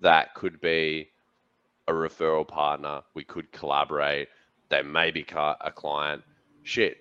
that 0.01 0.35
could 0.35 0.61
be 0.61 1.09
a 1.89 1.93
referral 1.93 2.47
partner 2.47 3.03
we 3.15 3.25
could 3.25 3.51
collaborate 3.53 4.29
they 4.71 4.83
may 4.83 5.11
be 5.11 5.27
a 5.31 5.73
client. 5.73 6.23
Shit, 6.63 6.99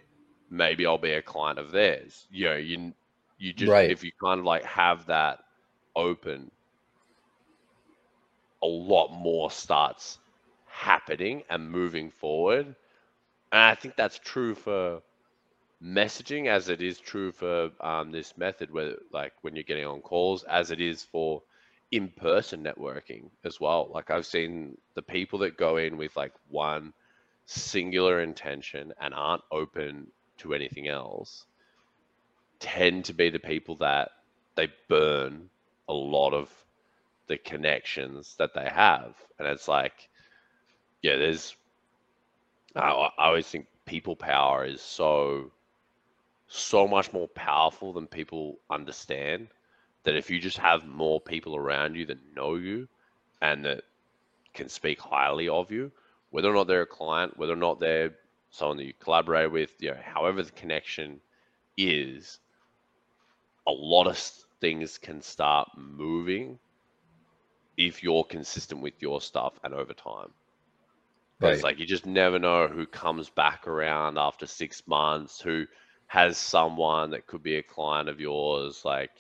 maybe 0.49 0.85
I'll 0.85 0.97
be 0.97 1.13
a 1.13 1.21
client 1.21 1.59
of 1.59 1.71
theirs. 1.71 2.27
You 2.31 2.45
know, 2.45 2.55
you 2.55 2.93
you 3.39 3.53
just 3.53 3.71
right. 3.71 3.89
if 3.89 4.03
you 4.03 4.11
kind 4.21 4.39
of 4.39 4.45
like 4.45 4.65
have 4.65 5.07
that 5.07 5.39
open, 5.95 6.51
a 8.63 8.67
lot 8.67 9.09
more 9.11 9.49
starts 9.51 10.19
happening 10.67 11.43
and 11.49 11.71
moving 11.71 12.11
forward. 12.11 12.67
And 13.51 13.61
I 13.61 13.75
think 13.75 13.95
that's 13.95 14.19
true 14.19 14.55
for 14.55 15.01
messaging 15.83 16.47
as 16.47 16.69
it 16.69 16.81
is 16.81 16.99
true 16.99 17.31
for 17.31 17.71
um, 17.81 18.11
this 18.11 18.37
method 18.37 18.71
where 18.71 18.95
like 19.13 19.33
when 19.41 19.55
you're 19.55 19.63
getting 19.63 19.85
on 19.85 20.01
calls 20.01 20.43
as 20.43 20.71
it 20.71 20.81
is 20.81 21.03
for 21.03 21.43
in-person 21.91 22.63
networking 22.63 23.29
as 23.45 23.59
well 23.59 23.89
like 23.93 24.11
i've 24.11 24.25
seen 24.25 24.77
the 24.95 25.01
people 25.01 25.39
that 25.39 25.57
go 25.57 25.77
in 25.77 25.97
with 25.97 26.15
like 26.17 26.33
one 26.49 26.93
singular 27.45 28.21
intention 28.21 28.93
and 29.01 29.13
aren't 29.13 29.43
open 29.51 30.07
to 30.37 30.53
anything 30.53 30.87
else 30.87 31.45
tend 32.59 33.05
to 33.05 33.13
be 33.13 33.29
the 33.29 33.39
people 33.39 33.75
that 33.77 34.11
they 34.55 34.67
burn 34.87 35.49
a 35.87 35.93
lot 35.93 36.33
of 36.33 36.49
the 37.27 37.37
connections 37.37 38.35
that 38.37 38.53
they 38.53 38.67
have. 38.67 39.15
And 39.37 39.47
it's 39.47 39.67
like, 39.67 40.09
yeah, 41.01 41.17
there's, 41.17 41.55
I, 42.75 42.89
I 43.17 43.27
always 43.27 43.47
think 43.47 43.67
people 43.85 44.15
power 44.15 44.65
is 44.65 44.81
so, 44.81 45.51
so 46.47 46.87
much 46.87 47.13
more 47.13 47.27
powerful 47.29 47.93
than 47.93 48.07
people 48.07 48.59
understand. 48.69 49.47
That 50.03 50.15
if 50.15 50.29
you 50.29 50.39
just 50.39 50.57
have 50.57 50.85
more 50.85 51.19
people 51.19 51.55
around 51.55 51.95
you 51.95 52.05
that 52.07 52.35
know 52.35 52.55
you 52.55 52.87
and 53.41 53.65
that 53.65 53.83
can 54.53 54.69
speak 54.69 54.99
highly 54.99 55.49
of 55.49 55.71
you, 55.71 55.91
whether 56.31 56.49
or 56.49 56.53
not 56.53 56.67
they're 56.67 56.83
a 56.83 56.87
client, 56.87 57.37
whether 57.37 57.53
or 57.53 57.57
not 57.57 57.79
they're 57.79 58.15
someone 58.49 58.77
that 58.77 58.85
you 58.85 58.93
collaborate 58.99 59.51
with, 59.51 59.71
you 59.79 59.91
know, 59.91 59.97
however 60.01 60.41
the 60.41 60.51
connection 60.51 61.19
is, 61.77 62.39
a 63.67 63.71
lot 63.71 64.07
of 64.07 64.17
things 64.61 64.97
can 64.97 65.21
start 65.21 65.69
moving 65.77 66.59
if 67.77 68.03
you're 68.03 68.23
consistent 68.23 68.81
with 68.81 68.93
your 68.99 69.21
stuff 69.21 69.53
and 69.63 69.73
over 69.73 69.93
time. 69.93 70.31
Right. 71.39 71.53
It's 71.53 71.63
like 71.63 71.79
you 71.79 71.85
just 71.85 72.05
never 72.05 72.37
know 72.37 72.67
who 72.67 72.85
comes 72.85 73.29
back 73.29 73.67
around 73.67 74.17
after 74.17 74.45
six 74.45 74.83
months, 74.87 75.39
who 75.39 75.65
has 76.07 76.37
someone 76.37 77.11
that 77.11 77.27
could 77.27 77.41
be 77.41 77.55
a 77.55 77.63
client 77.63 78.09
of 78.09 78.19
yours. 78.19 78.83
Like, 78.83 79.11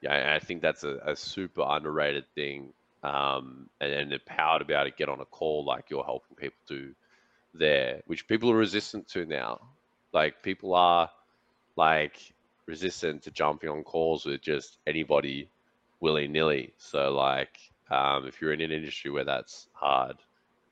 yeah, 0.00 0.34
I 0.34 0.38
think 0.38 0.62
that's 0.62 0.84
a, 0.84 0.98
a 1.04 1.14
super 1.14 1.64
underrated 1.68 2.24
thing 2.34 2.72
um, 3.02 3.68
and, 3.80 3.92
and 3.92 4.12
the 4.12 4.18
power 4.20 4.58
to 4.58 4.64
be 4.64 4.72
able 4.72 4.90
to 4.90 4.96
get 4.96 5.08
on 5.08 5.20
a 5.20 5.24
call 5.26 5.64
like 5.64 5.90
you're 5.90 6.04
helping 6.04 6.36
people 6.36 6.58
do 6.66 6.94
there, 7.54 8.00
which 8.06 8.26
people 8.28 8.50
are 8.50 8.56
resistant 8.56 9.08
to 9.08 9.26
now. 9.26 9.60
Like 10.12 10.42
people 10.42 10.74
are 10.74 11.10
like 11.76 12.32
resistant 12.66 13.22
to 13.22 13.30
jumping 13.30 13.68
on 13.68 13.82
calls 13.82 14.24
with 14.24 14.40
just 14.40 14.78
anybody 14.86 15.48
willy 16.00 16.28
nilly. 16.28 16.72
So 16.78 17.12
like 17.12 17.58
um, 17.90 18.26
if 18.26 18.40
you're 18.40 18.52
in 18.52 18.60
an 18.60 18.72
industry 18.72 19.10
where 19.10 19.24
that's 19.24 19.68
hard, 19.72 20.16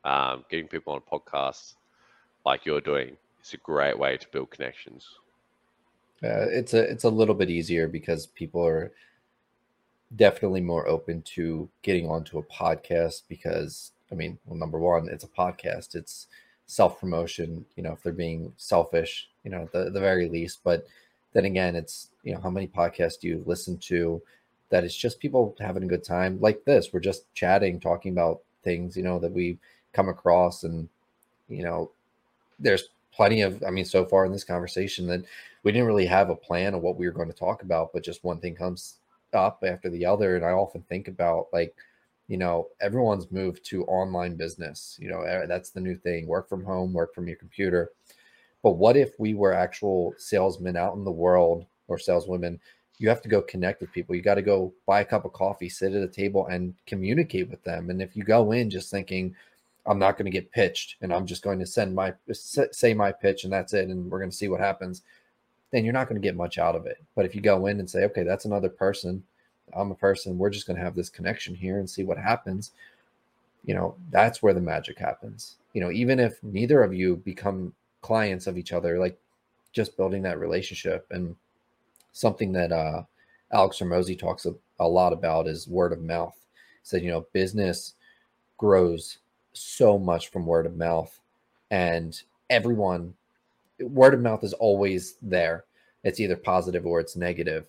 um, 0.05 0.45
getting 0.51 0.69
people 0.69 0.93
on 0.95 1.01
podcasts 1.01 1.75
like 2.47 2.65
you're 2.65 2.81
doing 2.81 3.17
is 3.43 3.53
a 3.53 3.59
great 3.59 3.99
way 3.99 4.17
to 4.17 4.27
build 4.29 4.51
connections. 4.51 5.07
Uh, 6.23 6.47
it's 6.51 6.75
a 6.75 6.83
it's 6.83 7.05
a 7.05 7.09
little 7.09 7.35
bit 7.35 7.51
easier 7.51 7.89
because 7.89 8.27
people 8.27 8.65
are 8.65 8.93
definitely 10.17 10.61
more 10.61 10.87
open 10.89 11.23
to 11.23 11.69
getting 11.83 12.09
onto 12.09 12.39
a 12.39 12.43
podcast 12.43 13.23
because 13.29 13.93
I 14.13 14.15
mean, 14.15 14.39
well, 14.45 14.59
number 14.59 14.79
one, 14.79 15.09
it's 15.09 15.25
a 15.25 15.29
podcast. 15.29 15.95
It's 15.95 16.27
self 16.67 17.01
promotion. 17.01 17.65
You 17.77 17.83
know, 17.83 17.93
if 17.93 18.03
they're 18.03 18.13
being 18.13 18.53
selfish, 18.57 19.29
you 19.45 19.51
know, 19.51 19.69
the 19.73 19.91
the 19.91 20.01
very 20.01 20.29
least. 20.29 20.61
But 20.65 20.87
then 21.33 21.45
again, 21.45 21.77
it's 21.77 22.11
you 22.23 22.35
know, 22.35 22.41
how 22.41 22.51
many 22.51 22.67
podcasts 22.67 23.21
do 23.21 23.29
you 23.29 23.43
listen 23.47 23.79
to 23.79 24.23
that 24.71 24.85
it's 24.85 24.97
just 24.97 25.21
people 25.21 25.57
having 25.61 25.83
a 25.83 25.89
good 25.89 26.05
time 26.05 26.41
like 26.41 26.65
this? 26.65 26.93
We're 26.93 27.01
just 27.01 27.33
chatting, 27.35 27.81
talking 27.81 28.13
about 28.13 28.41
things, 28.63 28.97
you 28.97 29.03
know, 29.03 29.19
that 29.19 29.33
we 29.33 29.59
come 29.93 30.09
across, 30.09 30.65
and 30.65 30.89
you 31.49 31.63
know, 31.65 31.91
there's 32.59 32.91
plenty 33.13 33.43
of. 33.43 33.63
I 33.67 33.71
mean, 33.71 33.85
so 33.85 34.05
far 34.05 34.27
in 34.27 34.33
this 34.33 34.45
conversation 34.45 35.07
that 35.09 35.25
we 35.63 35.73
didn't 35.73 35.87
really 35.87 36.07
have 36.07 36.31
a 36.31 36.37
plan 36.37 36.75
of 36.75 36.83
what 36.83 36.97
we 36.97 37.07
were 37.07 37.13
going 37.13 37.31
to 37.31 37.35
talk 37.35 37.63
about, 37.63 37.93
but 37.93 38.05
just 38.05 38.25
one 38.25 38.41
thing 38.41 38.55
comes 38.55 38.97
up 39.35 39.63
after 39.67 39.89
the 39.91 40.05
other 40.05 40.37
and 40.37 40.45
i 40.45 40.51
often 40.51 40.83
think 40.83 41.09
about 41.09 41.47
like 41.53 41.75
you 42.29 42.37
know 42.37 42.69
everyone's 42.81 43.31
moved 43.31 43.65
to 43.65 43.85
online 43.85 44.37
business 44.37 44.97
you 45.01 45.09
know 45.09 45.23
eh, 45.23 45.47
that's 45.47 45.71
the 45.71 45.81
new 45.81 45.97
thing 45.97 46.27
work 46.27 46.49
from 46.49 46.65
home 46.65 46.93
work 46.93 47.15
from 47.15 47.27
your 47.27 47.37
computer 47.37 47.91
but 48.63 48.73
what 48.73 48.97
if 48.97 49.19
we 49.19 49.35
were 49.35 49.53
actual 49.53 50.15
salesmen 50.19 50.77
out 50.77 50.97
in 50.97 51.05
the 51.05 51.11
world 51.11 51.67
or 51.89 51.99
saleswomen? 51.99 52.61
You 52.99 53.09
have 53.09 53.23
to 53.23 53.29
go 53.29 53.41
connect 53.41 53.81
with 53.81 53.93
people. 53.93 54.15
You 54.15 54.21
got 54.21 54.35
to 54.35 54.43
go 54.43 54.75
buy 54.87 55.01
a 55.01 55.05
cup 55.07 55.25
of 55.25 55.33
coffee 55.33 55.71
sit 55.71 55.95
at 55.95 56.03
a 56.03 56.09
table 56.09 56.47
and 56.49 56.75
communicate 56.87 57.49
with 57.49 57.63
them. 57.65 57.89
And 57.89 58.03
if 58.03 58.15
you 58.15 58.23
go 58.23 58.53
in 58.53 58.71
just 58.71 58.91
thinking 58.91 59.35
i'm 59.87 59.99
not 59.99 60.19
going 60.19 60.27
to 60.27 60.31
get 60.31 60.53
pitched 60.53 60.97
and 61.01 61.11
i'm 61.11 61.25
just 61.25 61.43
going 61.43 61.59
to 61.59 61.65
send 61.65 61.95
my 61.95 62.13
say 62.35 62.93
my 62.93 63.11
pitch 63.11 63.45
and 63.45 63.53
that's 63.53 63.73
it 63.73 63.89
and 63.89 64.11
we're 64.11 64.19
going 64.19 64.31
to 64.31 64.37
see 64.37 64.49
what 64.49 64.61
happens 64.61 65.03
then 65.71 65.85
you're 65.85 65.95
not 65.95 66.07
going 66.09 66.21
to 66.21 66.27
get 66.27 66.37
much 66.37 66.59
out 66.59 66.75
of 66.75 66.85
it. 66.87 66.99
But 67.15 67.25
if 67.25 67.35
you 67.35 67.41
go 67.41 67.67
in 67.67 67.79
and 67.79 67.89
say 67.89 68.05
okay 68.05 68.23
that's 68.23 68.45
another 68.45 68.69
person. 68.69 69.23
I'm 69.73 69.93
a 69.93 69.95
person. 69.95 70.37
We're 70.37 70.51
just 70.51 70.67
going 70.67 70.77
to 70.77 70.85
have 70.85 70.97
this 70.97 71.09
connection 71.09 71.55
here 71.55 71.79
and 71.79 71.89
see 71.89 72.05
what 72.05 72.19
happens 72.19 72.73
you 73.65 73.75
know 73.75 73.95
that's 74.11 74.43
where 74.43 74.55
the 74.55 74.61
magic 74.61 74.99
happens. 74.99 75.57
You 75.75 75.81
know 75.81 75.91
even 75.91 76.19
if 76.19 76.43
neither 76.43 76.83
of 76.83 76.93
you 76.93 77.17
become 77.17 77.73
clients 78.01 78.47
of 78.47 78.59
each 78.59 78.73
other 78.73 78.99
like 78.99 79.19
just 79.73 79.97
building 79.97 80.23
that 80.23 80.39
relationship 80.39 81.07
and 81.11 81.37
something 82.13 82.53
that 82.53 82.73
uh 82.73 83.03
alex 83.53 83.79
Hormozi 83.79 84.19
talks 84.19 84.47
a, 84.47 84.55
a 84.79 84.87
lot 84.87 85.13
about 85.13 85.47
is 85.47 85.69
word 85.69 85.93
of 85.93 86.03
mouth 86.03 86.37
he 86.55 86.59
said 86.83 87.03
you 87.03 87.11
know 87.11 87.27
business 87.33 87.95
grows 88.57 89.19
so 89.53 89.99
much 89.99 90.29
from 90.29 90.47
word 90.47 90.67
of 90.67 90.77
mouth 90.77 91.19
and 91.71 92.23
everyone 92.49 93.15
word 93.81 94.15
of 94.15 94.21
mouth 94.21 94.45
is 94.45 94.53
always 94.55 95.17
there 95.23 95.65
it's 96.05 96.21
either 96.21 96.37
positive 96.37 96.87
or 96.87 97.01
it's 97.01 97.17
negative 97.17 97.67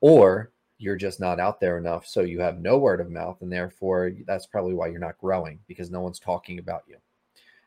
or 0.00 0.50
you're 0.82 0.96
just 0.96 1.20
not 1.20 1.38
out 1.38 1.60
there 1.60 1.78
enough. 1.78 2.06
So 2.06 2.22
you 2.22 2.40
have 2.40 2.60
no 2.60 2.76
word 2.76 3.00
of 3.00 3.08
mouth. 3.08 3.40
And 3.40 3.52
therefore, 3.52 4.10
that's 4.26 4.46
probably 4.46 4.74
why 4.74 4.88
you're 4.88 4.98
not 4.98 5.18
growing 5.18 5.60
because 5.68 5.90
no 5.90 6.00
one's 6.00 6.18
talking 6.18 6.58
about 6.58 6.82
you. 6.88 6.96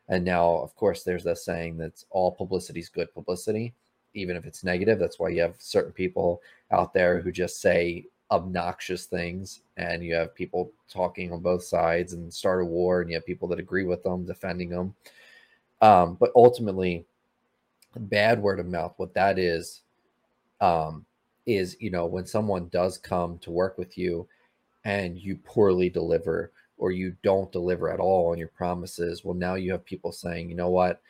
And 0.08 0.24
now, 0.24 0.58
of 0.58 0.74
course, 0.76 1.02
there's 1.02 1.24
this 1.24 1.44
saying 1.44 1.78
that 1.78 2.04
all 2.10 2.30
publicity 2.30 2.80
is 2.80 2.88
good 2.88 3.12
publicity, 3.12 3.74
even 4.14 4.36
if 4.36 4.46
it's 4.46 4.64
negative. 4.64 4.98
That's 4.98 5.18
why 5.18 5.30
you 5.30 5.42
have 5.42 5.56
certain 5.58 5.92
people 5.92 6.42
out 6.70 6.94
there 6.94 7.20
who 7.20 7.32
just 7.32 7.60
say 7.60 8.06
obnoxious 8.30 9.06
things, 9.06 9.62
and 9.76 10.04
you 10.04 10.14
have 10.14 10.34
people 10.34 10.72
talking 10.88 11.32
on 11.32 11.40
both 11.40 11.62
sides 11.64 12.12
and 12.12 12.32
start 12.32 12.62
a 12.62 12.64
war, 12.64 13.00
and 13.00 13.10
you 13.10 13.16
have 13.16 13.26
people 13.26 13.48
that 13.48 13.58
agree 13.58 13.84
with 13.84 14.02
them, 14.02 14.24
defending 14.24 14.68
them. 14.68 14.94
Um, 15.82 16.16
but 16.18 16.32
ultimately, 16.34 17.04
bad 17.96 18.40
word 18.40 18.60
of 18.60 18.66
mouth, 18.66 18.94
what 18.96 19.14
that 19.14 19.38
is, 19.38 19.82
um, 20.60 21.04
is 21.46 21.76
you 21.80 21.90
know 21.90 22.06
when 22.06 22.26
someone 22.26 22.68
does 22.68 22.98
come 22.98 23.38
to 23.38 23.50
work 23.50 23.78
with 23.78 23.96
you 23.96 24.26
and 24.84 25.18
you 25.18 25.36
poorly 25.44 25.88
deliver 25.88 26.52
or 26.78 26.90
you 26.90 27.16
don't 27.22 27.52
deliver 27.52 27.90
at 27.90 28.00
all 28.00 28.30
on 28.30 28.38
your 28.38 28.48
promises 28.48 29.24
well 29.24 29.34
now 29.34 29.54
you 29.54 29.72
have 29.72 29.84
people 29.84 30.12
saying 30.12 30.48
you 30.50 30.56
know 30.56 30.70
what? 30.70 31.00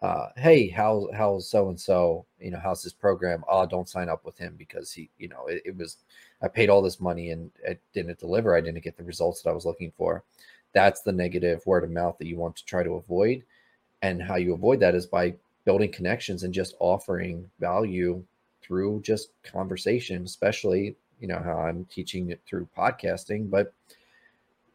Uh, 0.00 0.28
hey 0.36 0.68
how 0.68 1.08
how's 1.14 1.48
so 1.48 1.68
and 1.68 1.80
so 1.80 2.26
you 2.40 2.50
know 2.50 2.60
how's 2.62 2.82
this 2.82 2.92
program? 2.92 3.44
Oh 3.48 3.66
don't 3.66 3.88
sign 3.88 4.08
up 4.08 4.24
with 4.24 4.36
him 4.36 4.54
because 4.58 4.92
he 4.92 5.08
you 5.18 5.28
know 5.28 5.46
it, 5.46 5.62
it 5.64 5.76
was 5.76 5.98
i 6.42 6.48
paid 6.48 6.68
all 6.68 6.82
this 6.82 7.00
money 7.00 7.30
and 7.30 7.50
it 7.64 7.80
didn't 7.94 8.18
deliver. 8.18 8.56
I 8.56 8.60
didn't 8.60 8.82
get 8.82 8.96
the 8.96 9.04
results 9.04 9.42
that 9.42 9.50
i 9.50 9.54
was 9.54 9.66
looking 9.66 9.92
for. 9.96 10.24
That's 10.72 11.02
the 11.02 11.12
negative 11.12 11.64
word 11.66 11.84
of 11.84 11.90
mouth 11.90 12.16
that 12.18 12.26
you 12.26 12.36
want 12.36 12.56
to 12.56 12.64
try 12.64 12.82
to 12.82 12.94
avoid. 12.94 13.44
And 14.00 14.22
how 14.22 14.36
you 14.36 14.54
avoid 14.54 14.80
that 14.80 14.94
is 14.94 15.06
by 15.06 15.34
building 15.64 15.92
connections 15.92 16.42
and 16.42 16.52
just 16.52 16.74
offering 16.80 17.48
value 17.60 18.22
through 18.62 19.02
just 19.02 19.30
conversation, 19.42 20.24
especially, 20.24 20.96
you 21.20 21.28
know, 21.28 21.40
how 21.44 21.58
I'm 21.58 21.84
teaching 21.86 22.30
it 22.30 22.40
through 22.46 22.68
podcasting, 22.76 23.50
but 23.50 23.72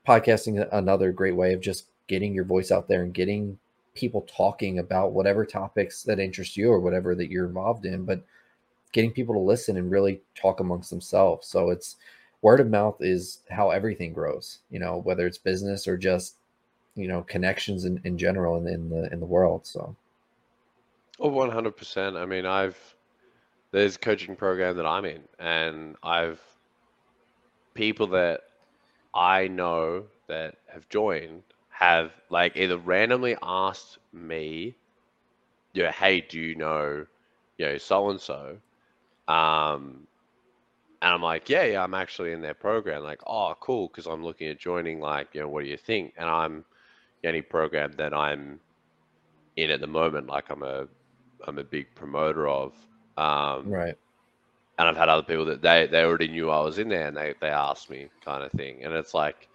podcasting 0.07 0.67
another 0.71 1.11
great 1.11 1.35
way 1.35 1.53
of 1.53 1.61
just 1.61 1.87
getting 2.07 2.33
your 2.33 2.45
voice 2.45 2.71
out 2.71 2.87
there 2.87 3.03
and 3.03 3.13
getting 3.13 3.57
people 3.93 4.21
talking 4.21 4.79
about 4.79 5.11
whatever 5.11 5.45
topics 5.45 6.03
that 6.03 6.19
interest 6.19 6.55
you 6.55 6.71
or 6.71 6.79
whatever 6.79 7.15
that 7.15 7.29
you're 7.29 7.47
involved 7.47 7.85
in, 7.85 8.05
but 8.05 8.23
getting 8.93 9.11
people 9.11 9.35
to 9.35 9.41
listen 9.41 9.77
and 9.77 9.91
really 9.91 10.21
talk 10.35 10.59
amongst 10.59 10.89
themselves. 10.89 11.47
So 11.47 11.71
it's 11.71 11.97
word 12.41 12.59
of 12.59 12.69
mouth 12.69 12.97
is 13.01 13.39
how 13.49 13.71
everything 13.71 14.13
grows, 14.13 14.59
you 14.69 14.79
know, 14.79 15.01
whether 15.03 15.27
it's 15.27 15.37
business 15.37 15.87
or 15.87 15.97
just, 15.97 16.35
you 16.95 17.07
know, 17.07 17.23
connections 17.23 17.85
in, 17.85 17.99
in 18.05 18.17
general 18.17 18.57
in, 18.57 18.67
in 18.67 18.89
the 18.89 19.11
in 19.11 19.19
the 19.19 19.25
world. 19.25 19.65
So 19.67 19.95
Oh, 21.19 21.31
100%. 21.31 22.15
I 22.15 22.25
mean, 22.25 22.45
I've 22.45 22.77
there's 23.71 23.95
a 23.95 23.99
coaching 23.99 24.35
program 24.35 24.77
that 24.77 24.85
I'm 24.85 25.05
in, 25.05 25.21
and 25.39 25.95
I've 26.03 26.41
people 27.73 28.07
that 28.07 28.41
I 29.17 29.49
know 29.49 30.05
that 30.29 30.59
have 30.73 30.89
joined 30.89 31.43
have 31.71 32.11
like 32.29 32.57
either 32.57 32.77
randomly 32.77 33.37
asked 33.43 33.99
me, 34.13 34.77
you 35.73 35.83
know, 35.83 35.91
hey, 35.91 36.21
do 36.21 36.39
you 36.39 36.55
know, 36.55 37.05
you 37.57 37.65
know, 37.65 37.77
so 37.77 38.09
and 38.09 38.21
so? 38.21 38.57
Um, 39.27 40.07
and 41.01 41.13
I'm 41.13 41.21
like, 41.21 41.49
yeah, 41.49 41.63
yeah, 41.65 41.83
I'm 41.83 41.95
actually 41.95 42.33
in 42.33 42.41
their 42.41 42.55
program. 42.55 43.03
Like, 43.03 43.21
oh, 43.27 43.55
cool, 43.59 43.87
because 43.87 44.07
I'm 44.07 44.23
looking 44.23 44.49
at 44.49 44.59
joining. 44.59 44.99
Like, 45.01 45.29
you 45.33 45.41
know, 45.41 45.49
what 45.49 45.63
do 45.63 45.69
you 45.69 45.77
think? 45.77 46.13
And 46.17 46.29
I'm 46.29 46.65
any 47.23 47.41
program 47.41 47.93
that 47.97 48.13
I'm 48.13 48.61
in 49.57 49.71
at 49.71 49.81
the 49.81 49.87
moment, 49.87 50.27
like 50.27 50.49
I'm 50.49 50.63
a 50.63 50.87
I'm 51.47 51.59
a 51.59 51.63
big 51.63 51.95
promoter 51.95 52.47
of. 52.47 52.73
Um, 53.17 53.73
right. 53.73 53.97
And 54.77 54.87
I've 54.87 54.97
had 54.97 55.09
other 55.09 55.23
people 55.23 55.45
that 55.45 55.61
they, 55.61 55.87
they 55.87 56.03
already 56.03 56.27
knew 56.27 56.49
I 56.49 56.61
was 56.61 56.77
in 56.79 56.89
there 56.89 57.07
and 57.07 57.17
they, 57.17 57.33
they 57.39 57.49
asked 57.49 57.89
me 57.89 58.09
kind 58.23 58.43
of 58.43 58.51
thing. 58.51 58.83
And 58.83 58.93
it's 58.93 59.13
like, 59.13 59.47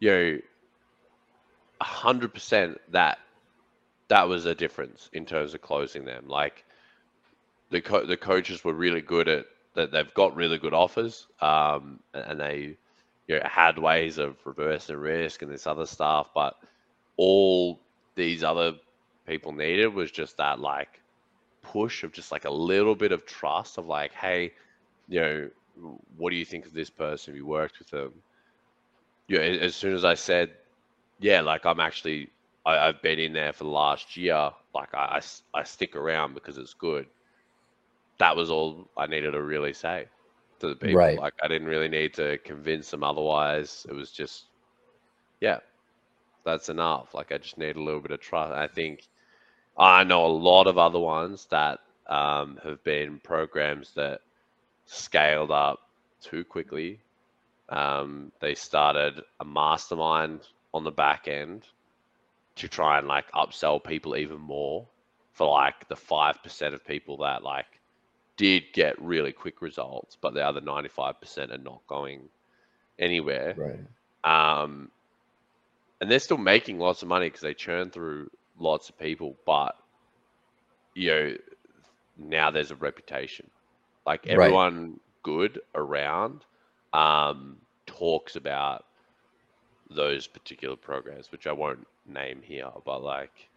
you 0.00 0.10
know, 0.10 0.38
100% 1.82 2.78
that 2.90 3.18
that 4.08 4.28
was 4.28 4.46
a 4.46 4.54
difference 4.54 5.08
in 5.12 5.24
terms 5.24 5.54
of 5.54 5.62
closing 5.62 6.04
them. 6.04 6.28
Like 6.28 6.64
the 7.70 7.80
co- 7.80 8.06
the 8.06 8.16
coaches 8.16 8.64
were 8.64 8.74
really 8.74 9.00
good 9.00 9.28
at 9.28 9.46
that. 9.74 9.92
They've 9.92 10.14
got 10.14 10.36
really 10.36 10.58
good 10.58 10.74
offers, 10.74 11.26
um, 11.40 12.00
and 12.14 12.40
they 12.40 12.76
you 13.26 13.36
know 13.38 13.42
had 13.44 13.78
ways 13.78 14.18
of 14.18 14.36
reversing 14.44 14.96
risk 14.96 15.42
and 15.42 15.50
this 15.50 15.66
other 15.66 15.86
stuff. 15.86 16.30
But 16.34 16.56
all 17.16 17.80
these 18.16 18.42
other 18.44 18.74
people 19.26 19.52
needed 19.52 19.94
was 19.94 20.10
just 20.10 20.36
that 20.38 20.60
like 20.60 21.00
push 21.72 22.02
of 22.02 22.12
just 22.12 22.32
like 22.32 22.44
a 22.44 22.50
little 22.50 22.94
bit 22.94 23.12
of 23.12 23.24
trust 23.26 23.78
of 23.78 23.86
like, 23.86 24.12
hey, 24.12 24.52
you 25.08 25.20
know, 25.20 25.50
what 26.16 26.30
do 26.30 26.36
you 26.36 26.44
think 26.44 26.66
of 26.66 26.72
this 26.72 26.90
person? 26.90 27.32
Have 27.32 27.36
you 27.36 27.46
worked 27.46 27.78
with 27.78 27.90
them? 27.90 28.12
Yeah, 29.28 29.42
you 29.42 29.58
know, 29.58 29.64
as 29.66 29.76
soon 29.76 29.94
as 29.94 30.04
I 30.04 30.14
said, 30.14 30.50
yeah, 31.20 31.40
like 31.40 31.64
I'm 31.64 31.80
actually, 31.80 32.28
I, 32.66 32.86
have 32.86 33.00
been 33.02 33.18
in 33.18 33.32
there 33.32 33.52
for 33.52 33.64
the 33.64 33.70
last 33.70 34.16
year. 34.16 34.50
Like 34.74 34.92
I, 34.94 35.20
I, 35.54 35.60
I 35.60 35.62
stick 35.62 35.94
around 35.94 36.34
because 36.34 36.58
it's 36.58 36.74
good. 36.74 37.06
That 38.18 38.36
was 38.36 38.50
all 38.50 38.88
I 38.96 39.06
needed 39.06 39.32
to 39.32 39.42
really 39.42 39.72
say 39.72 40.06
to 40.58 40.68
the 40.68 40.74
people. 40.74 40.96
Right. 40.96 41.18
Like 41.18 41.34
I 41.42 41.48
didn't 41.48 41.68
really 41.68 41.88
need 41.88 42.14
to 42.14 42.38
convince 42.38 42.90
them 42.90 43.04
otherwise. 43.04 43.86
It 43.88 43.94
was 43.94 44.10
just, 44.10 44.46
yeah, 45.40 45.60
that's 46.44 46.68
enough. 46.68 47.14
Like 47.14 47.32
I 47.32 47.38
just 47.38 47.58
need 47.58 47.76
a 47.76 47.82
little 47.82 48.00
bit 48.00 48.10
of 48.10 48.20
trust. 48.20 48.52
I 48.52 48.66
think 48.66 49.06
I 49.80 50.04
know 50.04 50.26
a 50.26 50.28
lot 50.28 50.66
of 50.66 50.76
other 50.76 50.98
ones 50.98 51.46
that 51.50 51.80
um, 52.06 52.60
have 52.62 52.84
been 52.84 53.18
programs 53.18 53.92
that 53.94 54.20
scaled 54.84 55.50
up 55.50 55.80
too 56.20 56.44
quickly. 56.44 57.00
Um, 57.70 58.30
they 58.40 58.54
started 58.54 59.22
a 59.40 59.44
mastermind 59.44 60.40
on 60.74 60.84
the 60.84 60.90
back 60.90 61.28
end 61.28 61.66
to 62.56 62.68
try 62.68 62.98
and 62.98 63.08
like 63.08 63.32
upsell 63.32 63.82
people 63.82 64.16
even 64.16 64.38
more 64.38 64.86
for 65.32 65.48
like 65.48 65.88
the 65.88 65.96
5% 65.96 66.74
of 66.74 66.84
people 66.84 67.16
that 67.18 67.42
like 67.42 67.80
did 68.36 68.64
get 68.74 69.00
really 69.00 69.32
quick 69.32 69.62
results, 69.62 70.16
but 70.20 70.34
the 70.34 70.44
other 70.44 70.60
95% 70.60 71.54
are 71.54 71.58
not 71.58 71.80
going 71.86 72.28
anywhere. 72.98 73.54
Right. 73.56 74.62
Um, 74.62 74.90
and 76.02 76.10
they're 76.10 76.18
still 76.18 76.36
making 76.36 76.78
lots 76.78 77.00
of 77.00 77.08
money 77.08 77.28
because 77.28 77.40
they 77.40 77.54
churn 77.54 77.90
through 77.90 78.30
lots 78.60 78.88
of 78.88 78.98
people, 78.98 79.36
but 79.46 79.76
you 80.94 81.10
know, 81.10 81.36
now 82.18 82.50
there's 82.50 82.70
a 82.70 82.76
reputation. 82.76 83.48
Like 84.06 84.26
everyone 84.26 84.90
right. 84.90 85.00
good 85.22 85.60
around 85.74 86.44
um, 86.92 87.56
talks 87.86 88.36
about 88.36 88.84
those 89.90 90.26
particular 90.26 90.76
programs, 90.76 91.32
which 91.32 91.46
I 91.46 91.52
won't 91.52 91.86
name 92.06 92.40
here, 92.42 92.70
but 92.84 93.02
like, 93.02 93.48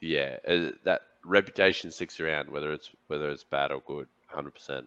yeah, 0.00 0.36
uh, 0.46 0.70
that 0.84 1.02
reputation 1.24 1.90
sticks 1.90 2.20
around, 2.20 2.50
whether 2.50 2.72
it's 2.72 2.90
whether 3.08 3.30
it's 3.30 3.44
bad 3.44 3.72
or 3.72 3.82
good, 3.86 4.06
hundred 4.26 4.54
percent. 4.54 4.86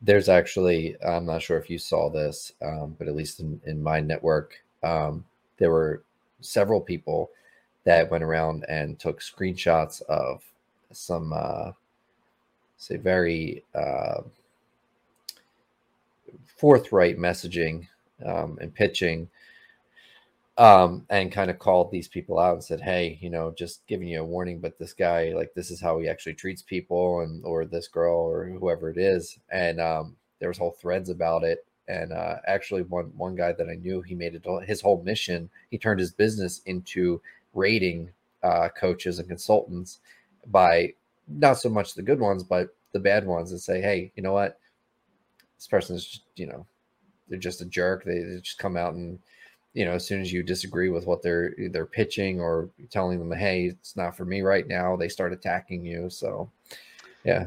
There's 0.00 0.28
actually, 0.28 0.96
I'm 1.06 1.26
not 1.26 1.42
sure 1.42 1.58
if 1.58 1.70
you 1.70 1.78
saw 1.78 2.10
this, 2.10 2.52
um, 2.60 2.96
but 2.98 3.06
at 3.06 3.14
least 3.14 3.38
in, 3.38 3.60
in 3.64 3.80
my 3.80 4.00
network, 4.00 4.54
um, 4.82 5.24
there 5.58 5.70
were 5.70 6.02
several 6.40 6.80
people 6.80 7.30
that 7.84 8.10
went 8.10 8.24
around 8.24 8.64
and 8.68 8.98
took 8.98 9.20
screenshots 9.20 10.02
of 10.02 10.42
some 10.92 11.32
uh, 11.32 11.72
say 12.76 12.96
very 12.96 13.64
uh, 13.74 14.22
forthright 16.56 17.18
messaging 17.18 17.86
um, 18.24 18.58
and 18.60 18.74
pitching 18.74 19.28
um, 20.58 21.06
and 21.08 21.32
kind 21.32 21.50
of 21.50 21.58
called 21.58 21.90
these 21.90 22.08
people 22.08 22.38
out 22.38 22.54
and 22.54 22.64
said, 22.64 22.80
"Hey, 22.80 23.18
you 23.20 23.30
know, 23.30 23.52
just 23.56 23.86
giving 23.86 24.08
you 24.08 24.20
a 24.20 24.24
warning, 24.24 24.60
but 24.60 24.78
this 24.78 24.92
guy, 24.92 25.32
like, 25.34 25.54
this 25.54 25.70
is 25.70 25.80
how 25.80 25.98
he 25.98 26.08
actually 26.08 26.34
treats 26.34 26.62
people, 26.62 27.20
and 27.20 27.44
or 27.44 27.64
this 27.64 27.88
girl 27.88 28.18
or 28.18 28.44
whoever 28.46 28.90
it 28.90 28.98
is." 28.98 29.38
And 29.50 29.80
um, 29.80 30.16
there 30.40 30.48
was 30.48 30.58
whole 30.58 30.72
threads 30.72 31.08
about 31.08 31.42
it. 31.44 31.64
And 31.88 32.12
uh, 32.12 32.36
actually, 32.46 32.82
one 32.82 33.12
one 33.16 33.34
guy 33.34 33.52
that 33.52 33.68
I 33.68 33.74
knew, 33.76 34.02
he 34.02 34.14
made 34.14 34.34
it 34.34 34.44
his 34.66 34.80
whole 34.82 35.02
mission. 35.02 35.50
He 35.70 35.78
turned 35.78 36.00
his 36.00 36.12
business 36.12 36.60
into 36.66 37.20
rating 37.54 38.10
uh, 38.42 38.68
coaches 38.68 39.18
and 39.18 39.28
consultants 39.28 40.00
by 40.46 40.92
not 41.28 41.54
so 41.58 41.68
much 41.68 41.94
the 41.94 42.02
good 42.02 42.20
ones, 42.20 42.42
but 42.42 42.74
the 42.92 43.00
bad 43.00 43.26
ones, 43.26 43.52
and 43.52 43.60
say, 43.60 43.80
"Hey, 43.80 44.12
you 44.16 44.22
know 44.22 44.32
what? 44.32 44.58
This 45.56 45.66
person's, 45.68 46.04
just, 46.04 46.22
you 46.36 46.46
know, 46.46 46.66
they're 47.28 47.38
just 47.38 47.62
a 47.62 47.66
jerk. 47.66 48.04
They, 48.04 48.20
they 48.20 48.40
just 48.40 48.58
come 48.58 48.76
out 48.76 48.94
and." 48.94 49.18
you 49.74 49.86
know, 49.86 49.92
as 49.92 50.06
soon 50.06 50.20
as 50.20 50.32
you 50.32 50.42
disagree 50.42 50.90
with 50.90 51.06
what 51.06 51.22
they're 51.22 51.54
they're 51.70 51.86
pitching 51.86 52.40
or 52.40 52.68
telling 52.90 53.18
them, 53.18 53.32
hey, 53.36 53.66
it's 53.66 53.96
not 53.96 54.16
for 54.16 54.24
me 54.24 54.42
right 54.42 54.68
now, 54.68 54.96
they 54.96 55.08
start 55.08 55.32
attacking 55.32 55.84
you. 55.84 56.10
So, 56.10 56.50
yeah, 57.24 57.46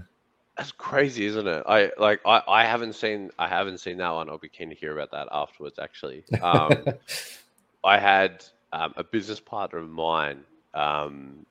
that's 0.58 0.72
crazy, 0.72 1.26
isn't 1.26 1.48
it? 1.48 1.64
I 1.68 1.92
like 1.98 2.22
I, 2.26 2.42
I 2.48 2.66
haven't 2.66 2.94
seen 2.94 3.30
I 3.38 3.48
haven't 3.48 3.80
seen 3.80 3.98
that 3.98 4.10
one. 4.10 4.30
I'll 4.30 4.38
be 4.38 4.50
keen 4.50 4.70
to 4.70 4.76
hear 4.76 4.98
about 4.98 5.12
that 5.12 5.28
afterwards. 5.32 5.78
Actually, 5.80 6.24
um, 6.42 6.86
I 7.84 8.00
had 8.00 8.44
um, 8.76 8.94
a 8.98 9.04
business 9.04 9.40
partner 9.40 9.80
of 9.80 9.90
mine. 9.90 10.44
Um, 10.74 11.46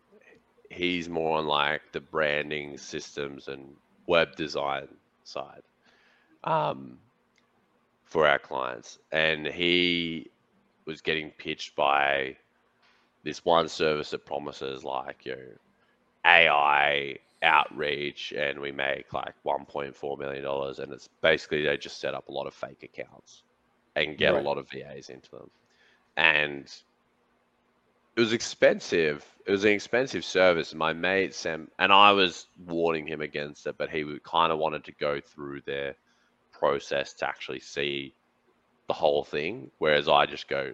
he's 0.71 1.09
more 1.09 1.39
on 1.39 1.47
like 1.47 1.81
the 1.93 2.01
branding 2.01 2.77
systems 2.77 3.49
and 3.49 3.75
web 4.07 4.37
design 4.37 4.89
side 5.25 5.63
um, 6.45 6.99
for 8.05 8.27
our 8.27 8.39
clients, 8.39 8.99
and 9.11 9.47
he 9.47 10.31
was 10.85 11.01
getting 11.01 11.31
pitched 11.31 11.75
by 11.75 12.37
this 13.23 13.43
one 13.45 13.69
service 13.69 14.11
that 14.11 14.27
promises 14.27 14.85
like 14.85 15.25
you 15.25 15.33
know 15.33 15.49
AI 16.27 17.17
outreach 17.43 18.33
and 18.37 18.59
we 18.59 18.71
make 18.73 19.13
like 19.13 19.35
1.4 19.47 20.19
million 20.19 20.43
dollars 20.43 20.79
and 20.79 20.93
it's 20.93 21.09
basically 21.21 21.63
they 21.63 21.77
just 21.77 22.01
set 22.01 22.15
up 22.15 22.29
a 22.29 22.33
lot 22.33 22.47
of 22.47 22.55
fake 22.55 22.83
accounts 22.83 23.43
and 23.97 24.17
get 24.17 24.33
right. 24.33 24.43
a 24.43 24.47
lot 24.47 24.57
of 24.57 24.67
VAs 24.71 25.11
into 25.11 25.31
them 25.31 25.51
and 26.17 26.73
it 28.17 28.21
was 28.21 28.33
expensive 28.33 29.25
it 29.47 29.51
was 29.51 29.65
an 29.65 29.73
expensive 29.73 30.25
service 30.25 30.75
my 30.75 30.93
mate 30.93 31.35
Sam 31.35 31.69
and 31.79 31.93
I 31.93 32.13
was 32.13 32.47
warning 32.67 33.07
him 33.07 33.21
against 33.21 33.67
it 33.67 33.77
but 33.79 33.91
he 33.91 34.05
kind 34.25 34.53
of 34.53 34.59
wanted 34.59 34.85
to 34.85 34.93
go 34.93 35.21
through 35.21 35.63
their 35.67 35.95
process 36.53 37.13
to 37.15 37.29
actually 37.29 37.61
see 37.61 38.15
the 38.87 38.95
whole 38.95 39.25
thing, 39.25 39.71
whereas 39.79 40.09
I 40.09 40.27
just 40.27 40.49
go, 40.49 40.73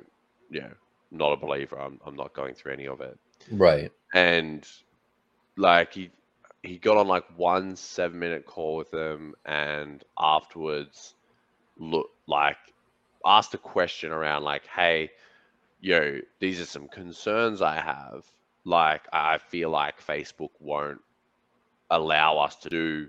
you 0.51 0.61
know, 0.61 0.73
not 1.11 1.33
a 1.33 1.37
believer. 1.37 1.81
I'm 1.81 2.01
I'm 2.07 2.17
not 2.17 2.35
going 2.35 2.55
through 2.55 2.73
any 2.73 2.87
of 2.87 3.01
it. 3.01 3.19
Right. 3.51 3.91
And 4.15 4.67
like 5.57 5.95
he 5.95 6.11
he 6.63 6.79
got 6.79 6.97
on 6.97 7.09
like 7.09 7.25
one 7.37 7.77
seven 7.77 8.19
minute 8.19 8.47
call 8.47 8.77
with 8.77 8.91
them 8.91 9.35
and 9.47 10.05
afterwards 10.19 11.15
look 11.79 12.11
like 12.27 12.59
asked 13.25 13.55
a 13.55 13.59
question 13.59 14.13
around 14.13 14.45
like, 14.45 14.67
hey, 14.67 15.11
yo, 15.81 16.21
these 16.41 16.61
are 16.61 16.67
some 16.67 16.89
concerns 16.89 17.63
I 17.63 17.77
have. 17.77 18.25
Like 18.65 19.03
I 19.13 19.39
feel 19.39 19.71
like 19.71 20.05
Facebook 20.05 20.51
won't 20.61 21.01
allow 21.91 22.39
us 22.39 22.57
to 22.57 22.69
do 22.69 23.09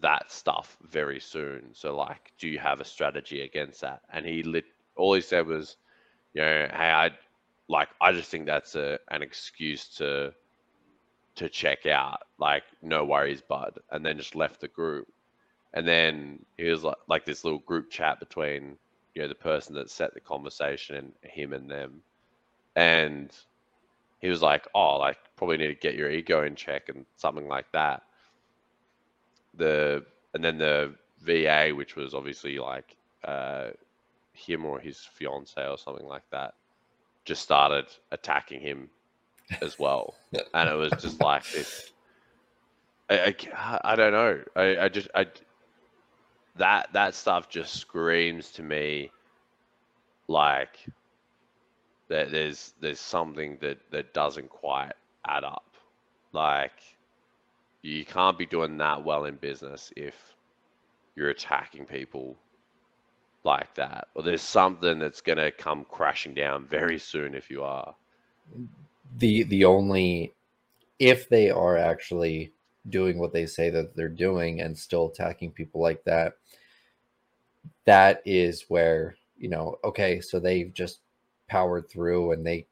that 0.00 0.30
stuff 0.30 0.76
very 0.90 1.20
soon. 1.20 1.70
So 1.72 1.96
like, 1.96 2.32
do 2.38 2.48
you 2.48 2.58
have 2.58 2.80
a 2.80 2.84
strategy 2.84 3.42
against 3.42 3.80
that? 3.80 4.02
And 4.12 4.24
he 4.24 4.42
lit 4.42 4.64
all 4.96 5.14
he 5.14 5.20
said 5.20 5.46
was, 5.46 5.76
you 6.34 6.42
know, 6.42 6.68
hey, 6.72 6.90
I 6.90 7.10
like 7.68 7.88
I 8.00 8.12
just 8.12 8.30
think 8.30 8.46
that's 8.46 8.74
a 8.76 8.98
an 9.10 9.22
excuse 9.22 9.88
to 9.96 10.32
to 11.36 11.48
check 11.48 11.86
out. 11.86 12.22
Like, 12.38 12.64
no 12.82 13.04
worries, 13.04 13.40
bud. 13.40 13.78
And 13.90 14.04
then 14.04 14.18
just 14.18 14.34
left 14.34 14.60
the 14.60 14.68
group. 14.68 15.08
And 15.74 15.86
then 15.86 16.44
he 16.56 16.64
was 16.68 16.84
like 16.84 16.96
like 17.08 17.24
this 17.24 17.44
little 17.44 17.60
group 17.60 17.90
chat 17.90 18.20
between, 18.20 18.76
you 19.18 19.24
know, 19.24 19.28
the 19.28 19.34
person 19.34 19.74
that 19.74 19.90
set 19.90 20.14
the 20.14 20.20
conversation 20.20 20.96
and 20.96 21.12
him 21.22 21.52
and 21.52 21.70
them. 21.70 22.02
And 22.76 23.30
he 24.20 24.28
was 24.28 24.42
like, 24.42 24.66
Oh, 24.74 24.96
like 24.96 25.18
probably 25.36 25.58
need 25.58 25.68
to 25.68 25.74
get 25.74 25.94
your 25.94 26.10
ego 26.10 26.44
in 26.44 26.54
check 26.54 26.88
and 26.88 27.04
something 27.16 27.46
like 27.46 27.70
that 27.72 28.02
the 29.58 30.04
and 30.34 30.42
then 30.42 30.58
the 30.58 30.94
VA, 31.22 31.70
which 31.74 31.96
was 31.96 32.14
obviously 32.14 32.58
like 32.58 32.96
uh, 33.24 33.68
him 34.32 34.64
or 34.64 34.78
his 34.78 34.98
fiance 34.98 35.66
or 35.66 35.76
something 35.76 36.06
like 36.06 36.22
that, 36.30 36.54
just 37.24 37.42
started 37.42 37.86
attacking 38.12 38.60
him 38.60 38.88
as 39.60 39.78
well, 39.78 40.14
and 40.54 40.68
it 40.68 40.74
was 40.74 40.92
just 41.00 41.20
like 41.20 41.44
this. 41.50 41.92
I, 43.10 43.34
I, 43.54 43.80
I 43.84 43.96
don't 43.96 44.12
know. 44.12 44.40
I, 44.54 44.78
I 44.84 44.88
just 44.88 45.08
I 45.14 45.26
that 46.58 46.92
that 46.92 47.14
stuff 47.14 47.48
just 47.48 47.74
screams 47.74 48.50
to 48.52 48.62
me 48.62 49.10
like 50.28 50.78
that 52.08 52.30
there's 52.30 52.74
there's 52.80 53.00
something 53.00 53.58
that 53.60 53.78
that 53.90 54.14
doesn't 54.14 54.48
quite 54.48 54.92
add 55.26 55.44
up. 55.44 55.64
Like 56.32 56.72
you 57.82 58.04
can't 58.04 58.38
be 58.38 58.46
doing 58.46 58.76
that 58.78 59.04
well 59.04 59.24
in 59.24 59.36
business 59.36 59.92
if 59.96 60.14
you're 61.16 61.30
attacking 61.30 61.86
people 61.86 62.36
like 63.44 63.74
that. 63.74 64.08
Or 64.14 64.22
there's 64.22 64.42
something 64.42 64.98
that's 64.98 65.20
going 65.20 65.38
to 65.38 65.50
come 65.50 65.86
crashing 65.88 66.34
down 66.34 66.66
very 66.66 66.98
soon 66.98 67.34
if 67.34 67.50
you 67.50 67.62
are. 67.62 67.94
The 69.18 69.44
the 69.44 69.64
only 69.64 70.34
if 70.98 71.28
they 71.28 71.50
are 71.50 71.76
actually 71.76 72.52
doing 72.88 73.18
what 73.18 73.32
they 73.32 73.46
say 73.46 73.70
that 73.70 73.94
they're 73.94 74.08
doing 74.08 74.60
and 74.60 74.76
still 74.76 75.08
attacking 75.08 75.52
people 75.52 75.80
like 75.80 76.02
that 76.04 76.34
that 77.86 78.22
is 78.24 78.64
where 78.68 79.16
you 79.36 79.48
know 79.48 79.78
okay 79.84 80.20
so 80.20 80.38
they've 80.38 80.72
just 80.74 81.00
powered 81.48 81.88
through 81.88 82.32
and 82.32 82.46
they 82.46 82.66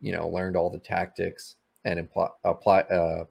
you 0.00 0.12
know 0.12 0.28
learned 0.28 0.56
all 0.56 0.70
the 0.70 0.78
tactics 0.78 1.56
and 1.84 2.00
apply, 2.00 2.28
apply 2.44 2.80
uh, 2.82 3.24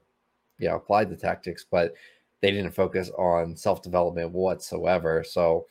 yeah 0.58 0.74
applied 0.74 1.10
the 1.10 1.16
tactics, 1.16 1.64
but 1.70 1.94
they 2.40 2.50
didn't 2.50 2.72
focus 2.72 3.10
on 3.18 3.56
self 3.56 3.82
development 3.82 4.32
whatsoever. 4.32 5.22
So, 5.24 5.66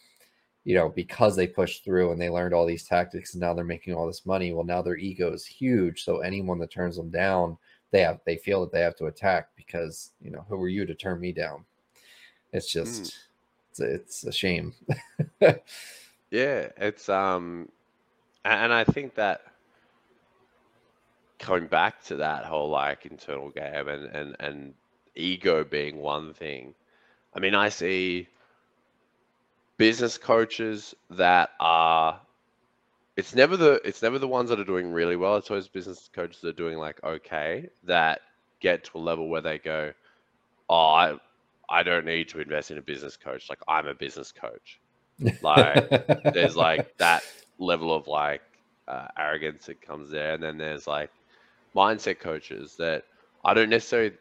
you 0.63 0.76
know, 0.76 0.89
because 0.89 1.36
they 1.36 1.47
pushed 1.47 1.84
through 1.84 2.11
and 2.11 2.22
they 2.22 2.30
learned 2.30 2.53
all 2.53 2.65
these 2.65 2.86
tactics, 2.86 3.34
and 3.34 3.41
now 3.41 3.53
they're 3.53 3.63
making 3.65 3.93
all 3.93 4.07
this 4.07 4.26
money. 4.26 4.53
Well, 4.53 4.65
now 4.65 4.82
their 4.82 4.97
ego 4.97 5.32
is 5.34 5.45
huge. 5.45 6.03
So 6.03 6.20
anyone 6.20 6.59
that 6.59 6.72
turns 6.72 6.95
them 6.95 7.09
down, 7.09 7.57
they 7.91 8.01
have 8.01 8.20
they 8.26 8.38
feel 8.38 8.61
that 8.61 8.72
they 8.72 8.82
have 8.82 8.95
to 8.97 9.07
attack 9.07 9.49
because 9.55 10.11
you 10.22 10.32
know 10.32 10.45
who 10.47 10.61
are 10.61 10.70
you 10.70 10.86
to 10.86 10.95
turn 10.95 11.20
me 11.20 11.32
down? 11.32 11.65
It's 12.53 12.72
just 12.72 13.03
mm. 13.03 13.15
It's, 13.82 13.92
a, 13.92 13.94
it's 13.94 14.24
a 14.26 14.32
shame. 14.32 14.74
yeah, 15.42 16.68
it's 16.78 17.10
um, 17.10 17.70
and 18.46 18.74
I 18.74 18.84
think 18.84 19.16
that 19.16 19.42
coming 21.40 21.68
back 21.68 22.04
to 22.04 22.18
that 22.18 22.46
whole 22.46 22.70
like 22.70 23.06
internal 23.06 23.50
game 23.50 23.88
and 23.88 24.06
and 24.06 24.36
and 24.40 24.74
ego 25.16 25.64
being 25.64 25.98
one 25.98 26.34
thing. 26.34 26.74
I 27.34 27.40
mean, 27.40 27.56
I 27.56 27.70
see 27.70 28.28
business 29.78 30.18
coaches 30.18 30.94
that 31.12 31.52
are 31.60 32.20
it's 33.16 33.36
never 33.36 33.58
the 33.58 33.82
it's 33.86 34.02
never 34.02 34.20
the 34.20 34.28
ones 34.28 34.50
that 34.50 34.60
are 34.60 34.66
doing 34.66 34.92
really 34.92 35.16
well. 35.16 35.38
It's 35.38 35.50
always 35.50 35.68
business 35.68 36.10
coaches 36.14 36.42
that 36.42 36.50
are 36.50 36.54
doing 36.54 36.78
like 36.78 37.04
okay 37.04 37.70
that 37.84 38.22
get 38.60 38.84
to 38.86 38.98
a 38.98 39.00
level 39.00 39.30
where 39.30 39.42
they 39.42 39.58
go, 39.58 39.94
oh, 40.70 40.76
I 40.76 41.18
I 41.70 41.84
don't 41.84 42.05
need 42.05 42.30
to 42.30 42.39
invest 42.39 42.72
in 42.72 42.78
a 42.78 42.82
business 42.82 43.17
coach. 43.17 43.49
Like 43.49 43.59
I'm 43.67 43.88
a 43.88 43.93
business 43.93 44.32
coach. 44.32 44.80
Like 45.41 46.34
there's 46.34 46.55
like 46.55 46.97
that 46.97 47.24
level 47.57 47.93
of 47.93 48.07
like 48.07 48.41
uh, 48.88 49.07
arrogance 49.17 49.65
that 49.65 49.82
comes 49.82 50.09
there, 50.09 50.34
and 50.34 50.41
then 50.41 50.57
there's 50.57 50.88
like 50.88 51.11
mindset 51.76 52.20
coaches 52.20 52.76
that 52.78 53.03
I 53.43 53.53
don't 53.53 53.70
necessarily. 53.70 54.13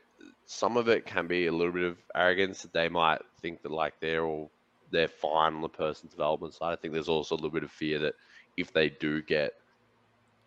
Some 0.47 0.77
of 0.77 0.89
it 0.89 1.07
can 1.07 1.27
be 1.27 1.47
a 1.47 1.53
little 1.53 1.73
bit 1.73 1.85
of 1.85 1.99
arrogance 2.17 2.63
that 2.63 2.73
they 2.73 2.89
might 2.89 3.21
think 3.41 3.63
that 3.63 3.71
like 3.71 3.95
they're 4.01 4.25
all 4.25 4.51
they're 4.91 5.09
fine 5.09 5.55
on 5.55 5.61
the 5.61 5.69
person's 5.69 6.13
development 6.13 6.55
side. 6.55 6.73
I 6.73 6.77
think 6.77 6.95
there's 6.95 7.09
also 7.09 7.35
a 7.35 7.37
little 7.37 7.51
bit 7.51 7.63
of 7.63 7.71
fear 7.71 7.99
that 8.01 8.15
if 8.57 8.73
they 8.73 8.89
do 8.89 9.23
get, 9.23 9.53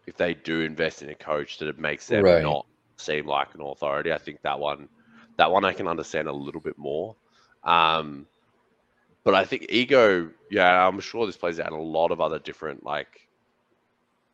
if 0.07 0.17
they 0.17 0.33
do 0.33 0.61
invest 0.61 1.01
in 1.01 1.09
a 1.09 1.15
coach, 1.15 1.59
that 1.59 1.67
it 1.67 1.79
makes 1.79 2.07
them 2.07 2.23
right. 2.23 2.41
not 2.41 2.65
seem 2.97 3.25
like 3.25 3.53
an 3.55 3.61
authority. 3.61 4.11
I 4.11 4.17
think 4.17 4.41
that 4.41 4.59
one, 4.59 4.89
that 5.41 5.51
one 5.51 5.65
I 5.65 5.73
can 5.73 5.87
understand 5.87 6.27
a 6.27 6.33
little 6.33 6.61
bit 6.61 6.77
more. 6.77 7.15
Um, 7.63 8.27
but 9.23 9.35
I 9.35 9.45
think 9.45 9.67
ego, 9.69 10.29
yeah, 10.49 10.87
I'm 10.87 10.99
sure 10.99 11.25
this 11.25 11.37
plays 11.37 11.59
out 11.59 11.71
in 11.71 11.77
a 11.77 11.81
lot 11.81 12.11
of 12.11 12.21
other 12.21 12.39
different 12.39 12.83
like 12.83 13.27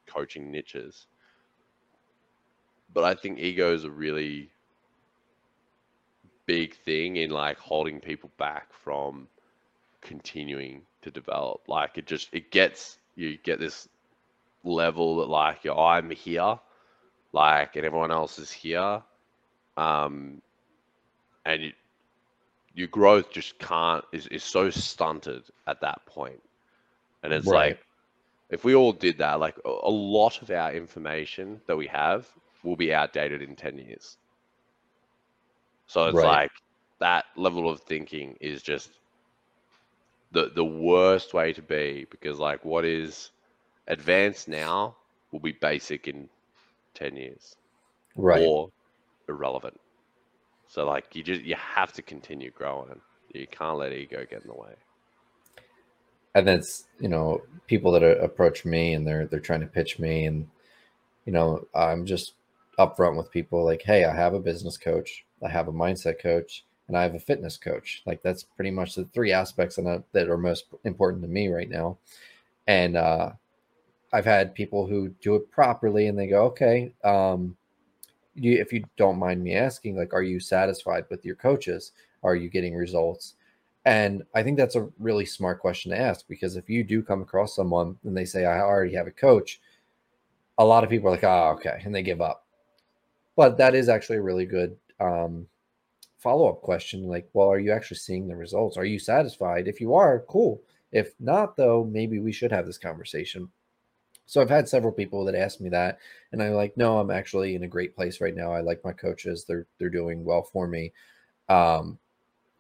coaching 0.08 0.51
niches 0.51 1.08
but 2.93 3.03
I 3.03 3.14
think 3.14 3.39
ego 3.39 3.74
is 3.74 3.84
a 3.84 3.91
really 3.91 4.49
big 6.45 6.76
thing 6.78 7.18
in 7.18 7.30
like 7.32 7.60
holding 7.60 7.99
people 7.99 8.32
back 8.38 8.74
from 8.74 9.28
continuing 10.01 10.82
to 11.01 11.12
develop. 11.12 11.62
Like 11.68 11.97
it 11.97 12.08
just 12.08 12.30
it 12.34 12.51
gets 12.51 12.97
you 13.16 13.38
get 13.43 13.60
this 13.60 13.88
level 14.64 15.18
that 15.18 15.30
like 15.30 15.64
yo, 15.64 15.76
I'm 15.78 16.10
here, 16.10 16.60
like, 17.34 17.76
and 17.76 17.86
everyone 17.86 18.12
else 18.12 18.39
is 18.39 18.51
here, 18.51 19.03
um, 19.78 20.41
and 21.48 21.64
you, 21.64 21.74
your 22.74 22.88
growth 22.89 23.32
just 23.32 23.58
can't 23.60 24.06
is, 24.14 24.28
is 24.28 24.43
so 24.43 24.70
stunted 24.70 25.43
at 25.68 25.82
that 25.82 26.06
point, 26.06 26.41
and 27.24 27.34
it's 27.34 27.52
Right. 27.52 27.54
like 27.54 27.80
if 28.50 28.64
we 28.66 28.76
all 28.76 28.93
did 28.93 29.20
that, 29.20 29.39
like 29.39 29.58
a, 29.66 29.89
lot 29.89 30.41
of 30.41 30.52
our 30.52 30.74
information 30.74 31.62
that 31.68 31.78
we 31.78 31.88
have 31.88 32.28
will 32.64 32.76
be 32.78 32.93
outdated 32.93 33.41
in 33.41 33.56
ten 33.56 33.78
years. 33.78 34.18
So 35.88 36.08
it's 36.10 36.24
Right. 36.24 36.24
like 36.24 36.52
that 37.00 37.26
level 37.36 37.70
of 37.70 37.82
thinking 37.82 38.38
is 38.41 38.62
just 38.64 38.91
the 40.32 40.52
the 40.56 40.66
worst 40.66 41.34
way 41.34 41.54
to 41.54 41.62
be 41.62 42.06
because 42.12 42.39
like 42.39 42.66
what 42.66 42.86
is 42.86 43.32
advanced 43.88 44.48
now 44.48 44.98
will 45.32 45.39
be 45.39 45.54
basic 45.54 46.08
in 46.08 46.30
10 46.95 47.16
years 47.18 47.56
Right. 48.18 48.52
or 48.52 48.70
irrelevant 49.30 49.80
so 50.68 50.86
like 50.86 51.15
you 51.15 51.24
just 51.24 51.41
you 51.41 51.55
have 51.55 51.93
to 51.93 52.01
continue 52.01 52.51
growing. 52.51 52.99
You 53.34 53.47
can't 53.47 53.78
let 53.78 53.93
ego 53.93 54.26
get 54.30 54.41
in 54.41 54.47
the 54.47 54.53
way. 54.53 54.74
And 56.36 56.47
then 56.47 56.59
it's 56.59 56.86
you 56.99 57.09
know 57.09 57.41
people 57.68 57.91
that 57.93 58.03
are, 58.03 58.13
approach 58.13 58.65
me 58.65 58.93
and 58.93 59.07
they're 59.07 59.26
they're 59.26 59.39
trying 59.39 59.61
to 59.61 59.68
pitch 59.68 59.99
me 59.99 60.26
and 60.26 60.47
you 61.26 61.34
know 61.34 61.68
i'm 61.76 62.05
just 62.05 62.34
upfront 62.80 63.18
with 63.18 63.32
people 63.32 63.65
like 63.65 63.82
hey 63.82 64.05
i 64.05 64.15
have 64.15 64.34
a 64.34 64.39
business 64.39 64.78
coach. 64.78 65.26
I 65.43 65.49
have 65.49 65.68
a 65.68 65.74
mindset 65.74 66.22
coach 66.22 66.63
and 66.88 66.97
i 66.97 67.03
have 67.03 67.15
a 67.15 67.20
fitness 67.20 67.57
coach. 67.57 68.03
Like 68.05 68.22
that's 68.22 68.43
pretty 68.43 68.72
much 68.72 68.95
the 68.95 69.05
three 69.05 69.32
aspects 69.32 69.78
that, 69.78 70.03
that 70.11 70.30
are 70.30 70.38
most 70.38 70.65
important 70.84 71.22
to 71.24 71.28
me 71.28 71.47
right 71.47 71.70
now. 71.70 71.97
And 72.68 72.97
uh 72.97 73.32
i've 74.13 74.26
had 74.26 74.55
people 74.55 74.88
who 74.88 75.09
do 75.22 75.36
it 75.36 75.51
properly 75.51 76.07
and 76.07 76.18
they 76.18 76.28
go 76.28 76.43
okay 76.43 76.93
um 77.03 77.57
you, 78.38 78.60
if 78.60 78.72
you 78.72 78.84
don't 78.98 79.20
mind 79.20 79.44
me 79.44 79.56
asking 79.56 79.98
like 79.98 80.14
are 80.14 80.24
you 80.24 80.40
satisfied 80.40 81.06
with 81.10 81.26
your 81.26 81.36
coaches 81.36 81.92
are 82.24 82.36
you 82.36 82.50
getting 82.50 82.76
results 82.76 83.36
and 83.88 84.24
I 84.36 84.44
think 84.44 84.58
that's 84.58 84.76
a 84.76 84.90
really 85.00 85.24
smart 85.24 85.62
question 85.62 85.92
to 85.92 85.98
ask 85.98 86.28
because 86.28 86.58
if 86.58 86.70
you 86.70 86.84
do 86.84 87.02
come 87.02 87.22
across 87.22 87.56
someone 87.56 87.98
and 88.04 88.18
they 88.18 88.26
say, 88.26 88.44
I 88.44 88.60
already 88.60 88.94
have 88.96 89.08
a 89.08 89.12
coach, 89.12 89.62
a 90.58 90.66
lot 90.66 90.84
of 90.84 90.90
people 90.90 91.08
are 91.08 91.12
like, 91.12 91.24
oh, 91.24 91.56
okay. 91.56 91.82
And 91.86 91.96
they 91.96 92.04
give 92.04 92.20
up. 92.20 92.46
But 93.38 93.58
that 93.60 93.76
is 93.76 93.88
actually 93.88 94.18
a 94.18 94.24
really 94.24 94.46
good 94.46 94.76
um, 95.00 95.48
follow 96.18 96.50
up 96.50 96.62
question. 96.62 97.08
Like, 97.08 97.30
well, 97.32 97.48
are 97.48 97.60
you 97.60 97.72
actually 97.72 98.00
seeing 98.00 98.28
the 98.28 98.36
results? 98.36 98.76
Are 98.76 98.84
you 98.84 99.00
satisfied? 99.00 99.70
If 99.70 99.80
you 99.80 99.96
are, 99.96 100.26
cool. 100.28 100.62
If 100.92 101.14
not, 101.22 101.56
though, 101.56 101.86
maybe 101.90 102.20
we 102.20 102.34
should 102.34 102.52
have 102.52 102.66
this 102.66 102.78
conversation. 102.78 103.48
So 104.28 104.42
I've 104.42 104.50
had 104.50 104.70
several 104.70 104.92
people 104.94 105.26
that 105.26 105.36
ask 105.36 105.60
me 105.60 105.70
that, 105.70 106.00
and 106.32 106.44
I'm 106.44 106.54
like, 106.54 106.78
no, 106.78 107.00
I'm 107.00 107.12
actually 107.12 107.56
in 107.56 107.64
a 107.64 107.68
great 107.68 107.96
place 107.96 108.22
right 108.22 108.36
now. 108.36 108.54
I 108.54 108.62
like 108.62 108.84
my 108.84 108.94
coaches; 108.94 109.46
they're 109.46 109.66
they're 109.80 109.90
doing 109.90 110.24
well 110.24 110.44
for 110.44 110.68
me, 110.68 110.94
um, 111.50 111.98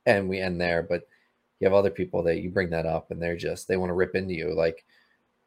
and 0.05 0.27
we 0.27 0.39
end 0.39 0.59
there. 0.59 0.81
But 0.81 1.07
you 1.59 1.65
have 1.65 1.73
other 1.73 1.89
people 1.89 2.23
that 2.23 2.39
you 2.39 2.49
bring 2.49 2.69
that 2.69 2.85
up 2.85 3.11
and 3.11 3.21
they're 3.21 3.37
just 3.37 3.67
they 3.67 3.77
want 3.77 3.89
to 3.89 3.95
rip 3.95 4.15
into 4.15 4.33
you 4.33 4.53
like 4.53 4.85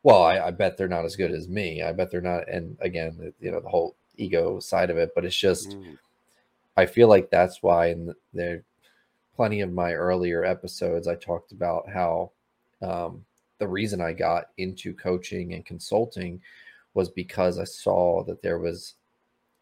well 0.03 0.23
I, 0.23 0.47
I, 0.47 0.51
bet 0.51 0.77
they're 0.77 0.89
not 0.89 1.05
as 1.05 1.17
good 1.17 1.31
as 1.31 1.49
me 1.49 1.83
i 1.83 1.93
bet 1.93 2.11
they're 2.11 2.21
not 2.21 2.49
and 2.49 2.77
again 2.81 3.33
you 3.41 3.51
know 3.51 3.61
the 3.61 3.69
whole 3.69 3.97
ego 4.17 4.61
side 4.61 4.91
of 4.91 4.97
it 4.97 5.13
but 5.15 5.25
it's 5.25 5.37
just 5.37 5.77
Mm. 5.77 5.99
i 6.77 6.87
feel 6.87 7.09
like 7.09 7.31
that's 7.31 7.63
why 7.63 7.89
in 7.91 8.15
there 8.33 8.65
plenty 9.37 9.61
of 9.61 9.73
my 9.73 9.93
earlier 9.93 10.45
episodes 10.45 11.07
i 11.07 11.15
talked 11.15 11.53
about 11.53 11.89
how 11.89 12.31
um, 12.83 13.25
the 13.61 13.69
reason 13.69 14.01
i 14.01 14.13
got 14.13 14.47
into 14.59 14.93
coaching 14.95 15.55
and 15.55 15.65
consulting 15.65 16.41
was 16.95 17.09
because 17.11 17.59
i 17.59 17.65
saw 17.65 18.25
that 18.25 18.43
there 18.43 18.59
was 18.59 18.95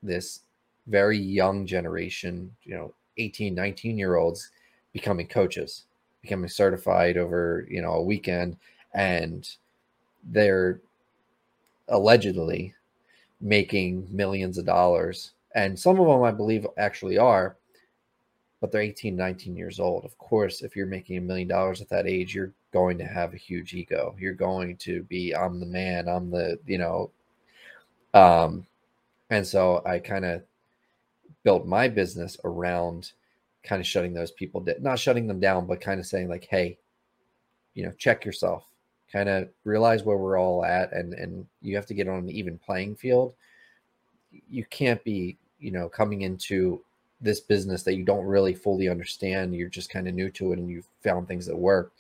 this 0.03 0.41
very 0.87 1.19
young 1.19 1.67
generation 1.67 2.51
you 2.65 2.75
know 2.75 2.95
18 3.19 3.55
19 3.55 3.99
year 3.99 4.17
olds 4.17 4.51
becoming 4.93 5.27
coaches 5.27 5.85
becoming 6.23 6.49
certified 6.49 7.19
over 7.19 7.67
you 7.69 7.83
know 7.83 7.93
a 7.93 8.03
weekend 8.03 8.57
and 8.95 9.57
they're 10.25 10.81
allegedly 11.89 12.75
making 13.41 14.07
millions 14.11 14.59
of 14.59 14.67
dollars. 14.67 15.33
And 15.55 15.79
some 15.79 15.99
of 16.01 16.07
them 16.07 16.23
i 16.23 16.31
believe 16.31 16.67
actually 16.77 17.19
are 17.19 17.57
but 18.61 18.73
they're 18.73 18.83
18 18.83 19.17
19 19.17 19.57
years 19.57 19.81
old. 19.81 20.05
Of 20.05 20.17
course 20.19 20.63
if 20.63 20.77
you're 20.77 20.87
making 20.87 21.17
a 21.17 21.21
million 21.21 21.49
dollars 21.49 21.81
at 21.81 21.89
that 21.91 22.07
age 22.07 22.35
you're 22.35 22.53
going 22.73 22.99
to 22.99 23.07
have 23.07 23.35
a 23.35 23.39
huge 23.39 23.75
ego. 23.75 24.15
You're 24.19 24.35
going 24.35 24.77
to 24.79 25.03
be 25.05 25.35
i'm 25.35 25.61
the 25.61 25.67
man. 25.67 26.09
I'm 26.09 26.31
the 26.31 26.59
you 26.67 26.79
know. 26.79 27.11
Um 28.15 28.67
and 29.31 29.47
so 29.47 29.83
i 29.85 29.99
kind 29.99 30.25
of 30.25 30.43
built 31.45 31.67
my 31.67 31.89
business 31.89 32.37
around 32.45 33.13
kind 33.63 33.81
of 33.81 33.87
shutting 33.87 34.15
those 34.15 34.31
people 34.31 34.61
down, 34.61 34.77
not 34.81 34.99
shutting 34.99 35.27
them 35.27 35.41
down, 35.41 35.67
but 35.67 35.81
kind 35.81 36.01
of 36.01 36.07
saying 36.07 36.29
like, 36.29 36.47
hey, 36.51 36.79
you 37.75 37.85
know, 37.85 37.93
check 37.99 38.25
yourself, 38.25 38.65
kind 39.13 39.29
of 39.29 39.49
realize 39.65 40.03
where 40.03 40.17
we're 40.17 40.39
all 40.39 40.65
at, 40.65 40.93
and 40.93 41.15
and 41.15 41.47
you 41.63 41.77
have 41.77 41.87
to 41.87 41.95
get 41.95 42.09
on 42.09 42.19
an 42.19 42.31
even 42.31 42.59
playing 42.59 42.97
field. 42.97 43.35
You 44.51 44.65
can't 44.67 45.03
be, 45.05 45.37
you 45.59 45.71
know, 45.71 45.89
coming 45.89 46.23
into 46.23 46.83
this 47.21 47.41
business 47.41 47.83
that 47.83 47.95
you 47.95 48.05
don't 48.05 48.25
really 48.25 48.55
fully 48.55 48.89
understand. 48.89 49.55
You're 49.55 49.69
just 49.69 49.91
kind 49.91 50.09
of 50.09 50.15
new 50.15 50.31
to 50.31 50.53
it, 50.53 50.59
and 50.59 50.71
you've 50.71 50.89
found 51.03 51.27
things 51.27 51.47
that 51.47 51.57
work, 51.57 51.93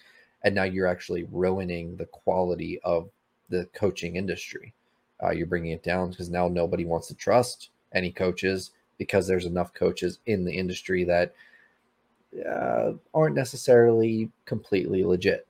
and 0.43 0.55
now 0.55 0.65
you're 0.65 0.87
actually 0.87 1.25
ruining 1.31 1.97
the 1.97 2.07
quality 2.07 2.81
of 2.85 3.09
the 3.49 3.69
coaching 3.75 4.17
industry. 4.17 4.73
Uh, 5.23 5.31
you're 5.31 5.47
bringing 5.47 5.73
it 5.73 5.83
down 5.83 6.11
because 6.11 6.31
now 6.31 6.49
nobody 6.49 6.85
wants 6.85 7.09
to 7.09 7.15
trust 7.15 7.71
any 7.93 8.13
coaches 8.13 8.71
because 8.99 9.27
there's 9.27 9.47
enough 9.47 9.75
coaches 9.75 10.19
in 10.27 10.45
the 10.45 10.53
industry 10.53 11.05
that 11.05 11.35
uh, 12.49 12.93
aren't 13.15 13.35
necessarily 13.35 14.31
completely 14.45 15.03
legit. 15.03 15.47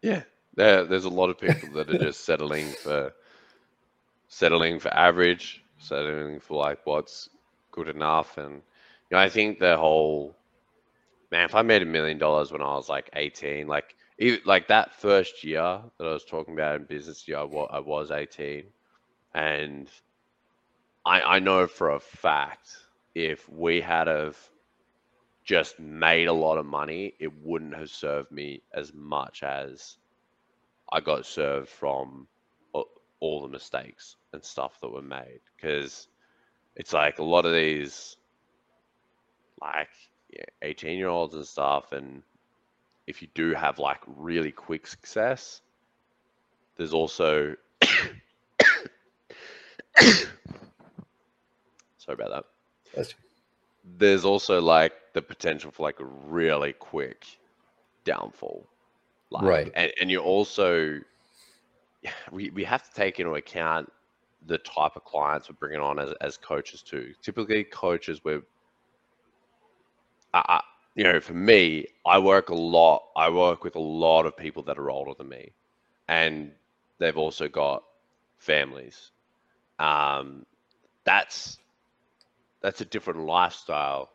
Yeah, 0.00 0.22
there, 0.54 0.84
there's 0.84 1.04
a 1.04 1.10
lot 1.10 1.28
of 1.28 1.38
people 1.38 1.70
that 1.74 1.90
are 1.90 1.98
just 1.98 2.24
settling 2.24 2.68
for 2.68 3.12
settling 4.28 4.78
for 4.78 4.94
average, 4.94 5.64
settling 5.78 6.38
for 6.40 6.58
like 6.58 6.78
what's 6.84 7.28
good 7.78 7.94
enough, 7.96 8.38
and 8.38 8.54
you 8.56 8.62
know, 9.12 9.18
I 9.18 9.28
think 9.30 9.58
the 9.60 9.76
whole 9.76 10.36
man. 11.30 11.44
If 11.44 11.54
I 11.54 11.62
made 11.62 11.82
a 11.82 11.86
million 11.86 12.18
dollars 12.18 12.52
when 12.52 12.62
I 12.62 12.74
was 12.74 12.88
like 12.88 13.10
18, 13.14 13.66
like 13.68 13.96
even, 14.18 14.40
like 14.46 14.68
that 14.68 14.94
first 14.94 15.44
year 15.44 15.82
that 15.98 16.06
I 16.06 16.12
was 16.12 16.24
talking 16.24 16.54
about 16.54 16.76
in 16.80 16.84
business 16.86 17.26
year, 17.28 17.38
I 17.38 17.44
wa- 17.44 17.70
I 17.70 17.80
was 17.80 18.10
18, 18.10 18.64
and 19.34 19.90
I 21.04 21.22
I 21.22 21.38
know 21.40 21.66
for 21.66 21.90
a 21.90 21.98
fact 21.98 22.70
if 23.14 23.48
we 23.48 23.80
had 23.80 24.06
have 24.06 24.38
just 25.44 25.80
made 25.80 26.28
a 26.28 26.32
lot 26.32 26.58
of 26.58 26.66
money, 26.66 27.14
it 27.18 27.32
wouldn't 27.34 27.74
have 27.76 27.90
served 27.90 28.30
me 28.30 28.62
as 28.72 28.92
much 28.94 29.42
as 29.42 29.98
I 30.92 31.00
got 31.00 31.26
served 31.26 31.70
from 31.70 32.28
all 33.20 33.42
the 33.42 33.48
mistakes 33.48 34.16
and 34.32 34.44
stuff 34.44 34.80
that 34.80 34.90
were 34.90 35.02
made. 35.02 35.40
Because 35.56 36.07
it's 36.78 36.92
like 36.92 37.18
a 37.18 37.24
lot 37.24 37.44
of 37.44 37.52
these, 37.52 38.16
like 39.60 39.88
18 40.62 40.96
year 40.96 41.08
olds 41.08 41.34
and 41.34 41.44
stuff, 41.46 41.92
and 41.92 42.22
if 43.06 43.20
you 43.20 43.28
do 43.34 43.52
have 43.52 43.78
like 43.78 44.00
really 44.06 44.52
quick 44.52 44.86
success, 44.86 45.60
there's 46.76 46.94
also. 46.94 47.54
Sorry 51.98 52.14
about 52.14 52.30
that 52.30 52.44
That's, 52.94 53.14
there's 53.98 54.24
also 54.24 54.60
like 54.60 54.92
the 55.12 55.20
potential 55.20 55.70
for 55.70 55.82
like 55.82 56.00
a 56.00 56.04
really 56.04 56.72
quick 56.72 57.26
downfall. 58.04 58.66
Like, 59.30 59.42
Right. 59.42 59.72
And, 59.74 59.92
and 60.00 60.10
you 60.10 60.20
also, 60.20 61.00
we, 62.30 62.50
we 62.50 62.64
have 62.64 62.88
to 62.88 62.94
take 62.94 63.18
into 63.20 63.34
account 63.34 63.92
the 64.46 64.58
type 64.58 64.96
of 64.96 65.04
clients 65.04 65.48
we're 65.48 65.56
bringing 65.56 65.80
on 65.80 65.98
as, 65.98 66.12
as 66.20 66.36
coaches 66.36 66.82
too. 66.82 67.12
Typically, 67.22 67.64
coaches 67.64 68.20
we're, 68.24 68.42
you 70.94 71.04
know, 71.04 71.20
for 71.20 71.34
me, 71.34 71.86
I 72.06 72.18
work 72.18 72.48
a 72.50 72.54
lot. 72.54 73.04
I 73.16 73.30
work 73.30 73.64
with 73.64 73.76
a 73.76 73.80
lot 73.80 74.26
of 74.26 74.36
people 74.36 74.62
that 74.64 74.78
are 74.78 74.90
older 74.90 75.12
than 75.16 75.28
me, 75.28 75.52
and 76.08 76.52
they've 76.98 77.16
also 77.16 77.48
got 77.48 77.82
families. 78.38 79.10
Um, 79.78 80.46
that's 81.04 81.58
that's 82.60 82.80
a 82.80 82.84
different 82.84 83.20
lifestyle 83.20 84.10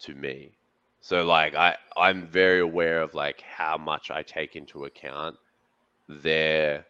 to 0.00 0.14
me. 0.14 0.52
So 1.00 1.24
like 1.24 1.54
I 1.54 1.76
I'm 1.96 2.26
very 2.26 2.60
aware 2.60 3.02
of 3.02 3.14
like 3.14 3.40
how 3.40 3.78
much 3.78 4.10
I 4.10 4.22
take 4.22 4.56
into 4.56 4.84
account 4.84 5.36
their 6.08 6.86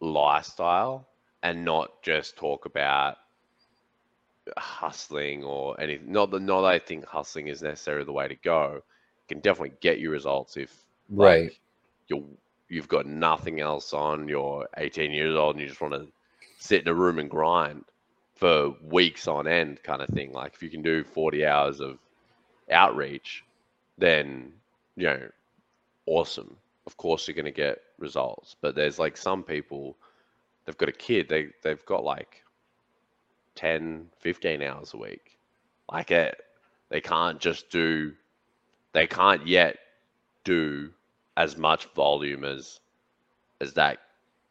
lifestyle 0.00 1.08
and 1.46 1.64
not 1.64 2.02
just 2.02 2.36
talk 2.36 2.66
about 2.66 3.18
hustling 4.56 5.44
or 5.44 5.80
anything. 5.80 6.12
Not 6.12 6.30
that 6.30 6.40
not 6.42 6.62
that 6.62 6.66
I 6.68 6.78
think 6.78 7.06
hustling 7.06 7.48
is 7.48 7.62
necessarily 7.62 8.04
the 8.04 8.12
way 8.12 8.28
to 8.28 8.36
go. 8.36 8.82
It 9.22 9.28
can 9.28 9.40
definitely 9.40 9.76
get 9.80 9.98
you 9.98 10.10
results 10.10 10.56
if 10.56 10.84
like, 11.18 11.40
Right. 11.40 11.52
you're 12.08 12.24
you've 12.68 12.88
got 12.88 13.06
nothing 13.06 13.60
else 13.60 13.92
on, 13.94 14.28
you're 14.28 14.68
18 14.76 15.12
years 15.12 15.36
old 15.36 15.56
and 15.56 15.62
you 15.62 15.68
just 15.68 15.80
want 15.80 15.94
to 15.94 16.08
sit 16.58 16.82
in 16.82 16.88
a 16.88 16.94
room 16.94 17.18
and 17.18 17.30
grind 17.30 17.84
for 18.34 18.76
weeks 18.82 19.28
on 19.28 19.46
end 19.46 19.82
kind 19.82 20.02
of 20.02 20.08
thing. 20.10 20.32
Like 20.32 20.54
if 20.54 20.62
you 20.62 20.70
can 20.70 20.82
do 20.82 21.04
40 21.04 21.46
hours 21.46 21.80
of 21.80 21.98
outreach, 22.70 23.44
then 23.98 24.52
you 24.96 25.06
know, 25.06 25.30
awesome. 26.06 26.56
Of 26.86 26.96
course 26.96 27.26
you're 27.28 27.34
going 27.34 27.46
to 27.46 27.50
get 27.52 27.80
results. 27.98 28.56
But 28.60 28.74
there's 28.74 28.98
like 28.98 29.16
some 29.16 29.42
people 29.44 29.96
they've 30.66 30.76
got 30.76 30.88
a 30.88 30.92
kid, 30.92 31.28
they 31.28 31.48
they've 31.62 31.84
got 31.86 32.04
like 32.04 32.42
10, 33.54 34.08
15 34.20 34.62
hours 34.62 34.92
a 34.92 34.98
week. 34.98 35.38
Like 35.90 36.10
it 36.10 36.40
they 36.90 37.00
can't 37.00 37.40
just 37.40 37.70
do 37.70 38.12
they 38.92 39.06
can't 39.06 39.46
yet 39.46 39.78
do 40.44 40.90
as 41.36 41.56
much 41.56 41.86
volume 41.94 42.44
as 42.44 42.80
as 43.60 43.72
that 43.74 43.98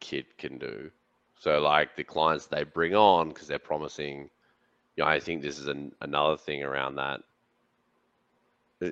kid 0.00 0.26
can 0.38 0.58
do. 0.58 0.90
So 1.38 1.60
like 1.60 1.96
the 1.96 2.04
clients 2.04 2.46
they 2.46 2.64
bring 2.64 2.94
on 2.94 3.28
because 3.28 3.46
they're 3.48 3.58
promising, 3.58 4.30
you 4.96 5.04
know, 5.04 5.06
I 5.06 5.20
think 5.20 5.42
this 5.42 5.58
is 5.58 5.68
an, 5.68 5.92
another 6.00 6.36
thing 6.36 6.62
around 6.62 6.96
that. 6.96 7.20
Eh, 8.82 8.90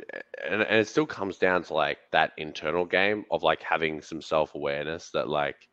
and, 0.49 0.62
and 0.62 0.81
it 0.81 0.89
still 0.89 1.07
comes 1.07 1.39
down 1.39 1.62
to 1.64 1.75
like 1.75 1.99
that 2.12 2.33
internal 2.37 2.85
game 2.85 3.25
of 3.31 3.43
like 3.43 3.62
having 3.62 4.03
some 4.03 4.20
self 4.20 4.55
awareness 4.55 5.11
that 5.11 5.29
like 5.29 5.68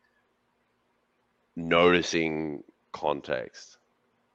noticing 1.55 2.63
context. 2.91 3.77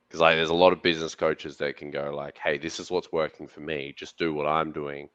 Because 0.09 0.21
like 0.21 0.37
there's 0.37 0.51
a 0.51 0.55
lot 0.55 0.73
of 0.73 0.83
business 0.83 1.15
coaches 1.15 1.57
that 1.59 1.77
can 1.77 1.91
go 1.91 2.15
like 2.15 2.39
hey 2.43 2.59
this 2.59 2.79
is 2.81 2.91
what's 2.91 3.13
working 3.13 3.49
for 3.49 3.61
me. 3.61 3.95
Just 3.97 4.19
do 4.19 4.33
what 4.35 4.47
i'm 4.47 4.73
doing. 4.73 5.09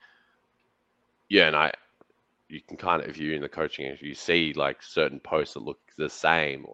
Yeah 1.30 1.48
and 1.48 1.56
i 1.56 1.72
you 2.50 2.62
can 2.62 2.78
kind 2.78 3.02
of 3.02 3.10
if 3.10 3.18
you're 3.18 3.34
in 3.36 3.42
the 3.42 3.50
coaching 3.50 3.86
if 3.86 4.02
you 4.02 4.14
see 4.14 4.54
like 4.54 4.84
certain 4.84 5.20
posts 5.20 5.54
that 5.54 5.64
look 5.64 5.80
the 5.98 6.10
same 6.10 6.66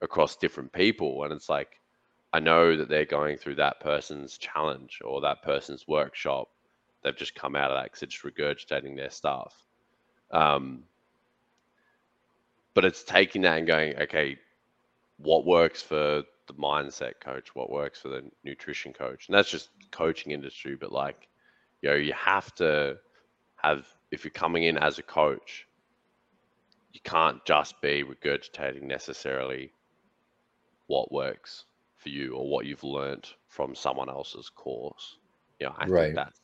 across 0.00 0.36
different 0.36 0.72
people 0.72 1.24
and 1.24 1.32
it's 1.32 1.48
like 1.48 1.80
i 2.32 2.38
know 2.40 2.76
that 2.76 2.88
they're 2.88 3.04
going 3.04 3.36
through 3.36 3.56
that 3.56 3.80
person's 3.80 4.38
challenge 4.38 5.00
or 5.04 5.20
that 5.20 5.42
person's 5.42 5.86
workshop. 5.88 6.48
They've 7.02 7.16
just 7.16 7.34
come 7.34 7.56
out 7.56 7.70
of 7.72 7.78
that 7.78 7.84
because 7.84 8.00
they're 8.00 8.08
just 8.08 8.22
regurgitating 8.22 8.96
their 8.96 9.10
stuff. 9.10 9.54
Um, 10.30 10.84
but 12.74 12.84
it's 12.84 13.02
taking 13.02 13.42
that 13.42 13.58
and 13.58 13.66
going 13.66 13.96
okay 13.98 14.36
what 15.18 15.46
works 15.46 15.82
for 15.82 16.22
the 16.48 16.54
mindset 16.54 17.12
coach 17.20 17.54
what 17.54 17.70
works 17.70 18.00
for 18.00 18.08
the 18.08 18.22
nutrition 18.44 18.92
coach 18.92 19.28
and 19.28 19.36
that's 19.36 19.50
just 19.50 19.68
coaching 19.90 20.32
industry 20.32 20.76
but 20.78 20.92
like 20.92 21.28
you 21.80 21.88
know 21.88 21.94
you 21.96 22.12
have 22.12 22.54
to 22.54 22.96
have 23.62 23.86
if 24.12 24.24
you're 24.24 24.30
coming 24.30 24.64
in 24.64 24.76
as 24.76 24.98
a 24.98 25.02
coach, 25.02 25.66
you 26.92 27.00
can't 27.02 27.44
just 27.46 27.80
be 27.80 28.04
regurgitating 28.04 28.82
necessarily 28.82 29.72
what 30.86 31.10
works 31.10 31.64
for 31.96 32.10
you 32.10 32.34
or 32.34 32.48
what 32.48 32.66
you've 32.66 32.84
learned 32.84 33.26
from 33.48 33.74
someone 33.74 34.10
else's 34.10 34.50
course. 34.50 35.16
You 35.58 35.66
know, 35.66 35.74
I 35.78 35.86
right. 35.86 36.02
think 36.04 36.16
that's 36.16 36.40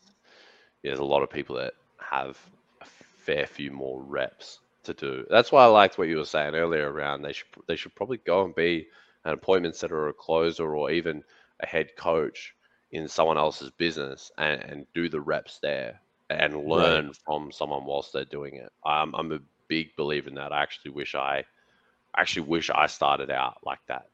there's 0.83 1.01
a 1.01 1.05
lot 1.05 1.22
of 1.22 1.31
people 1.31 1.57
that 1.57 1.74
have 2.01 2.39
a 2.81 2.87
fair 2.87 3.47
few 3.47 3.70
more 3.70 4.01
reps 4.03 4.61
to 4.89 4.95
do. 4.95 5.26
That's 5.30 5.53
why 5.53 5.62
I 5.62 5.66
liked 5.66 5.99
what 5.99 6.09
you 6.09 6.16
were 6.16 6.24
saying 6.24 6.55
earlier 6.55 6.91
around 6.91 7.22
they 7.22 7.32
should 7.32 7.47
they 7.66 7.76
should 7.76 7.95
probably 7.95 8.18
go 8.18 8.45
and 8.45 8.55
be 8.55 8.89
an 9.24 9.32
appointment 9.32 9.76
setter 9.76 9.99
or 9.99 10.09
a 10.09 10.14
closer 10.14 10.74
or 10.74 10.91
even 10.91 11.22
a 11.61 11.66
head 11.66 11.89
coach 11.97 12.55
in 12.93 13.07
someone 13.09 13.36
else's 13.36 13.70
business 13.70 14.30
and, 14.39 14.62
and 14.62 14.86
do 14.95 15.09
the 15.09 15.20
reps 15.20 15.59
there 15.61 16.01
and 16.30 16.66
learn 16.66 17.07
right. 17.07 17.16
from 17.24 17.53
someone 17.53 17.84
whilst 17.84 18.12
they're 18.12 18.24
doing 18.24 18.57
it. 18.57 18.70
I'm 18.84 19.14
I'm 19.14 19.32
a 19.32 19.41
big 19.68 19.95
believer 19.97 20.28
in 20.28 20.34
that. 20.36 20.53
I 20.53 20.62
actually 20.62 20.93
wish 20.93 21.14
I 21.14 21.45
actually 22.16 22.47
wish 22.47 22.70
I 22.70 22.86
started 22.86 23.30
out 23.30 23.59
like 23.64 23.80
that. 23.89 24.09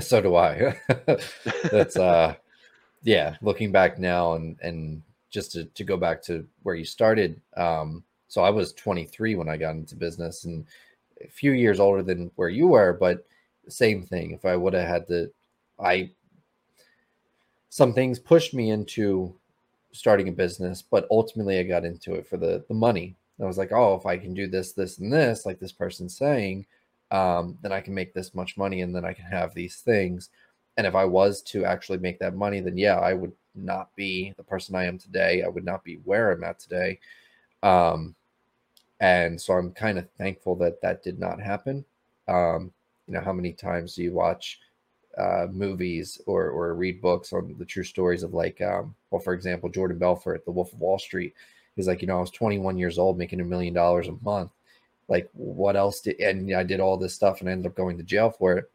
So 0.00 0.20
do 0.20 0.36
I. 0.36 0.78
That's 1.70 1.96
uh 1.96 2.34
yeah, 3.02 3.36
looking 3.42 3.72
back 3.72 3.98
now 3.98 4.34
and 4.34 4.56
and 4.62 5.02
just 5.30 5.52
to, 5.52 5.64
to 5.64 5.84
go 5.84 5.96
back 5.96 6.22
to 6.24 6.46
where 6.62 6.74
you 6.74 6.84
started. 6.84 7.40
Um 7.56 8.04
so 8.32 8.42
I 8.42 8.48
was 8.48 8.72
23 8.72 9.34
when 9.34 9.50
I 9.50 9.58
got 9.58 9.74
into 9.74 9.94
business 9.94 10.44
and 10.44 10.64
a 11.22 11.28
few 11.28 11.52
years 11.52 11.78
older 11.78 12.02
than 12.02 12.30
where 12.36 12.48
you 12.48 12.66
were, 12.66 12.94
but 12.94 13.26
same 13.68 14.06
thing. 14.06 14.30
If 14.30 14.46
I 14.46 14.56
would 14.56 14.72
have 14.72 14.88
had 14.88 15.06
the 15.06 15.30
I 15.78 16.12
some 17.68 17.92
things 17.92 18.18
pushed 18.18 18.54
me 18.54 18.70
into 18.70 19.34
starting 19.92 20.28
a 20.28 20.32
business, 20.32 20.80
but 20.80 21.06
ultimately 21.10 21.58
I 21.58 21.64
got 21.64 21.84
into 21.84 22.14
it 22.14 22.26
for 22.26 22.38
the 22.38 22.64
the 22.68 22.74
money. 22.74 23.16
I 23.38 23.44
was 23.44 23.58
like, 23.58 23.70
oh, 23.70 23.96
if 23.96 24.06
I 24.06 24.16
can 24.16 24.32
do 24.32 24.46
this, 24.46 24.72
this, 24.72 24.96
and 24.96 25.12
this, 25.12 25.44
like 25.44 25.60
this 25.60 25.72
person's 25.72 26.16
saying, 26.16 26.64
um, 27.10 27.58
then 27.60 27.70
I 27.70 27.82
can 27.82 27.92
make 27.92 28.14
this 28.14 28.34
much 28.34 28.56
money, 28.56 28.80
and 28.80 28.96
then 28.96 29.04
I 29.04 29.12
can 29.12 29.26
have 29.26 29.52
these 29.52 29.76
things. 29.80 30.30
And 30.78 30.86
if 30.86 30.94
I 30.94 31.04
was 31.04 31.42
to 31.52 31.66
actually 31.66 31.98
make 31.98 32.18
that 32.20 32.34
money, 32.34 32.60
then 32.60 32.78
yeah, 32.78 32.98
I 32.98 33.12
would 33.12 33.32
not 33.54 33.94
be 33.94 34.32
the 34.38 34.42
person 34.42 34.74
I 34.74 34.86
am 34.86 34.96
today. 34.96 35.42
I 35.42 35.48
would 35.48 35.66
not 35.66 35.84
be 35.84 35.96
where 36.04 36.32
I'm 36.32 36.44
at 36.44 36.58
today. 36.58 36.98
Um, 37.62 38.14
and 39.02 39.38
so 39.38 39.54
I'm 39.54 39.72
kind 39.72 39.98
of 39.98 40.08
thankful 40.16 40.54
that 40.56 40.80
that 40.80 41.02
did 41.02 41.18
not 41.18 41.40
happen. 41.40 41.84
Um, 42.28 42.70
you 43.08 43.14
know, 43.14 43.20
how 43.20 43.32
many 43.32 43.52
times 43.52 43.96
do 43.96 44.02
you 44.04 44.12
watch 44.12 44.60
uh, 45.18 45.46
movies 45.50 46.20
or 46.26 46.48
or 46.50 46.74
read 46.74 47.02
books 47.02 47.32
on 47.32 47.54
the 47.58 47.64
true 47.64 47.82
stories 47.82 48.22
of 48.22 48.32
like 48.32 48.62
um, 48.62 48.94
well 49.10 49.20
for 49.20 49.34
example 49.34 49.68
jordan 49.68 49.98
belfort 49.98 50.42
the 50.46 50.50
wolf 50.50 50.72
of 50.72 50.80
wall 50.80 50.98
street. 50.98 51.34
He's 51.76 51.86
like 51.86 52.00
you 52.00 52.06
know 52.06 52.16
i 52.16 52.20
was 52.20 52.30
21 52.30 52.78
years 52.78 52.98
old 52.98 53.18
making 53.18 53.40
a 53.40 53.44
million 53.44 53.74
dollars 53.74 54.08
a 54.08 54.16
month. 54.22 54.52
Like 55.08 55.28
what 55.34 55.76
else 55.76 56.00
did 56.00 56.18
and 56.20 56.54
i 56.54 56.62
did 56.62 56.80
all 56.80 56.96
this 56.96 57.12
stuff 57.12 57.40
and 57.40 57.48
I 57.48 57.52
ended 57.52 57.66
up 57.66 57.76
going 57.76 57.98
to 57.98 58.04
jail 58.04 58.30
for 58.30 58.56
it. 58.56 58.70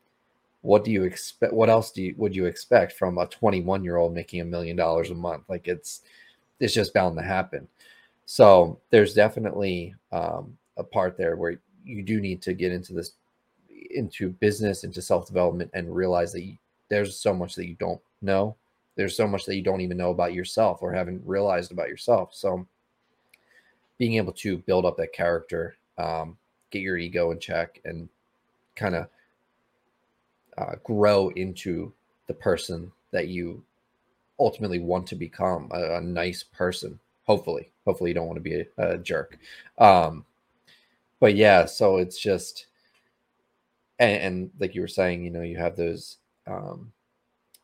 What 0.62 0.84
do 0.84 0.92
you 0.92 1.04
expect 1.06 1.54
what 1.54 1.70
else 1.70 1.92
do 1.92 2.04
you 2.04 2.14
would 2.18 2.36
you 2.36 2.46
expect 2.46 2.92
from 2.94 3.18
a 3.18 3.26
21 3.28 3.84
year 3.84 3.96
old 3.96 4.14
making 4.14 4.42
a 4.42 4.46
million 4.46 4.76
dollars 4.76 5.10
a 5.10 5.16
month? 5.16 5.44
Like 5.48 5.68
it's 5.68 6.02
it's 6.60 6.74
just 6.74 6.94
bound 6.94 7.16
to 7.18 7.24
happen 7.24 7.68
so 8.30 8.78
there's 8.90 9.14
definitely 9.14 9.96
um, 10.12 10.58
a 10.76 10.84
part 10.84 11.18
there 11.18 11.38
where 11.38 11.62
you 11.86 12.04
do 12.04 12.20
need 12.20 12.42
to 12.42 12.54
get 12.54 12.74
into 12.74 12.94
this 12.94 13.14
into 13.92 14.32
business, 14.32 14.84
into 14.84 15.02
self 15.02 15.26
development, 15.26 15.72
and 15.74 15.96
realize 15.96 16.34
that 16.34 16.44
you, 16.44 16.58
there's 16.90 17.18
so 17.18 17.34
much 17.34 17.56
that 17.56 17.68
you 17.68 17.76
don't 17.76 18.02
know. 18.22 18.54
There's 18.98 19.16
so 19.16 19.28
much 19.28 19.46
that 19.46 19.56
you 19.56 19.62
don't 19.62 19.80
even 19.80 19.96
know 19.96 20.12
about 20.12 20.34
yourself 20.34 20.80
or 20.82 20.92
haven't 20.92 21.22
realized 21.26 21.72
about 21.72 21.88
yourself. 21.88 22.36
So, 22.36 22.68
being 23.98 24.16
able 24.16 24.34
to 24.34 24.58
build 24.58 24.86
up 24.86 24.98
that 24.98 25.14
character, 25.14 25.78
um, 25.98 26.38
get 26.70 26.82
your 26.82 26.98
ego 26.98 27.32
in 27.32 27.40
check, 27.40 27.80
and 27.86 28.10
kind 28.76 28.96
of 28.96 29.08
uh, 30.58 30.76
grow 30.84 31.30
into 31.30 31.94
the 32.28 32.34
person 32.34 32.92
that 33.12 33.30
you 33.30 33.64
ultimately 34.38 34.80
want 34.80 35.08
to 35.08 35.16
become 35.16 35.70
a, 35.74 35.96
a 35.96 36.02
nice 36.02 36.44
person. 36.44 37.00
Hopefully, 37.28 37.72
hopefully, 37.86 38.10
you 38.10 38.14
don't 38.14 38.28
want 38.28 38.38
to 38.38 38.42
be 38.42 38.62
a, 38.62 38.66
a 38.78 38.98
jerk. 38.98 39.38
Um, 39.78 40.26
but 41.20 41.36
yeah, 41.36 41.66
so 41.66 41.98
it's 41.98 42.20
just 42.20 42.68
and, 44.00 44.22
and, 44.22 44.52
like 44.60 44.76
you 44.76 44.82
were 44.82 44.88
saying, 44.88 45.24
you 45.24 45.32
know, 45.32 45.42
you 45.42 45.58
have 45.58 45.76
those 45.76 46.18
um, 46.46 46.92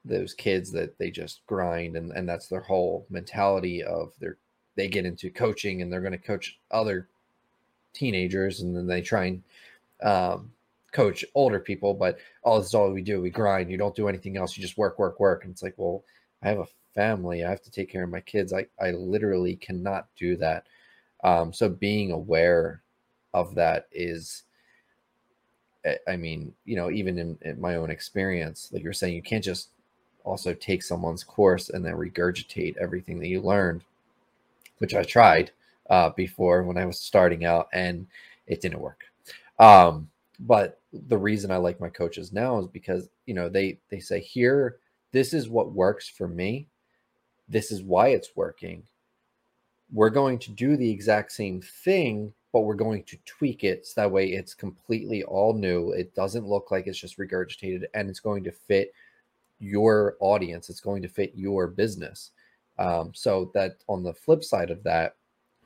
those 0.05 0.33
kids 0.33 0.71
that 0.71 0.97
they 0.97 1.09
just 1.09 1.45
grind, 1.47 1.95
and 1.95 2.11
and 2.11 2.27
that's 2.27 2.47
their 2.47 2.61
whole 2.61 3.05
mentality 3.09 3.83
of 3.83 4.13
their 4.19 4.37
they 4.75 4.87
get 4.87 5.05
into 5.05 5.29
coaching 5.29 5.81
and 5.81 5.93
they're 5.93 6.01
going 6.01 6.11
to 6.11 6.17
coach 6.17 6.59
other 6.71 7.07
teenagers, 7.93 8.61
and 8.61 8.75
then 8.75 8.87
they 8.87 9.01
try 9.01 9.25
and 9.25 9.43
um, 10.01 10.51
coach 10.93 11.25
older 11.35 11.59
people, 11.59 11.93
but 11.93 12.17
oh, 12.45 12.59
this 12.59 12.67
is 12.67 12.73
all 12.73 12.91
we 12.91 13.01
do. 13.01 13.21
We 13.21 13.29
grind. 13.29 13.69
You 13.69 13.77
don't 13.77 13.95
do 13.95 14.07
anything 14.07 14.37
else. 14.37 14.57
You 14.57 14.61
just 14.61 14.77
work, 14.77 14.99
work, 14.99 15.19
work. 15.19 15.43
And 15.43 15.51
it's 15.51 15.63
like, 15.63 15.73
well, 15.77 16.03
I 16.41 16.49
have 16.49 16.59
a 16.59 16.65
family. 16.93 17.43
I 17.43 17.49
have 17.49 17.61
to 17.63 17.71
take 17.71 17.91
care 17.91 18.03
of 18.03 18.09
my 18.09 18.21
kids. 18.21 18.53
I, 18.53 18.65
I 18.79 18.91
literally 18.91 19.55
cannot 19.55 20.07
do 20.15 20.35
that. 20.37 20.67
Um, 21.23 21.53
so 21.53 21.69
being 21.69 22.11
aware 22.11 22.81
of 23.33 23.55
that 23.55 23.87
is 23.91 24.43
I 26.07 26.15
mean, 26.15 26.53
you 26.65 26.75
know, 26.75 26.89
even 26.89 27.17
in, 27.17 27.37
in, 27.41 27.59
my 27.59 27.75
own 27.75 27.89
experience, 27.89 28.69
like 28.71 28.83
you're 28.83 28.93
saying, 28.93 29.15
you 29.15 29.21
can't 29.21 29.43
just 29.43 29.69
also 30.23 30.53
take 30.53 30.81
someone's 30.81 31.23
course 31.23 31.69
and 31.69 31.83
then 31.83 31.95
regurgitate 31.95 32.77
everything 32.77 33.19
that 33.19 33.27
you 33.27 33.41
learned, 33.41 33.83
which 34.77 34.95
I 34.95 35.03
tried 35.03 35.51
uh, 35.89 36.11
before 36.11 36.63
when 36.63 36.77
I 36.77 36.85
was 36.85 36.99
starting 36.99 37.43
out, 37.43 37.67
and 37.73 38.07
it 38.47 38.61
didn't 38.61 38.79
work. 38.79 39.01
Um, 39.59 40.09
but 40.39 40.79
the 40.93 41.17
reason 41.17 41.51
I 41.51 41.57
like 41.57 41.81
my 41.81 41.89
coaches 41.89 42.31
now 42.31 42.59
is 42.59 42.67
because 42.67 43.09
you 43.25 43.33
know 43.33 43.49
they 43.49 43.79
they 43.89 43.99
say 43.99 44.21
here, 44.21 44.77
this 45.11 45.33
is 45.33 45.49
what 45.49 45.73
works 45.73 46.07
for 46.07 46.29
me, 46.29 46.67
this 47.53 47.71
is 47.71 47.81
why 47.81 48.09
it's 48.09 48.35
working. 48.35 48.83
We're 49.91 50.09
going 50.09 50.39
to 50.39 50.51
do 50.51 50.75
the 50.75 50.89
exact 50.89 51.31
same 51.31 51.61
thing 51.61 52.33
but 52.53 52.61
we're 52.61 52.75
going 52.75 53.03
to 53.03 53.17
tweak 53.25 53.63
it 53.63 53.85
so 53.85 53.99
that 53.99 54.11
way 54.11 54.27
it's 54.27 54.53
completely 54.53 55.23
all 55.23 55.53
new. 55.53 55.91
It 55.91 56.13
doesn't 56.13 56.47
look 56.47 56.69
like 56.69 56.85
it's 56.85 56.99
just 56.99 57.17
regurgitated 57.17 57.85
and 57.95 58.09
it's 58.09 58.19
going 58.19 58.43
to 58.43 58.51
fit 58.51 58.93
your 59.59 60.15
audience, 60.19 60.69
it's 60.69 60.79
going 60.79 61.01
to 61.01 61.07
fit 61.07 61.33
your 61.35 61.67
business. 61.67 62.31
Um, 62.77 63.11
so 63.13 63.51
that 63.55 63.77
on 63.89 64.03
the 64.03 64.13
flip 64.13 64.43
side 64.43 64.69
of 64.69 64.83
that, 64.83 65.15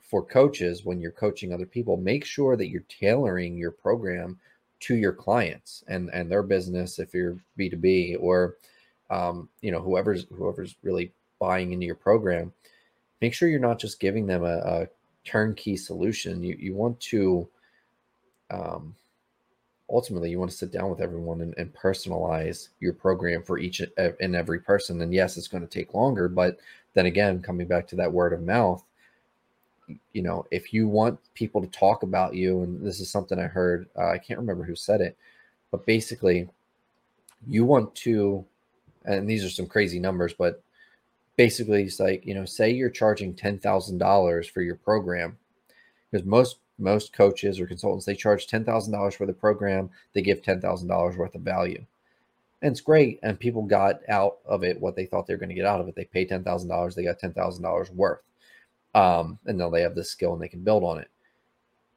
for 0.00 0.24
coaches 0.24 0.86
when 0.86 1.00
you're 1.00 1.10
coaching 1.10 1.52
other 1.52 1.66
people, 1.66 1.98
make 1.98 2.24
sure 2.24 2.56
that 2.56 2.68
you're 2.68 2.84
tailoring 2.88 3.58
your 3.58 3.70
program 3.70 4.38
to 4.80 4.94
your 4.94 5.12
clients 5.12 5.84
and 5.88 6.08
and 6.14 6.30
their 6.30 6.42
business 6.42 6.98
if 6.98 7.12
you're 7.12 7.36
B2B 7.58 8.16
or 8.18 8.56
um, 9.10 9.50
you 9.60 9.70
know 9.70 9.80
whoever's 9.80 10.24
whoever's 10.32 10.76
really 10.82 11.12
buying 11.38 11.72
into 11.72 11.86
your 11.86 11.94
program 11.94 12.52
make 13.20 13.34
sure 13.34 13.48
you're 13.48 13.60
not 13.60 13.78
just 13.78 14.00
giving 14.00 14.26
them 14.26 14.44
a, 14.44 14.58
a 14.58 14.88
turnkey 15.24 15.76
solution. 15.76 16.42
You 16.42 16.56
you 16.58 16.74
want 16.74 16.98
to 17.00 17.48
um, 18.50 18.94
ultimately 19.90 20.30
you 20.30 20.38
want 20.38 20.50
to 20.50 20.56
sit 20.56 20.72
down 20.72 20.90
with 20.90 21.00
everyone 21.00 21.40
and, 21.42 21.54
and, 21.58 21.74
personalize 21.74 22.68
your 22.80 22.94
program 22.94 23.42
for 23.42 23.58
each 23.58 23.80
and 23.98 24.36
every 24.36 24.60
person. 24.60 25.02
And 25.02 25.12
yes 25.12 25.36
it's 25.36 25.48
going 25.48 25.66
to 25.66 25.68
take 25.68 25.94
longer 25.94 26.28
but 26.28 26.58
then 26.94 27.06
again 27.06 27.42
coming 27.42 27.66
back 27.66 27.86
to 27.88 27.96
that 27.96 28.12
word 28.12 28.32
of 28.32 28.42
mouth 28.42 28.82
you 30.12 30.22
know 30.22 30.44
if 30.50 30.72
you 30.72 30.88
want 30.88 31.18
people 31.34 31.60
to 31.62 31.68
talk 31.68 32.02
about 32.02 32.34
you 32.34 32.62
and 32.62 32.84
this 32.84 33.00
is 33.00 33.10
something 33.10 33.38
i 33.38 33.46
heard 33.46 33.88
uh, 33.96 34.08
i 34.08 34.18
can't 34.18 34.38
remember 34.38 34.62
who 34.62 34.74
said 34.74 35.00
it 35.00 35.16
but 35.70 35.86
basically 35.86 36.46
you 37.46 37.64
want 37.64 37.94
to 37.94 38.44
and 39.06 39.26
these 39.26 39.42
are 39.42 39.48
some 39.48 39.66
crazy 39.66 39.98
numbers 39.98 40.34
but 40.34 40.62
basically 41.38 41.84
it's 41.84 42.00
like 42.00 42.26
you 42.26 42.34
know 42.34 42.44
say 42.44 42.68
you're 42.70 42.90
charging 42.90 43.32
$10000 43.32 44.50
for 44.50 44.60
your 44.60 44.74
program 44.74 45.38
because 46.10 46.26
most 46.26 46.58
most 46.78 47.12
coaches 47.14 47.58
or 47.58 47.66
consultants 47.66 48.04
they 48.04 48.14
charge 48.14 48.46
$10000 48.46 49.14
for 49.14 49.24
the 49.24 49.32
program 49.32 49.88
they 50.12 50.20
give 50.20 50.42
$10000 50.42 51.16
worth 51.16 51.34
of 51.34 51.40
value. 51.40 51.82
And 52.60 52.72
it's 52.72 52.80
great 52.80 53.20
and 53.22 53.38
people 53.38 53.62
got 53.62 54.00
out 54.08 54.38
of 54.44 54.64
it 54.64 54.80
what 54.80 54.96
they 54.96 55.06
thought 55.06 55.26
they 55.26 55.34
were 55.34 55.38
going 55.38 55.48
to 55.48 55.54
get 55.54 55.64
out 55.64 55.80
of 55.80 55.88
it. 55.88 55.94
They 55.94 56.04
paid 56.04 56.28
$10000 56.28 56.94
they 56.94 57.04
got 57.04 57.20
$10000 57.20 57.94
worth 57.94 58.20
um, 58.94 59.38
and 59.46 59.56
now 59.56 59.70
they 59.70 59.82
have 59.82 59.94
this 59.94 60.10
skill 60.10 60.32
and 60.32 60.42
they 60.42 60.48
can 60.48 60.64
build 60.64 60.82
on 60.82 60.98
it. 60.98 61.08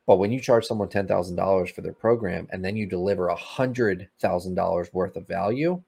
But 0.05 0.17
when 0.17 0.31
you 0.31 0.39
charge 0.39 0.65
someone 0.65 0.87
$10000 0.87 1.73
for 1.73 1.81
their 1.81 1.93
program 1.93 2.47
and 2.51 2.63
then 2.63 2.77
you 2.77 2.85
deliver 2.85 3.27
$100000 3.27 4.93
worth 4.93 5.15
of 5.15 5.27
value 5.27 5.81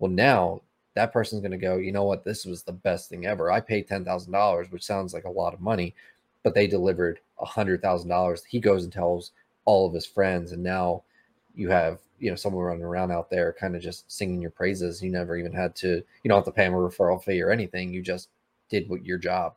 well 0.00 0.10
now 0.10 0.60
that 0.96 1.12
person's 1.12 1.40
going 1.40 1.52
to 1.52 1.56
go 1.56 1.76
you 1.76 1.92
know 1.92 2.04
what? 2.04 2.24
This 2.24 2.44
was 2.44 2.62
the 2.62 2.72
best 2.72 3.08
thing 3.08 3.26
ever. 3.26 3.52
I 3.52 3.60
paid 3.60 3.88
$10000 3.88 4.72
which 4.72 4.84
sounds 4.84 5.14
like 5.14 5.24
a 5.24 5.30
lot 5.30 5.54
of 5.54 5.60
money 5.60 5.94
but 6.42 6.54
they 6.54 6.66
delivered 6.66 7.20
$100000 7.40 8.40
he 8.48 8.58
goes 8.58 8.82
and 8.82 8.92
tells 8.92 9.30
all 9.64 9.86
of 9.86 9.94
his 9.94 10.06
friends 10.06 10.52
and 10.52 10.62
now 10.62 11.02
you 11.54 11.70
have 11.70 12.00
you 12.18 12.30
know 12.30 12.36
someone 12.36 12.64
running 12.64 12.84
around 12.84 13.10
out 13.10 13.30
there 13.30 13.54
kind 13.58 13.76
of 13.76 13.82
just 13.82 14.10
singing 14.10 14.40
your 14.40 14.50
praises. 14.50 15.02
You 15.02 15.10
never 15.10 15.36
even 15.36 15.52
had 15.52 15.74
to 15.76 16.02
you 16.22 16.28
don't 16.28 16.38
have 16.38 16.44
to 16.44 16.52
pay 16.52 16.64
him 16.64 16.74
a 16.74 16.76
referral 16.76 17.22
fee 17.22 17.42
or 17.42 17.50
anything. 17.50 17.92
You 17.92 18.02
just 18.02 18.28
did 18.68 18.88
what 18.88 19.04
your 19.04 19.18
job. 19.18 19.54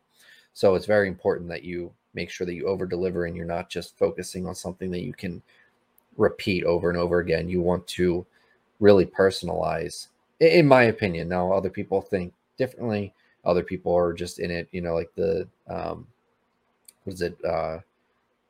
So 0.54 0.76
it's 0.76 0.86
very 0.86 1.08
important 1.08 1.50
that 1.50 1.64
you 1.64 1.92
make 2.14 2.30
sure 2.30 2.46
that 2.46 2.54
you 2.54 2.68
over 2.68 2.86
deliver 2.86 3.26
and 3.26 3.36
you're 3.36 3.46
not 3.46 3.70
just 3.70 3.98
focusing 3.98 4.48
on 4.48 4.56
something 4.56 4.92
that 4.92 5.04
you 5.04 5.14
can 5.14 5.42
repeat 6.18 6.64
over 6.64 6.90
and 6.90 6.98
over 6.98 7.20
again. 7.20 7.48
You 7.48 7.62
want 7.62 7.88
to 7.88 8.26
really 8.80 9.06
personalize 9.06 10.08
in 10.40 10.68
my 10.68 10.84
opinion 10.84 11.28
now 11.28 11.52
other 11.52 11.70
people 11.70 12.02
think 12.02 12.34
differently 12.58 13.14
other 13.46 13.64
people 13.64 13.96
are 13.96 14.14
just 14.14 14.40
in 14.40 14.52
it 14.52 14.68
you 14.72 14.82
know 14.82 14.96
like 14.96 15.14
the 15.16 15.48
um 15.68 16.06
was 17.06 17.22
it 17.22 17.38
uh 17.46 17.80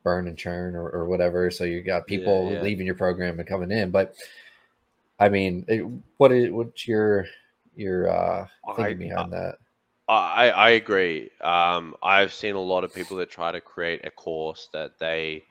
burn 0.03 0.27
and 0.27 0.37
churn 0.37 0.75
or, 0.75 0.89
or 0.89 1.05
whatever. 1.05 1.51
So 1.51 1.63
you 1.63 1.81
got 1.81 2.07
people 2.07 2.47
yeah, 2.47 2.57
yeah. 2.57 2.61
leaving 2.61 2.85
your 2.85 2.95
program 2.95 3.39
and 3.39 3.47
coming 3.47 3.71
in. 3.71 3.91
But 3.91 4.15
I 5.19 5.29
mean, 5.29 5.65
it, 5.67 5.85
what 6.17 6.31
is 6.31 6.51
what's 6.51 6.87
your 6.87 7.25
your 7.75 8.09
uh 8.09 8.47
thinking 8.75 9.11
I, 9.11 9.15
behind 9.15 9.33
that? 9.33 9.57
I 10.07 10.49
I 10.49 10.69
agree. 10.71 11.29
Um, 11.41 11.95
I've 12.01 12.33
seen 12.33 12.55
a 12.55 12.59
lot 12.59 12.83
of 12.83 12.93
people 12.93 13.17
that 13.17 13.29
try 13.29 13.51
to 13.51 13.61
create 13.61 14.05
a 14.05 14.11
course 14.11 14.69
that 14.73 14.97
they 14.99 15.43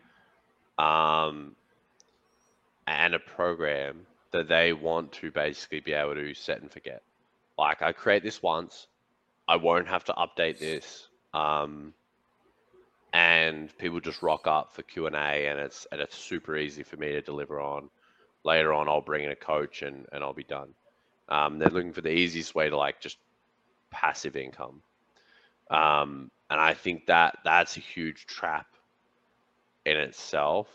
um 0.78 1.55
and 2.86 3.14
a 3.14 3.18
program 3.18 4.07
that 4.33 4.49
they 4.49 4.72
want 4.72 5.12
to 5.12 5.31
basically 5.31 5.81
be 5.81 5.93
able 5.93 6.14
to 6.14 6.35
set 6.35 6.61
and 6.61 6.70
forget. 6.70 7.03
Like 7.59 7.83
I 7.83 7.93
create 7.93 8.22
this 8.22 8.43
once, 8.43 8.87
I 9.47 9.57
won't 9.57 9.89
have 9.89 10.05
to 10.05 10.12
update 10.12 10.59
this. 10.59 11.09
Um, 11.33 11.95
and 13.12 13.76
people 13.79 14.01
just 14.01 14.22
rock 14.22 14.47
up 14.47 14.74
for 14.74 14.83
Q 14.83 15.07
and 15.07 15.16
A, 15.16 15.47
and 15.49 15.59
it's 15.59 15.87
and 15.91 16.01
it's 16.01 16.16
super 16.16 16.57
easy 16.57 16.83
for 16.83 16.97
me 16.97 17.12
to 17.12 17.22
deliver 17.22 17.61
on. 17.61 17.89
Later 18.45 18.72
on, 18.72 18.89
I'll 18.89 19.01
bring 19.01 19.24
in 19.24 19.31
a 19.31 19.37
coach 19.37 19.83
and 19.83 20.07
and 20.12 20.22
I'll 20.22 20.35
be 20.35 20.45
done. 20.45 20.74
Um, 21.29 21.59
they're 21.59 21.70
looking 21.70 21.93
for 21.93 22.01
the 22.01 22.11
easiest 22.12 22.55
way 22.55 22.68
to 22.70 22.76
like 22.76 23.01
just 23.01 23.18
passive 23.91 24.37
income, 24.37 24.83
um, 25.70 26.31
and 26.51 26.61
I 26.61 26.74
think 26.74 27.07
that 27.07 27.39
that's 27.45 27.76
a 27.76 27.81
huge 27.81 28.26
trap 28.26 28.66
in 29.85 29.97
itself. 29.97 30.68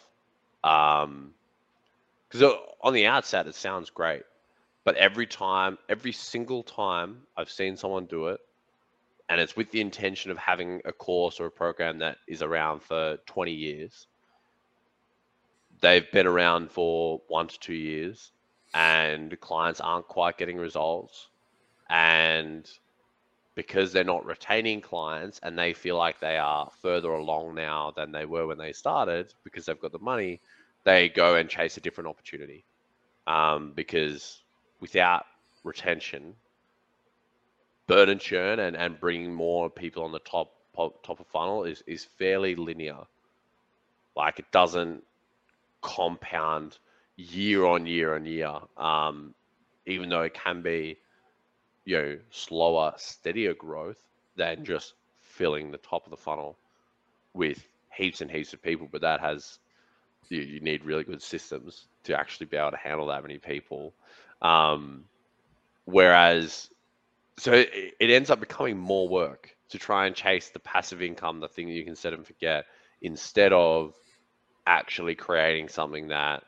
Because 2.33 2.51
um, 2.51 2.57
on 2.81 2.93
the 2.93 3.05
outset, 3.05 3.45
it 3.45 3.53
sounds 3.53 3.91
great, 3.91 4.23
but 4.85 4.95
every 4.95 5.27
time, 5.27 5.77
every 5.87 6.11
single 6.11 6.63
time 6.63 7.21
I've 7.37 7.51
seen 7.51 7.77
someone 7.77 8.07
do 8.07 8.29
it, 8.29 8.39
and 9.29 9.39
it's 9.39 9.55
with 9.55 9.69
the 9.69 9.81
intention 9.81 10.31
of 10.31 10.37
having 10.37 10.81
a 10.83 10.91
course 10.91 11.39
or 11.39 11.45
a 11.45 11.51
program 11.51 11.99
that 11.99 12.17
is 12.27 12.41
around 12.41 12.81
for 12.81 13.17
20 13.27 13.51
years. 13.51 14.07
They've 15.79 16.11
been 16.11 16.25
around 16.25 16.71
for 16.71 17.21
one 17.27 17.47
to 17.49 17.59
two 17.59 17.75
years, 17.75 18.31
and 18.73 19.39
clients 19.39 19.79
aren't 19.79 20.07
quite 20.07 20.39
getting 20.39 20.57
results. 20.57 21.27
And 21.87 22.67
because 23.53 23.93
they're 23.93 24.03
not 24.03 24.25
retaining 24.25 24.81
clients 24.81 25.39
and 25.43 25.57
they 25.57 25.73
feel 25.73 25.97
like 25.97 26.19
they 26.19 26.37
are 26.37 26.71
further 26.81 27.11
along 27.11 27.53
now 27.53 27.93
than 27.95 28.11
they 28.11 28.25
were 28.25 28.47
when 28.47 28.57
they 28.57 28.73
started 28.73 29.31
because 29.43 29.67
they've 29.67 29.79
got 29.79 29.91
the 29.91 29.99
money, 29.99 30.41
they 30.83 31.09
go 31.09 31.35
and 31.35 31.49
chase 31.49 31.77
a 31.77 31.81
different 31.81 32.07
opportunity. 32.07 32.65
Um, 33.25 33.71
because 33.75 34.41
without 34.79 35.25
retention, 35.63 36.35
burn 37.87 38.09
and 38.09 38.19
churn 38.19 38.59
and, 38.59 38.75
and 38.75 38.99
bringing 38.99 39.33
more 39.33 39.69
people 39.69 40.03
on 40.03 40.11
the 40.11 40.19
top 40.19 40.51
top 40.75 41.19
of 41.19 41.27
funnel 41.27 41.65
is, 41.65 41.83
is 41.85 42.03
fairly 42.03 42.55
linear. 42.55 42.97
Like 44.15 44.39
it 44.39 44.51
doesn't 44.51 45.03
compound 45.81 46.79
year 47.15 47.65
on 47.65 47.85
year 47.85 48.15
on 48.15 48.25
year. 48.25 48.53
Um, 48.77 49.35
even 49.85 50.09
though 50.09 50.21
it 50.21 50.33
can 50.33 50.61
be, 50.61 50.97
you 51.85 51.97
know, 51.97 52.17
slower, 52.31 52.93
steadier 52.97 53.53
growth 53.53 54.01
than 54.35 54.65
just 54.65 54.93
filling 55.19 55.71
the 55.71 55.77
top 55.77 56.05
of 56.05 56.09
the 56.09 56.17
funnel 56.17 56.57
with 57.33 57.67
heaps 57.95 58.21
and 58.21 58.31
heaps 58.31 58.53
of 58.53 58.61
people. 58.61 58.87
But 58.91 59.01
that 59.01 59.19
has 59.19 59.59
you, 60.33 60.41
you 60.41 60.59
need 60.59 60.83
really 60.83 61.03
good 61.03 61.21
systems 61.21 61.87
to 62.03 62.17
actually 62.17 62.47
be 62.47 62.57
able 62.57 62.71
to 62.71 62.77
handle 62.77 63.07
that 63.07 63.23
many 63.23 63.37
people. 63.37 63.93
Um, 64.41 65.05
whereas 65.85 66.69
so 67.37 67.53
it, 67.53 67.95
it 67.99 68.09
ends 68.09 68.29
up 68.29 68.39
becoming 68.39 68.77
more 68.77 69.07
work 69.07 69.55
to 69.69 69.79
try 69.79 70.05
and 70.05 70.15
chase 70.15 70.49
the 70.49 70.59
passive 70.59 71.01
income, 71.01 71.39
the 71.39 71.47
thing 71.47 71.67
that 71.67 71.73
you 71.73 71.85
can 71.85 71.95
set 71.95 72.13
and 72.13 72.25
forget, 72.25 72.65
instead 73.01 73.53
of 73.53 73.95
actually 74.67 75.15
creating 75.15 75.67
something 75.67 76.07
that 76.07 76.43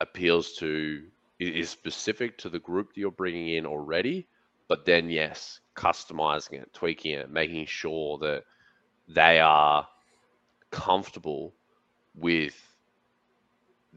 appeals 0.00 0.52
to 0.54 1.02
is 1.38 1.70
specific 1.70 2.36
to 2.38 2.48
the 2.48 2.58
group 2.58 2.92
that 2.92 3.00
you're 3.00 3.10
bringing 3.10 3.48
in 3.50 3.66
already 3.66 4.26
but 4.68 4.84
then 4.84 5.08
yes 5.08 5.60
customizing 5.76 6.54
it 6.54 6.72
tweaking 6.72 7.12
it 7.12 7.30
making 7.30 7.64
sure 7.66 8.18
that 8.18 8.42
they 9.08 9.40
are 9.40 9.86
comfortable 10.70 11.54
with 12.14 12.67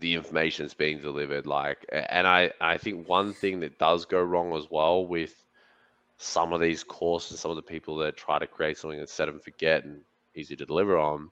the 0.01 0.13
information 0.15 0.65
that's 0.65 0.73
being 0.73 0.99
delivered 0.99 1.47
like 1.47 1.85
and 1.91 2.27
i 2.27 2.51
i 2.59 2.77
think 2.77 3.07
one 3.07 3.33
thing 3.33 3.61
that 3.61 3.79
does 3.79 4.05
go 4.05 4.21
wrong 4.21 4.53
as 4.53 4.67
well 4.69 5.05
with 5.05 5.33
some 6.21 6.53
of 6.53 6.61
these 6.61 6.83
courses, 6.83 7.39
some 7.39 7.49
of 7.49 7.57
the 7.57 7.63
people 7.63 7.95
that 7.97 8.15
try 8.15 8.37
to 8.37 8.45
create 8.45 8.77
something 8.77 8.99
that's 8.99 9.11
set 9.11 9.27
and 9.27 9.41
forget 9.41 9.83
and 9.85 10.01
easy 10.35 10.55
to 10.55 10.67
deliver 10.67 10.97
on, 10.97 11.31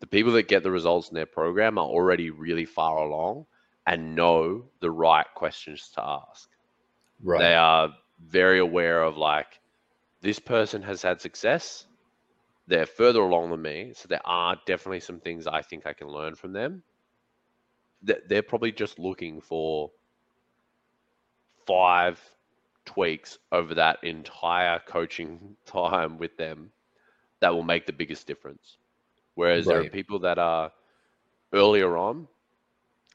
the 0.00 0.06
people 0.06 0.32
that 0.32 0.48
get 0.48 0.62
the 0.62 0.70
results 0.70 1.10
in 1.10 1.14
their 1.14 1.26
program 1.26 1.76
are 1.76 1.84
already 1.84 2.30
really 2.30 2.64
far 2.64 2.96
along 3.04 3.44
and 3.86 4.16
know 4.16 4.64
the 4.80 4.90
right 4.90 5.26
questions 5.34 5.90
to 5.94 6.02
ask. 6.02 6.48
Right. 7.22 7.40
They 7.40 7.54
are 7.54 7.90
very 8.18 8.60
aware 8.60 9.02
of 9.02 9.18
like, 9.18 9.60
this 10.22 10.38
person 10.38 10.82
has 10.82 11.02
had 11.02 11.20
success. 11.20 11.84
They're 12.66 12.86
further 12.86 13.20
along 13.20 13.50
than 13.50 13.60
me. 13.60 13.92
So 13.94 14.08
there 14.08 14.26
are 14.26 14.56
definitely 14.64 15.00
some 15.00 15.20
things 15.20 15.46
I 15.46 15.60
think 15.60 15.86
I 15.86 15.92
can 15.92 16.08
learn 16.08 16.34
from 16.34 16.54
them. 16.54 16.82
They're 18.02 18.42
probably 18.42 18.72
just 18.72 18.98
looking 18.98 19.40
for 19.40 19.90
five 21.66 22.20
tweaks 22.84 23.38
over 23.52 23.74
that 23.74 24.02
entire 24.02 24.78
coaching 24.86 25.56
time 25.66 26.18
with 26.18 26.36
them 26.36 26.70
that 27.40 27.52
will 27.52 27.62
make 27.62 27.86
the 27.86 27.92
biggest 27.92 28.26
difference. 28.26 28.78
Whereas 29.34 29.66
right. 29.66 29.74
there 29.74 29.82
are 29.84 29.90
people 29.90 30.18
that 30.20 30.38
are 30.38 30.72
earlier 31.52 31.96
on 31.96 32.26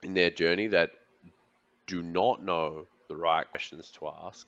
in 0.04 0.14
their 0.14 0.30
journey 0.30 0.68
that 0.68 0.92
do 1.88 2.02
not 2.02 2.44
know 2.44 2.88
the 3.10 3.16
right 3.16 3.50
questions 3.50 3.92
to 4.00 4.10
ask 4.26 4.48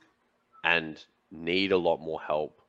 and 0.64 1.04
need 1.32 1.72
a 1.72 1.78
lot 1.78 1.98
more 1.98 2.22
help 2.22 2.62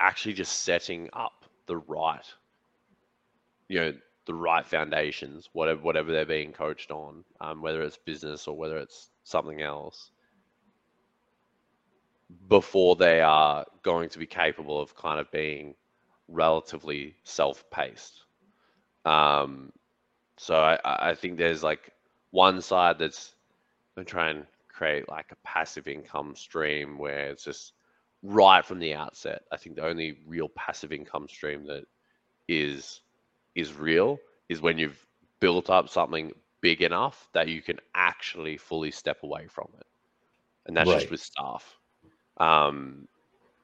actually 0.00 0.32
just 0.32 0.62
setting 0.64 1.08
up 1.12 1.44
the 1.66 1.76
right, 1.76 2.24
you 3.68 3.78
know, 3.78 3.94
the 4.26 4.34
right 4.34 4.66
foundations, 4.66 5.48
whatever 5.52 5.80
whatever 5.80 6.12
they're 6.12 6.26
being 6.26 6.52
coached 6.52 6.90
on, 6.90 7.24
um, 7.40 7.62
whether 7.62 7.82
it's 7.82 7.98
business 7.98 8.46
or 8.46 8.56
whether 8.56 8.78
it's 8.78 9.10
something 9.24 9.62
else, 9.62 10.10
before 12.48 12.96
they 12.96 13.20
are 13.20 13.64
going 13.82 14.08
to 14.10 14.18
be 14.18 14.26
capable 14.26 14.80
of 14.80 14.94
kind 14.94 15.18
of 15.18 15.30
being 15.30 15.74
relatively 16.28 17.14
self-paced. 17.24 18.24
Um, 19.04 19.72
so 20.36 20.54
I, 20.54 20.78
I 20.84 21.14
think 21.14 21.38
there's 21.38 21.62
like 21.62 21.92
one 22.30 22.60
side 22.60 22.98
that's 22.98 23.34
going 23.94 24.06
to 24.06 24.10
try 24.10 24.30
and 24.30 24.46
create 24.68 25.08
like 25.08 25.32
a 25.32 25.36
passive 25.46 25.88
income 25.88 26.34
stream 26.36 26.98
where 26.98 27.30
it's 27.30 27.44
just 27.44 27.72
right 28.22 28.64
from 28.64 28.78
the 28.78 28.94
outset. 28.94 29.42
I 29.50 29.56
think 29.56 29.76
the 29.76 29.86
only 29.86 30.18
real 30.26 30.48
passive 30.48 30.92
income 30.92 31.26
stream 31.28 31.66
that 31.66 31.84
is 32.48 33.00
is 33.54 33.74
real 33.74 34.18
is 34.48 34.60
when 34.60 34.78
you've 34.78 35.06
built 35.40 35.70
up 35.70 35.88
something 35.88 36.32
big 36.60 36.82
enough 36.82 37.28
that 37.32 37.48
you 37.48 37.62
can 37.62 37.78
actually 37.94 38.56
fully 38.56 38.90
step 38.90 39.22
away 39.22 39.46
from 39.48 39.68
it, 39.78 39.86
and 40.66 40.76
that's 40.76 40.88
right. 40.88 41.00
just 41.00 41.10
with 41.10 41.20
staff, 41.20 41.78
um, 42.38 43.08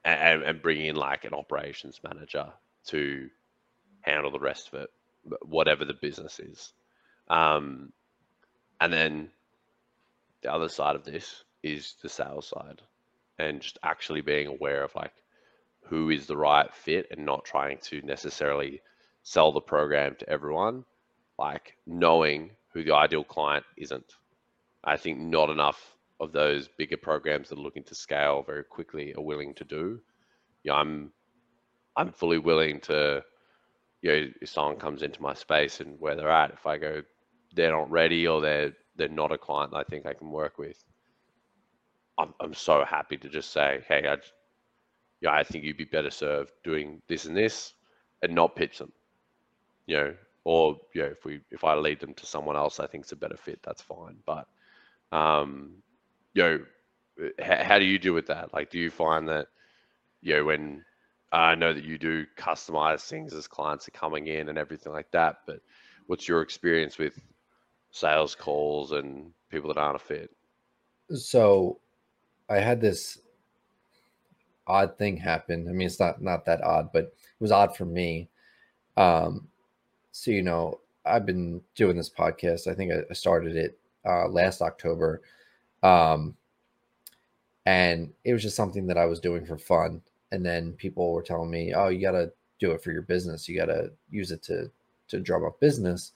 and, 0.04 0.42
and 0.42 0.62
bringing 0.62 0.86
in 0.86 0.96
like 0.96 1.24
an 1.24 1.34
operations 1.34 2.00
manager 2.02 2.46
to 2.86 3.28
handle 4.00 4.30
the 4.30 4.38
rest 4.38 4.68
of 4.68 4.80
it, 4.80 4.90
whatever 5.42 5.84
the 5.84 5.94
business 5.94 6.38
is, 6.40 6.72
um, 7.28 7.92
and 8.80 8.92
then 8.92 9.30
the 10.42 10.52
other 10.52 10.68
side 10.68 10.96
of 10.96 11.04
this 11.04 11.44
is 11.62 11.94
the 12.02 12.08
sales 12.08 12.48
side 12.48 12.80
and 13.38 13.60
just 13.60 13.78
actually 13.82 14.20
being 14.20 14.46
aware 14.46 14.84
of 14.84 14.94
like 14.94 15.12
who 15.82 16.10
is 16.10 16.26
the 16.26 16.36
right 16.36 16.72
fit 16.74 17.06
and 17.10 17.24
not 17.24 17.44
trying 17.44 17.78
to 17.78 18.00
necessarily 18.02 18.80
sell 19.26 19.52
the 19.52 19.60
program 19.60 20.14
to 20.18 20.28
everyone 20.28 20.84
like 21.38 21.76
knowing 21.86 22.50
who 22.72 22.84
the 22.84 22.94
ideal 22.94 23.24
client 23.24 23.64
isn't. 23.76 24.12
I 24.84 24.96
think 24.96 25.18
not 25.18 25.50
enough 25.50 25.96
of 26.20 26.32
those 26.32 26.68
bigger 26.78 26.96
programs 26.96 27.48
that 27.48 27.58
are 27.58 27.62
looking 27.62 27.84
to 27.84 27.94
scale 27.94 28.42
very 28.42 28.64
quickly 28.64 29.14
are 29.14 29.22
willing 29.22 29.54
to 29.54 29.64
do. 29.64 30.00
Yeah 30.64 30.74
i'm 30.74 31.12
i'm 31.96 32.12
fully 32.12 32.38
willing 32.38 32.80
to 32.80 33.22
you 34.02 34.10
know 34.10 34.28
if 34.42 34.48
someone 34.48 34.76
comes 34.76 35.02
into 35.02 35.22
my 35.22 35.34
space 35.34 35.80
and 35.80 36.00
where 36.00 36.16
they're 36.16 36.30
at 36.42 36.50
if 36.52 36.66
i 36.66 36.76
go 36.76 37.02
they're 37.56 37.72
not 37.72 37.90
ready 37.90 38.26
or 38.28 38.40
they're 38.40 38.72
they're 38.96 39.08
not 39.08 39.32
a 39.32 39.38
client 39.38 39.72
that 39.72 39.78
I 39.78 39.84
think 39.84 40.06
I 40.06 40.14
can 40.14 40.30
work 40.30 40.58
with, 40.58 40.82
I'm 42.18 42.34
I'm 42.40 42.54
so 42.54 42.84
happy 42.84 43.16
to 43.18 43.28
just 43.28 43.52
say, 43.52 43.84
hey, 43.88 44.06
I, 44.08 44.16
yeah, 45.20 45.32
I 45.32 45.44
think 45.44 45.64
you'd 45.64 45.76
be 45.76 45.84
better 45.84 46.10
served 46.10 46.52
doing 46.64 47.02
this 47.08 47.24
and 47.24 47.36
this, 47.36 47.74
and 48.22 48.34
not 48.34 48.56
pitch 48.56 48.78
them, 48.78 48.92
you 49.86 49.96
know, 49.96 50.14
or 50.44 50.78
you 50.94 51.02
know, 51.02 51.08
if 51.08 51.24
we 51.24 51.40
if 51.50 51.64
I 51.64 51.74
lead 51.74 52.00
them 52.00 52.14
to 52.14 52.26
someone 52.26 52.56
else 52.56 52.78
I 52.80 52.86
think 52.86 53.04
it's 53.04 53.12
a 53.12 53.16
better 53.16 53.36
fit, 53.36 53.60
that's 53.62 53.82
fine. 53.82 54.16
But, 54.24 54.48
um, 55.12 55.72
you 56.34 56.42
know, 56.42 56.60
how, 57.42 57.64
how 57.64 57.78
do 57.78 57.84
you 57.84 57.98
deal 57.98 58.14
with 58.14 58.26
that? 58.26 58.52
Like, 58.52 58.70
do 58.70 58.78
you 58.78 58.90
find 58.90 59.28
that, 59.28 59.48
you 60.20 60.36
know, 60.36 60.44
when 60.44 60.84
I 61.32 61.54
know 61.54 61.72
that 61.72 61.84
you 61.84 61.98
do 61.98 62.24
customize 62.36 63.08
things 63.08 63.34
as 63.34 63.48
clients 63.48 63.88
are 63.88 63.92
coming 63.92 64.26
in 64.28 64.48
and 64.48 64.58
everything 64.58 64.92
like 64.92 65.10
that, 65.12 65.38
but 65.46 65.60
what's 66.06 66.28
your 66.28 66.42
experience 66.42 66.98
with 66.98 67.20
sales 67.90 68.34
calls 68.34 68.92
and 68.92 69.32
people 69.50 69.72
that 69.72 69.80
aren't 69.80 69.96
a 69.96 69.98
fit? 69.98 70.30
So 71.14 71.80
I 72.48 72.58
had 72.58 72.80
this 72.80 73.18
odd 74.66 74.98
thing 74.98 75.16
happen. 75.16 75.68
I 75.68 75.72
mean, 75.72 75.86
it's 75.86 76.00
not 76.00 76.22
not 76.22 76.44
that 76.46 76.62
odd, 76.62 76.90
but 76.92 77.04
it 77.04 77.14
was 77.40 77.52
odd 77.52 77.76
for 77.76 77.84
me. 77.84 78.28
Um, 78.96 79.48
so 80.16 80.30
you 80.30 80.42
know, 80.42 80.80
I've 81.04 81.26
been 81.26 81.60
doing 81.74 81.94
this 81.94 82.08
podcast. 82.08 82.66
I 82.66 82.74
think 82.74 82.90
I, 82.90 83.12
started 83.12 83.54
it 83.54 83.78
uh, 84.06 84.28
last 84.28 84.62
October, 84.62 85.20
um, 85.82 86.34
and 87.66 88.10
it 88.24 88.32
was 88.32 88.42
just 88.42 88.56
something 88.56 88.86
that 88.86 88.96
I 88.96 89.04
was 89.04 89.20
doing 89.20 89.44
for 89.44 89.58
fun. 89.58 90.00
And 90.32 90.44
then 90.44 90.72
people 90.72 91.12
were 91.12 91.22
telling 91.22 91.50
me, 91.50 91.74
"Oh, 91.74 91.88
you 91.88 92.00
got 92.00 92.12
to 92.12 92.32
do 92.58 92.70
it 92.70 92.82
for 92.82 92.92
your 92.92 93.02
business. 93.02 93.46
You 93.46 93.58
got 93.58 93.66
to 93.66 93.92
use 94.10 94.30
it 94.30 94.42
to 94.44 94.70
to 95.08 95.20
drum 95.20 95.44
up 95.44 95.60
business." 95.60 96.12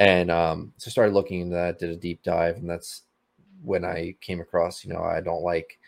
And 0.00 0.30
um, 0.30 0.72
so 0.76 0.88
I 0.88 0.90
started 0.90 1.14
looking 1.14 1.40
into 1.40 1.54
that, 1.54 1.78
did 1.78 1.90
a 1.90 1.96
deep 1.96 2.24
dive, 2.24 2.56
and 2.56 2.68
that's 2.68 3.02
when 3.62 3.84
I 3.84 4.16
came 4.20 4.40
across, 4.40 4.84
you 4.84 4.92
know, 4.92 5.02
I 5.02 5.20
don't 5.20 5.42
like 5.42 5.78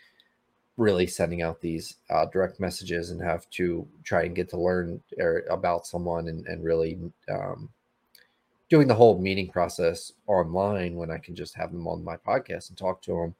really 0.77 1.05
sending 1.05 1.41
out 1.41 1.61
these 1.61 1.97
uh, 2.09 2.25
direct 2.25 2.59
messages 2.59 3.11
and 3.11 3.21
have 3.21 3.49
to 3.51 3.87
try 4.03 4.23
and 4.23 4.35
get 4.35 4.49
to 4.49 4.57
learn 4.57 5.01
er, 5.19 5.45
about 5.49 5.85
someone 5.85 6.27
and, 6.27 6.45
and 6.47 6.63
really 6.63 6.99
um, 7.29 7.69
doing 8.69 8.87
the 8.87 8.95
whole 8.95 9.19
meeting 9.19 9.49
process 9.49 10.13
online 10.25 10.95
when 10.95 11.11
I 11.11 11.19
can 11.19 11.35
just 11.35 11.55
have 11.55 11.71
them 11.71 11.87
on 11.87 12.03
my 12.03 12.17
podcast 12.17 12.69
and 12.69 12.77
talk 12.77 13.01
to 13.03 13.11
them. 13.11 13.35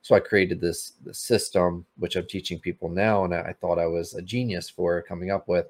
So 0.00 0.14
I 0.14 0.20
created 0.20 0.60
this, 0.60 0.92
this 1.04 1.18
system, 1.18 1.84
which 1.98 2.16
I'm 2.16 2.26
teaching 2.26 2.58
people 2.58 2.88
now, 2.88 3.24
and 3.24 3.34
I, 3.34 3.40
I 3.40 3.52
thought 3.52 3.78
I 3.78 3.86
was 3.86 4.14
a 4.14 4.22
genius 4.22 4.70
for 4.70 5.02
coming 5.02 5.30
up 5.30 5.48
with. 5.48 5.66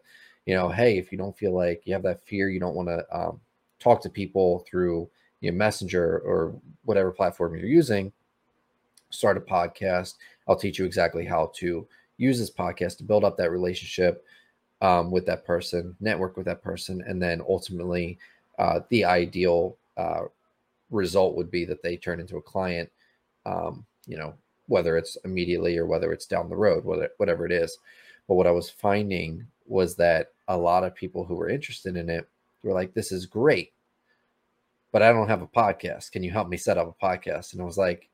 You 0.47 0.55
know, 0.55 0.69
hey, 0.69 0.99
if 0.99 1.11
you 1.11 1.19
don't 1.19 1.37
feel 1.37 1.53
like 1.53 1.83
you 1.85 1.95
have 1.95 2.05
that 2.05 2.25
fear, 2.27 2.49
you 2.49 2.61
don't 2.61 2.77
want 2.77 2.89
to 2.89 3.05
um, 3.12 3.41
talk 3.81 4.01
to 4.03 4.09
people 4.09 4.64
through 4.71 5.11
you 5.41 5.51
know, 5.51 5.57
Messenger 5.57 6.21
or 6.25 6.55
whatever 6.85 7.11
platform 7.11 7.57
you're 7.57 7.66
using, 7.66 8.12
start 9.11 9.37
a 9.37 9.41
podcast. 9.41 10.14
I'll 10.49 10.57
teach 10.57 10.79
you 10.79 10.85
exactly 10.85 11.25
how 11.25 11.53
to 11.57 11.87
use 12.17 12.39
this 12.39 12.51
podcast 12.51 12.97
to 12.99 13.05
build 13.05 13.25
up 13.25 13.37
that 13.37 13.51
relationship 13.51 14.25
um, 14.81 15.11
with 15.11 15.27
that 15.27 15.45
person, 15.45 15.95
network 16.01 16.37
with 16.37 16.47
that 16.47 16.63
person, 16.63 17.03
and 17.07 17.23
then 17.23 17.43
ultimately, 17.49 18.19
uh, 18.59 18.81
the 18.89 19.05
ideal 19.05 19.77
uh, 19.97 20.23
result 20.91 21.37
would 21.37 21.51
be 21.51 21.65
that 21.65 21.83
they 21.83 21.97
turn 21.97 22.21
into 22.21 22.37
a 22.37 22.43
client. 22.43 22.91
Um, 23.47 23.85
you 24.07 24.17
know, 24.17 24.35
whether 24.67 24.97
it's 24.97 25.17
immediately 25.25 25.77
or 25.77 25.87
whether 25.87 26.13
it's 26.13 26.27
down 26.27 26.49
the 26.49 26.57
road, 26.57 26.85
whether 26.85 27.11
whatever 27.17 27.45
it 27.47 27.53
is. 27.53 27.79
But 28.27 28.35
what 28.35 28.47
I 28.47 28.53
was 28.53 28.71
finding 28.71 29.47
was 29.67 29.97
that 29.97 30.33
a 30.49 30.57
lot 30.57 30.85
of 30.85 30.95
people 30.95 31.25
who 31.25 31.35
were 31.35 31.49
interested 31.49 31.97
in 31.97 32.09
it 32.09 32.29
were 32.63 32.73
like, 32.73 32.95
this 32.95 33.13
is 33.13 33.27
great, 33.27 33.73
but 34.93 35.03
I 35.03 35.13
don't 35.13 35.29
have 35.29 35.43
a 35.43 35.47
podcast. 35.47 36.13
Can 36.13 36.23
you 36.23 36.31
help 36.31 36.49
me 36.49 36.57
set 36.57 36.79
up 36.79 36.95
a 37.01 37.05
podcast? 37.05 37.53
And 37.53 37.63
I 37.63 37.65
was 37.65 37.79
like, 37.79 38.09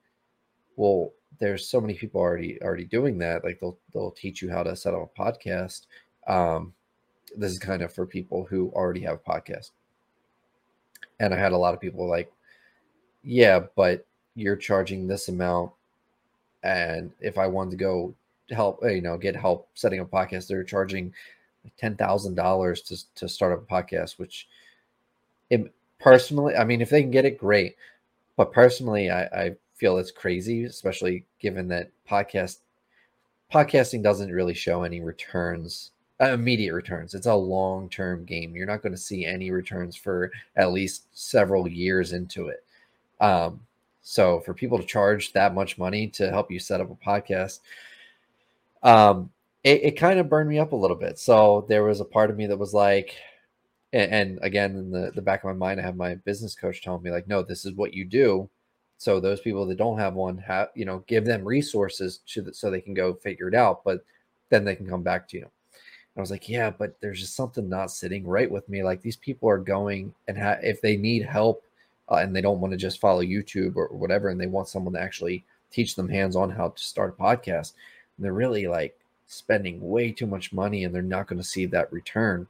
well, 0.77 1.13
there's 1.39 1.69
so 1.69 1.81
many 1.81 1.95
people 1.95 2.21
already 2.21 2.61
already 2.63 2.85
doing 2.85 3.19
that. 3.19 3.45
Like 3.45 3.61
they'll 3.61 3.79
they'll 3.93 4.11
teach 4.11 4.43
you 4.43 4.51
how 4.51 4.63
to 4.63 4.77
set 4.77 4.95
up 4.95 5.11
a 5.17 5.21
podcast. 5.21 5.87
Um, 6.27 6.73
this 7.37 7.53
is 7.53 7.59
kind 7.59 7.83
of 7.83 7.93
for 7.93 8.07
people 8.07 8.45
who 8.45 8.71
already 8.71 9.01
have 9.01 9.21
a 9.25 9.31
podcast. 9.31 9.71
And 11.21 11.35
I 11.35 11.39
had 11.39 11.53
a 11.53 11.59
lot 11.59 11.75
of 11.75 11.81
people 11.81 12.09
like, 12.09 12.33
yeah, 13.23 13.61
but 13.77 14.07
you're 14.35 14.57
charging 14.57 15.07
this 15.07 15.29
amount. 15.29 15.73
And 16.63 17.13
if 17.21 17.39
I 17.39 17.47
wanted 17.47 17.73
to 17.73 17.77
go 17.77 18.15
help, 18.51 18.81
you 18.83 19.01
know, 19.01 19.17
get 19.17 19.37
help 19.37 19.69
setting 19.75 20.01
up 20.01 20.13
a 20.13 20.17
podcast, 20.17 20.49
they're 20.49 20.65
charging 20.65 21.13
ten 21.79 21.97
thousand 21.97 22.35
dollars 22.35 22.83
to 22.83 23.15
to 23.17 23.29
start 23.29 23.53
up 23.53 23.63
a 23.63 23.73
podcast, 23.73 24.19
which 24.19 24.49
it, 25.51 25.73
personally, 25.99 26.57
I 26.57 26.65
mean, 26.65 26.81
if 26.81 26.91
they 26.91 27.03
can 27.03 27.11
get 27.11 27.25
it, 27.25 27.39
great. 27.39 27.77
But 28.37 28.53
personally, 28.53 29.11
I, 29.11 29.23
I 29.25 29.57
feel 29.75 29.99
it's 29.99 30.11
crazy, 30.11 30.65
especially 30.65 31.25
given 31.41 31.69
that 31.69 31.91
podcast 32.09 32.59
podcasting 33.53 34.03
doesn't 34.03 34.33
really 34.33 34.55
show 34.55 34.83
any 34.83 35.01
returns, 35.01 35.93
uh, 36.21 36.33
immediate 36.33 36.73
returns. 36.75 37.15
It's 37.15 37.27
a 37.27 37.35
long 37.35 37.89
term 37.89 38.25
game. 38.25 38.55
You're 38.55 38.67
not 38.67 38.83
going 38.83 38.93
to 38.95 38.99
see 38.99 39.25
any 39.25 39.51
returns 39.51 39.97
for 39.97 40.31
at 40.57 40.73
least 40.73 41.07
several 41.13 41.69
years 41.69 42.13
into 42.13 42.49
it. 42.49 42.65
Um, 43.21 43.61
so 44.03 44.41
for 44.41 44.55
people 44.55 44.79
to 44.79 44.85
charge 44.85 45.33
that 45.33 45.55
much 45.55 45.79
money 45.79 46.09
to 46.09 46.31
help 46.31 46.51
you 46.51 46.59
set 46.59 46.81
up 46.81 46.91
a 46.91 46.95
podcast, 46.95 47.61
um, 48.83 49.31
it, 49.63 49.83
it 49.83 49.91
kind 49.93 50.19
of 50.19 50.29
burned 50.29 50.49
me 50.49 50.59
up 50.59 50.73
a 50.73 50.77
little 50.77 50.97
bit. 50.97 51.19
So 51.19 51.65
there 51.69 51.85
was 51.85 52.01
a 52.01 52.05
part 52.05 52.31
of 52.31 52.37
me 52.37 52.47
that 52.47 52.59
was 52.59 52.75
like, 52.75 53.17
and, 53.93 54.13
and 54.13 54.39
again, 54.43 54.77
in 54.77 54.91
the, 54.91 55.13
the 55.15 55.23
back 55.23 55.43
of 55.43 55.47
my 55.47 55.55
mind, 55.55 55.81
I 55.81 55.85
have 55.85 55.97
my 55.97 56.17
business 56.17 56.55
coach 56.55 56.83
telling 56.83 57.03
me, 57.03 57.11
like, 57.11 57.29
no, 57.29 57.43
this 57.43 57.65
is 57.65 57.73
what 57.73 57.95
you 57.95 58.05
do. 58.05 58.49
So 59.05 59.21
those 59.21 59.43
people 59.43 59.67
that 59.67 59.77
don't 59.77 59.99
have 59.99 60.15
one 60.15 60.39
have, 60.39 60.71
you 60.75 60.87
know, 60.87 61.05
give 61.07 61.27
them 61.27 61.45
resources 61.45 62.21
to 62.29 62.41
the, 62.41 62.55
so 62.55 62.71
they 62.71 62.81
can 62.81 62.95
go 62.95 63.13
figure 63.13 63.49
it 63.49 63.55
out, 63.55 63.85
but 63.85 64.03
then 64.49 64.65
they 64.65 64.75
can 64.75 64.89
come 64.89 65.03
back 65.03 65.29
to 65.29 65.37
you. 65.37 65.43
And 65.43 65.51
I 66.17 66.21
was 66.23 66.31
like, 66.31 66.49
yeah, 66.49 66.71
but 66.71 66.99
there's 67.03 67.21
just 67.21 67.37
something 67.37 67.69
not 67.69 67.91
sitting 67.91 68.27
right 68.27 68.51
with 68.51 68.67
me. 68.67 68.83
Like 68.83 69.03
these 69.03 69.19
people 69.19 69.47
are 69.51 69.59
going 69.59 70.15
and 70.27 70.39
ha- 70.39 70.57
if 70.63 70.81
they 70.81 70.97
need 70.97 71.23
help 71.23 71.63
uh, 72.11 72.15
and 72.15 72.35
they 72.35 72.41
don't 72.41 72.63
want 72.63 72.73
to 72.73 72.79
just 72.79 72.99
follow 72.99 73.21
YouTube 73.21 73.77
or 73.77 73.89
whatever, 73.89 74.31
and 74.31 74.41
they 74.41 74.47
want 74.47 74.69
someone 74.69 74.95
to 74.95 75.03
actually 75.03 75.45
teach 75.71 75.97
them 75.97 76.09
hands 76.09 76.35
on 76.35 76.49
how 76.49 76.71
to 76.71 76.83
start 76.83 77.15
a 77.19 77.23
podcast, 77.23 77.75
they're 78.19 78.33
really 78.33 78.67
like 78.67 78.99
spending 79.27 79.87
way 79.87 80.13
too 80.13 80.27
much 80.27 80.51
money 80.51 80.85
and 80.85 80.95
they're 80.95 81.03
not 81.03 81.27
going 81.27 81.39
to 81.39 81.47
see 81.47 81.67
that 81.67 81.93
return. 81.93 82.47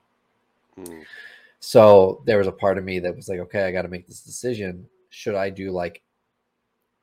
Mm. 0.79 1.03
So 1.59 2.23
there 2.27 2.39
was 2.39 2.47
a 2.47 2.53
part 2.53 2.79
of 2.79 2.85
me 2.85 3.01
that 3.01 3.17
was 3.17 3.29
like, 3.29 3.41
okay, 3.41 3.65
I 3.65 3.73
got 3.73 3.83
to 3.83 3.89
make 3.89 4.07
this 4.07 4.21
decision. 4.21 4.87
Should 5.11 5.35
I 5.35 5.51
do 5.51 5.73
like 5.73 6.01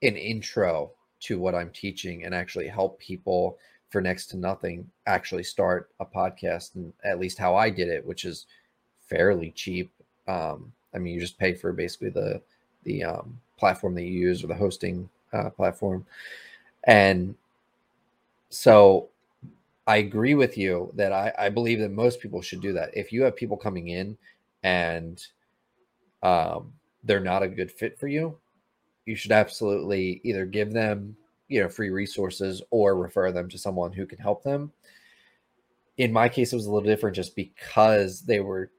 an 0.02 0.16
intro 0.16 0.92
to 1.22 1.40
what 1.40 1.56
I'm 1.56 1.70
teaching 1.70 2.26
and 2.26 2.34
actually 2.34 2.68
help 2.68 3.00
people 3.00 3.58
for 3.90 4.02
next 4.02 4.28
to 4.28 4.38
nothing 4.38 4.90
actually 5.06 5.44
start 5.44 5.90
a 6.00 6.06
podcast 6.06 6.76
and 6.76 6.94
at 7.04 7.20
least 7.20 7.38
how 7.38 7.56
I 7.56 7.70
did 7.70 7.90
it, 7.90 8.06
which 8.06 8.26
is 8.26 8.48
fairly 9.08 9.52
cheap. 9.52 9.92
Um, 10.28 10.72
I 10.94 10.98
mean, 10.98 11.14
you 11.14 11.20
just 11.20 11.38
pay 11.38 11.54
for 11.54 11.74
basically 11.74 12.10
the 12.10 12.42
the 12.84 13.04
um, 13.04 13.40
platform 13.58 13.94
that 13.96 14.04
you 14.04 14.12
use 14.12 14.44
or 14.44 14.48
the 14.48 14.56
hosting 14.56 15.08
uh, 15.34 15.50
platform, 15.52 16.06
and 16.86 17.36
so 18.50 19.10
I 19.88 19.98
agree 19.98 20.36
with 20.36 20.58
you 20.58 20.92
that 20.96 21.12
I, 21.12 21.34
I 21.38 21.50
believe 21.50 21.80
that 21.80 21.92
most 21.92 22.20
people 22.20 22.42
should 22.42 22.62
do 22.62 22.74
that. 22.74 22.96
If 22.96 23.12
you 23.12 23.24
have 23.24 23.36
people 23.36 23.58
coming 23.58 23.90
in 23.90 24.18
and 24.64 25.26
um, 26.24 26.74
they're 27.04 27.20
not 27.20 27.44
a 27.44 27.48
good 27.48 27.72
fit 27.72 28.00
for 28.00 28.08
you, 28.08 28.38
you 29.06 29.16
should 29.16 29.32
absolutely 29.32 30.22
either 30.24 30.46
give 30.46 30.74
them 30.74 31.16
you 31.48 31.62
know 31.62 31.70
free 31.70 31.90
resources 31.90 32.62
or 32.72 32.96
refer 32.96 33.32
them 33.32 33.50
to 33.50 33.58
someone 33.58 33.92
who 33.92 34.06
can 34.06 34.20
help 34.20 34.44
them. 34.44 34.72
In 35.98 36.14
my 36.14 36.30
case, 36.30 36.54
it 36.54 36.56
was 36.56 36.66
a 36.66 36.72
little 36.72 36.90
different 36.90 37.16
just 37.16 37.36
because 37.36 38.22
they 38.22 38.40
were 38.40 38.72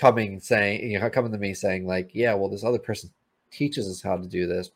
coming 0.00 0.40
saying 0.40 0.90
you 0.90 0.98
know 0.98 1.10
coming 1.10 1.30
to 1.30 1.36
me 1.36 1.52
saying 1.52 1.86
like 1.86 2.10
yeah 2.14 2.32
well 2.32 2.48
this 2.48 2.64
other 2.64 2.78
person 2.78 3.10
teaches 3.50 3.86
us 3.86 4.00
how 4.00 4.16
to 4.16 4.26
do 4.26 4.46
this 4.46 4.70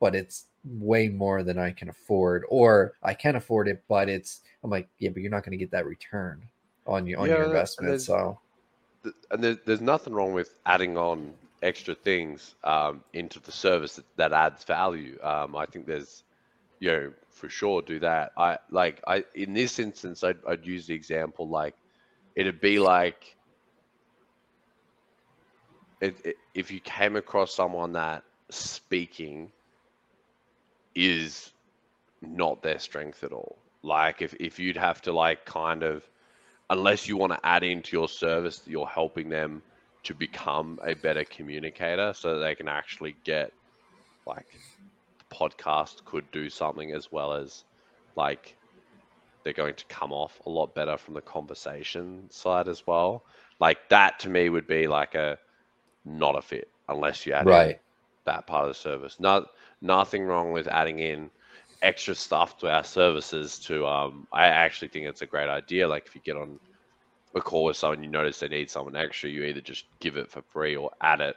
but 0.00 0.14
it's 0.14 0.46
way 0.64 1.08
more 1.08 1.42
than 1.42 1.58
i 1.58 1.70
can 1.70 1.90
afford 1.90 2.44
or 2.48 2.94
i 3.02 3.12
can 3.12 3.36
afford 3.36 3.68
it 3.68 3.82
but 3.88 4.08
it's 4.08 4.40
i'm 4.62 4.70
like 4.70 4.88
yeah 5.00 5.10
but 5.10 5.20
you're 5.20 5.30
not 5.30 5.44
going 5.44 5.50
to 5.50 5.58
get 5.58 5.70
that 5.70 5.84
return 5.84 6.42
on 6.86 7.06
your 7.06 7.20
on 7.20 7.28
yeah, 7.28 7.36
your 7.36 7.44
investment 7.44 8.00
so 8.00 8.38
and 9.30 9.44
there's, 9.44 9.58
there's 9.66 9.82
nothing 9.82 10.14
wrong 10.14 10.32
with 10.32 10.54
adding 10.64 10.96
on 10.96 11.34
extra 11.64 11.94
things 11.94 12.54
um, 12.62 13.02
into 13.12 13.40
the 13.40 13.52
service 13.52 13.96
that, 13.96 14.04
that 14.16 14.32
adds 14.32 14.64
value. 14.64 15.18
Um, 15.22 15.56
i 15.56 15.66
think 15.66 15.86
there's 15.86 16.22
you 16.78 16.90
know 16.90 17.12
for 17.30 17.48
sure 17.48 17.82
do 17.82 17.98
that. 18.00 18.32
I 18.36 18.58
like 18.70 19.02
i 19.06 19.24
in 19.34 19.54
this 19.54 19.78
instance 19.78 20.22
i'd, 20.22 20.38
I'd 20.48 20.64
use 20.66 20.86
the 20.86 20.94
example 20.94 21.48
like 21.48 21.74
it'd 22.36 22.60
be 22.60 22.78
like 22.78 23.36
it, 26.00 26.16
it, 26.24 26.36
if 26.54 26.70
you 26.70 26.80
came 26.80 27.16
across 27.16 27.54
someone 27.54 27.92
that 27.92 28.24
speaking 28.50 29.50
is 30.94 31.52
not 32.20 32.62
their 32.62 32.78
strength 32.78 33.24
at 33.24 33.32
all, 33.32 33.56
like 33.82 34.22
if, 34.22 34.34
if 34.40 34.58
you'd 34.58 34.76
have 34.76 35.00
to 35.02 35.12
like 35.12 35.44
kind 35.44 35.82
of, 35.82 36.06
unless 36.70 37.08
you 37.08 37.16
want 37.16 37.32
to 37.32 37.40
add 37.46 37.62
into 37.62 37.96
your 37.96 38.08
service 38.08 38.58
that 38.60 38.70
you're 38.70 38.86
helping 38.86 39.28
them 39.28 39.62
to 40.04 40.14
become 40.14 40.78
a 40.84 40.94
better 40.94 41.24
communicator 41.24 42.12
so 42.14 42.34
that 42.34 42.44
they 42.44 42.54
can 42.54 42.68
actually 42.68 43.16
get 43.24 43.52
like 44.26 44.46
the 45.18 45.34
podcast 45.34 46.04
could 46.04 46.30
do 46.30 46.48
something 46.48 46.92
as 46.92 47.10
well 47.10 47.32
as 47.32 47.64
like 48.16 48.56
they're 49.42 49.52
going 49.52 49.74
to 49.74 49.84
come 49.86 50.12
off 50.12 50.40
a 50.46 50.50
lot 50.50 50.74
better 50.74 50.96
from 50.96 51.14
the 51.14 51.20
conversation 51.20 52.24
side 52.30 52.68
as 52.68 52.86
well. 52.86 53.24
Like 53.60 53.78
that 53.90 54.18
to 54.20 54.28
me 54.28 54.48
would 54.48 54.66
be 54.66 54.86
like 54.86 55.14
a 55.14 55.38
not 56.04 56.36
a 56.36 56.42
fit 56.42 56.68
unless 56.88 57.26
you 57.26 57.32
add 57.32 57.46
right. 57.46 57.80
that 58.24 58.46
part 58.46 58.64
of 58.64 58.70
the 58.70 58.74
service. 58.74 59.16
Not 59.20 59.46
nothing 59.80 60.24
wrong 60.24 60.52
with 60.52 60.66
adding 60.68 60.98
in 60.98 61.30
extra 61.82 62.14
stuff 62.14 62.58
to 62.58 62.70
our 62.70 62.84
services. 62.84 63.58
To 63.60 63.86
um, 63.86 64.26
I 64.32 64.46
actually 64.46 64.88
think 64.88 65.06
it's 65.06 65.22
a 65.22 65.26
great 65.26 65.48
idea. 65.48 65.88
Like 65.88 66.06
if 66.06 66.14
you 66.14 66.20
get 66.22 66.36
on 66.36 66.58
a 67.34 67.40
call 67.40 67.64
with 67.64 67.76
someone, 67.76 68.02
you 68.02 68.08
notice 68.08 68.40
they 68.40 68.48
need 68.48 68.70
someone 68.70 68.96
extra, 68.96 69.30
you 69.30 69.44
either 69.44 69.60
just 69.60 69.84
give 70.00 70.16
it 70.16 70.30
for 70.30 70.42
free 70.42 70.76
or 70.76 70.90
add 71.00 71.20
it 71.20 71.36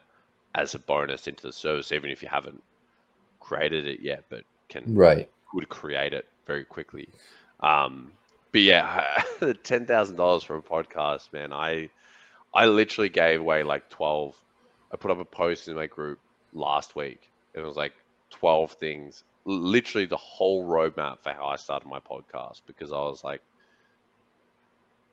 as 0.55 0.75
a 0.75 0.79
bonus 0.79 1.27
into 1.27 1.43
the 1.43 1.53
service, 1.53 1.91
even 1.91 2.09
if 2.09 2.21
you 2.21 2.29
haven't 2.29 2.61
created 3.39 3.87
it 3.87 3.99
yet, 4.01 4.23
but 4.29 4.43
can 4.69 4.83
right 4.95 5.29
would 5.53 5.69
create 5.69 6.13
it 6.13 6.27
very 6.45 6.63
quickly. 6.63 7.07
Um, 7.61 8.11
but 8.51 8.61
yeah, 8.61 9.23
ten 9.63 9.85
thousand 9.85 10.17
dollars 10.17 10.43
for 10.43 10.57
a 10.57 10.61
podcast, 10.61 11.31
man. 11.33 11.53
I 11.53 11.89
I 12.53 12.65
literally 12.65 13.09
gave 13.09 13.39
away 13.39 13.63
like 13.63 13.89
twelve 13.89 14.35
I 14.91 14.97
put 14.97 15.11
up 15.11 15.19
a 15.19 15.25
post 15.25 15.67
in 15.67 15.75
my 15.75 15.87
group 15.87 16.19
last 16.53 16.95
week. 16.95 17.29
It 17.53 17.61
was 17.61 17.75
like 17.75 17.93
12 18.31 18.73
things, 18.73 19.23
literally 19.45 20.05
the 20.05 20.17
whole 20.17 20.65
roadmap 20.67 21.19
for 21.19 21.31
how 21.31 21.47
I 21.47 21.55
started 21.55 21.87
my 21.87 21.99
podcast 21.99 22.61
because 22.65 22.91
I 22.91 22.97
was 22.97 23.23
like, 23.23 23.41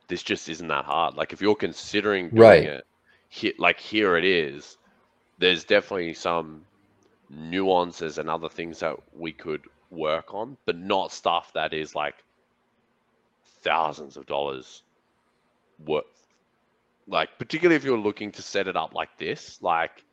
this 0.09 0.22
just 0.22 0.48
isn't 0.48 0.68
that 0.68 0.85
hard. 0.85 1.14
Like 1.14 1.32
if 1.32 1.40
you're 1.40 1.55
considering 1.55 2.31
doing 2.31 2.40
right. 2.40 2.64
it, 2.64 2.86
here, 3.28 3.52
like 3.59 3.81
here 3.81 4.16
it 4.16 4.24
is. 4.24 4.76
There's 5.39 5.64
definitely 5.64 6.14
some 6.14 6.62
nuances 7.28 8.18
and 8.18 8.31
other 8.31 8.48
things 8.48 8.81
that 8.81 8.97
we 9.16 9.32
could 9.32 9.62
work 9.90 10.32
on, 10.32 10.56
but 10.66 10.76
not 10.76 11.12
stuff 11.12 11.52
that 11.55 11.72
is 11.72 11.94
like 11.94 12.14
thousands 13.62 14.16
of 14.16 14.26
dollars 14.26 14.82
worth 15.85 16.05
like 17.06 17.39
particularly 17.39 17.76
if 17.76 17.85
you're 17.85 17.98
looking 17.98 18.32
to 18.32 18.43
set 18.43 18.68
it 18.68 18.76
up 18.76 18.94
like 18.94 19.16
this, 19.18 19.59
like 19.60 20.05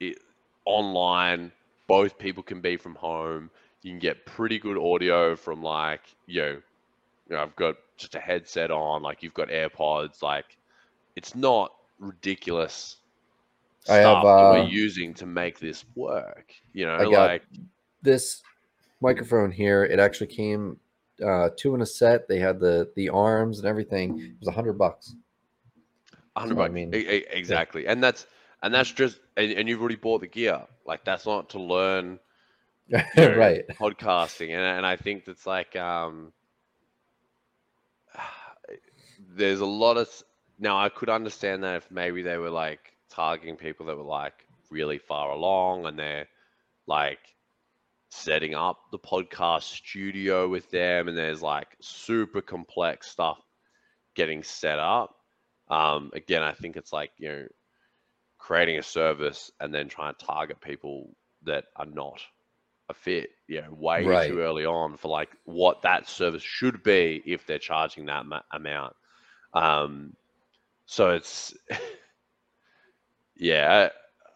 it, 0.00 0.18
online, 0.64 1.52
both 1.86 2.18
people 2.18 2.42
can 2.42 2.60
be 2.60 2.76
from 2.76 2.94
home. 2.94 3.50
You 3.82 3.92
can 3.92 3.98
get 3.98 4.26
pretty 4.26 4.58
good 4.58 4.76
audio 4.76 5.36
from 5.36 5.62
like 5.62 6.02
you 6.26 6.42
know, 6.42 6.48
you 6.48 6.62
know, 7.36 7.42
I've 7.42 7.56
got 7.56 7.76
just 7.98 8.14
a 8.14 8.20
headset 8.20 8.70
on, 8.70 9.02
like 9.02 9.22
you've 9.22 9.34
got 9.34 9.48
AirPods, 9.48 10.22
like 10.22 10.56
it's 11.16 11.34
not 11.34 11.72
ridiculous 11.98 12.96
stuff 13.80 13.96
I 13.96 13.98
have, 13.98 14.24
uh, 14.24 14.36
that 14.36 14.52
we're 14.52 14.58
uh, 14.60 14.66
using 14.66 15.14
to 15.14 15.26
make 15.26 15.58
this 15.58 15.84
work. 15.94 16.52
You 16.72 16.86
know, 16.86 16.94
I 16.94 17.04
like 17.04 17.42
this 18.02 18.42
microphone 19.00 19.50
here. 19.50 19.84
It 19.84 19.98
actually 19.98 20.28
came 20.28 20.78
uh, 21.24 21.50
two 21.56 21.74
in 21.74 21.82
a 21.82 21.86
set. 21.86 22.28
They 22.28 22.38
had 22.38 22.60
the 22.60 22.90
the 22.96 23.08
arms 23.08 23.58
and 23.58 23.66
everything. 23.66 24.20
It 24.20 24.32
was 24.40 24.48
a 24.48 24.52
hundred 24.52 24.74
bucks. 24.74 25.14
Hundred 26.36 26.56
bucks. 26.56 26.70
I 26.70 26.72
mean, 26.72 26.90
exactly, 26.92 27.84
yeah. 27.84 27.92
and 27.92 28.02
that's 28.02 28.26
and 28.62 28.72
that's 28.72 28.92
just 28.92 29.18
and, 29.36 29.52
and, 29.52 29.68
you've 29.68 29.80
already 29.80 29.96
bought 29.96 30.20
the 30.20 30.26
gear. 30.26 30.62
Like 30.86 31.04
that's 31.04 31.26
not 31.26 31.48
to 31.50 31.60
learn, 31.60 32.20
you 32.88 32.98
know, 33.16 33.34
right? 33.36 33.66
Podcasting, 33.70 34.50
and 34.50 34.62
and 34.62 34.86
I 34.86 34.96
think 34.96 35.24
that's 35.24 35.46
like 35.46 35.74
um, 35.76 36.32
there's 39.38 39.60
a 39.60 39.66
lot 39.66 39.96
of 39.96 40.08
now 40.58 40.78
I 40.78 40.88
could 40.88 41.08
understand 41.08 41.64
that 41.64 41.76
if 41.76 41.90
maybe 41.90 42.22
they 42.22 42.36
were 42.36 42.50
like 42.50 42.92
targeting 43.10 43.56
people 43.56 43.86
that 43.86 43.96
were 43.96 44.02
like 44.02 44.46
really 44.70 44.98
far 44.98 45.30
along 45.30 45.86
and 45.86 45.98
they're 45.98 46.28
like 46.86 47.20
setting 48.10 48.54
up 48.54 48.78
the 48.90 48.98
podcast 48.98 49.62
studio 49.62 50.48
with 50.48 50.70
them 50.70 51.08
and 51.08 51.16
there's 51.16 51.42
like 51.42 51.68
super 51.80 52.40
complex 52.40 53.10
stuff 53.10 53.38
getting 54.14 54.42
set 54.42 54.78
up 54.78 55.14
um, 55.70 56.10
again, 56.14 56.42
I 56.42 56.52
think 56.52 56.76
it's 56.76 56.92
like 56.92 57.12
you 57.18 57.28
know 57.28 57.46
creating 58.38 58.78
a 58.78 58.82
service 58.82 59.50
and 59.60 59.74
then 59.74 59.88
trying 59.88 60.14
to 60.14 60.24
target 60.24 60.60
people 60.60 61.14
that 61.42 61.64
are 61.76 61.86
not 61.86 62.20
a 62.88 62.94
fit, 62.94 63.30
you 63.46 63.60
know, 63.60 63.72
way 63.72 64.04
right. 64.04 64.30
too 64.30 64.40
early 64.40 64.64
on 64.64 64.96
for 64.96 65.08
like 65.08 65.28
what 65.44 65.82
that 65.82 66.08
service 66.08 66.42
should 66.42 66.82
be 66.82 67.22
if 67.26 67.46
they're 67.46 67.58
charging 67.58 68.06
that 68.06 68.24
ma- 68.24 68.40
amount. 68.52 68.94
Um, 69.54 70.14
so 70.86 71.10
it's 71.10 71.54
yeah, 73.36 73.88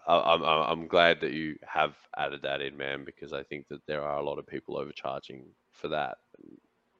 I, 0.06 0.12
I'm, 0.14 0.42
I'm 0.42 0.86
glad 0.86 1.20
that 1.20 1.32
you 1.32 1.56
have 1.66 1.94
added 2.16 2.42
that 2.42 2.60
in, 2.60 2.76
man, 2.76 3.04
because 3.04 3.32
I 3.32 3.42
think 3.42 3.68
that 3.68 3.84
there 3.86 4.02
are 4.02 4.18
a 4.18 4.22
lot 4.24 4.38
of 4.38 4.46
people 4.46 4.76
overcharging 4.78 5.44
for 5.72 5.88
that. 5.88 6.18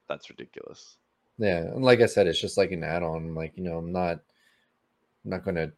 That's 0.09 0.29
ridiculous. 0.29 0.97
Yeah, 1.37 1.59
and 1.59 1.83
like 1.83 2.01
I 2.01 2.05
said, 2.05 2.27
it's 2.27 2.41
just 2.41 2.57
like 2.57 2.71
an 2.71 2.83
add-on. 2.83 3.33
Like 3.35 3.53
you 3.57 3.63
know, 3.63 3.77
I'm 3.77 3.91
not, 3.91 4.19
I'm 5.23 5.31
not 5.31 5.43
going 5.43 5.55
to, 5.55 5.71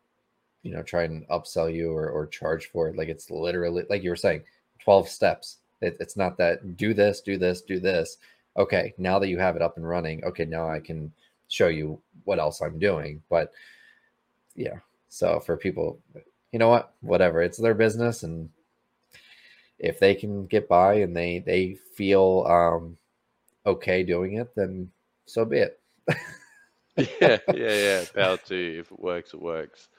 you 0.63 0.73
know, 0.73 0.83
try 0.83 1.03
and 1.03 1.27
upsell 1.29 1.73
you 1.73 1.91
or 1.93 2.09
or 2.09 2.27
charge 2.27 2.67
for 2.67 2.89
it. 2.89 2.97
Like 2.97 3.09
it's 3.09 3.31
literally 3.31 3.85
like 3.89 4.03
you 4.03 4.11
were 4.11 4.15
saying, 4.15 4.43
twelve 4.79 5.09
steps. 5.09 5.59
It, 5.81 5.97
it's 5.99 6.17
not 6.17 6.37
that 6.37 6.77
do 6.77 6.93
this, 6.93 7.21
do 7.21 7.37
this, 7.37 7.61
do 7.61 7.79
this. 7.79 8.17
Okay, 8.57 8.93
now 8.97 9.19
that 9.19 9.29
you 9.29 9.39
have 9.39 9.55
it 9.55 9.61
up 9.61 9.77
and 9.77 9.87
running, 9.87 10.23
okay, 10.25 10.45
now 10.45 10.69
I 10.69 10.79
can 10.79 11.13
show 11.47 11.67
you 11.67 12.01
what 12.23 12.39
else 12.39 12.61
I'm 12.61 12.79
doing. 12.79 13.21
But 13.29 13.51
yeah, 14.55 14.79
so 15.09 15.39
for 15.39 15.57
people, 15.57 15.99
you 16.51 16.59
know 16.59 16.69
what, 16.69 16.93
whatever, 17.01 17.41
it's 17.41 17.57
their 17.57 17.73
business, 17.73 18.23
and 18.23 18.49
if 19.79 19.99
they 19.99 20.15
can 20.15 20.45
get 20.45 20.67
by 20.67 20.95
and 20.95 21.15
they 21.15 21.39
they 21.39 21.77
feel 21.95 22.45
um 22.47 22.97
okay 23.65 24.03
doing 24.03 24.35
it, 24.35 24.53
then 24.55 24.89
so 25.25 25.45
be 25.45 25.59
it. 25.59 25.79
yeah, 26.97 27.37
yeah, 27.53 27.75
yeah. 27.75 28.05
Power 28.13 28.37
to 28.37 28.55
you. 28.55 28.79
If 28.79 28.91
it 28.91 28.99
works, 28.99 29.33
it 29.33 29.41
works. 29.41 29.89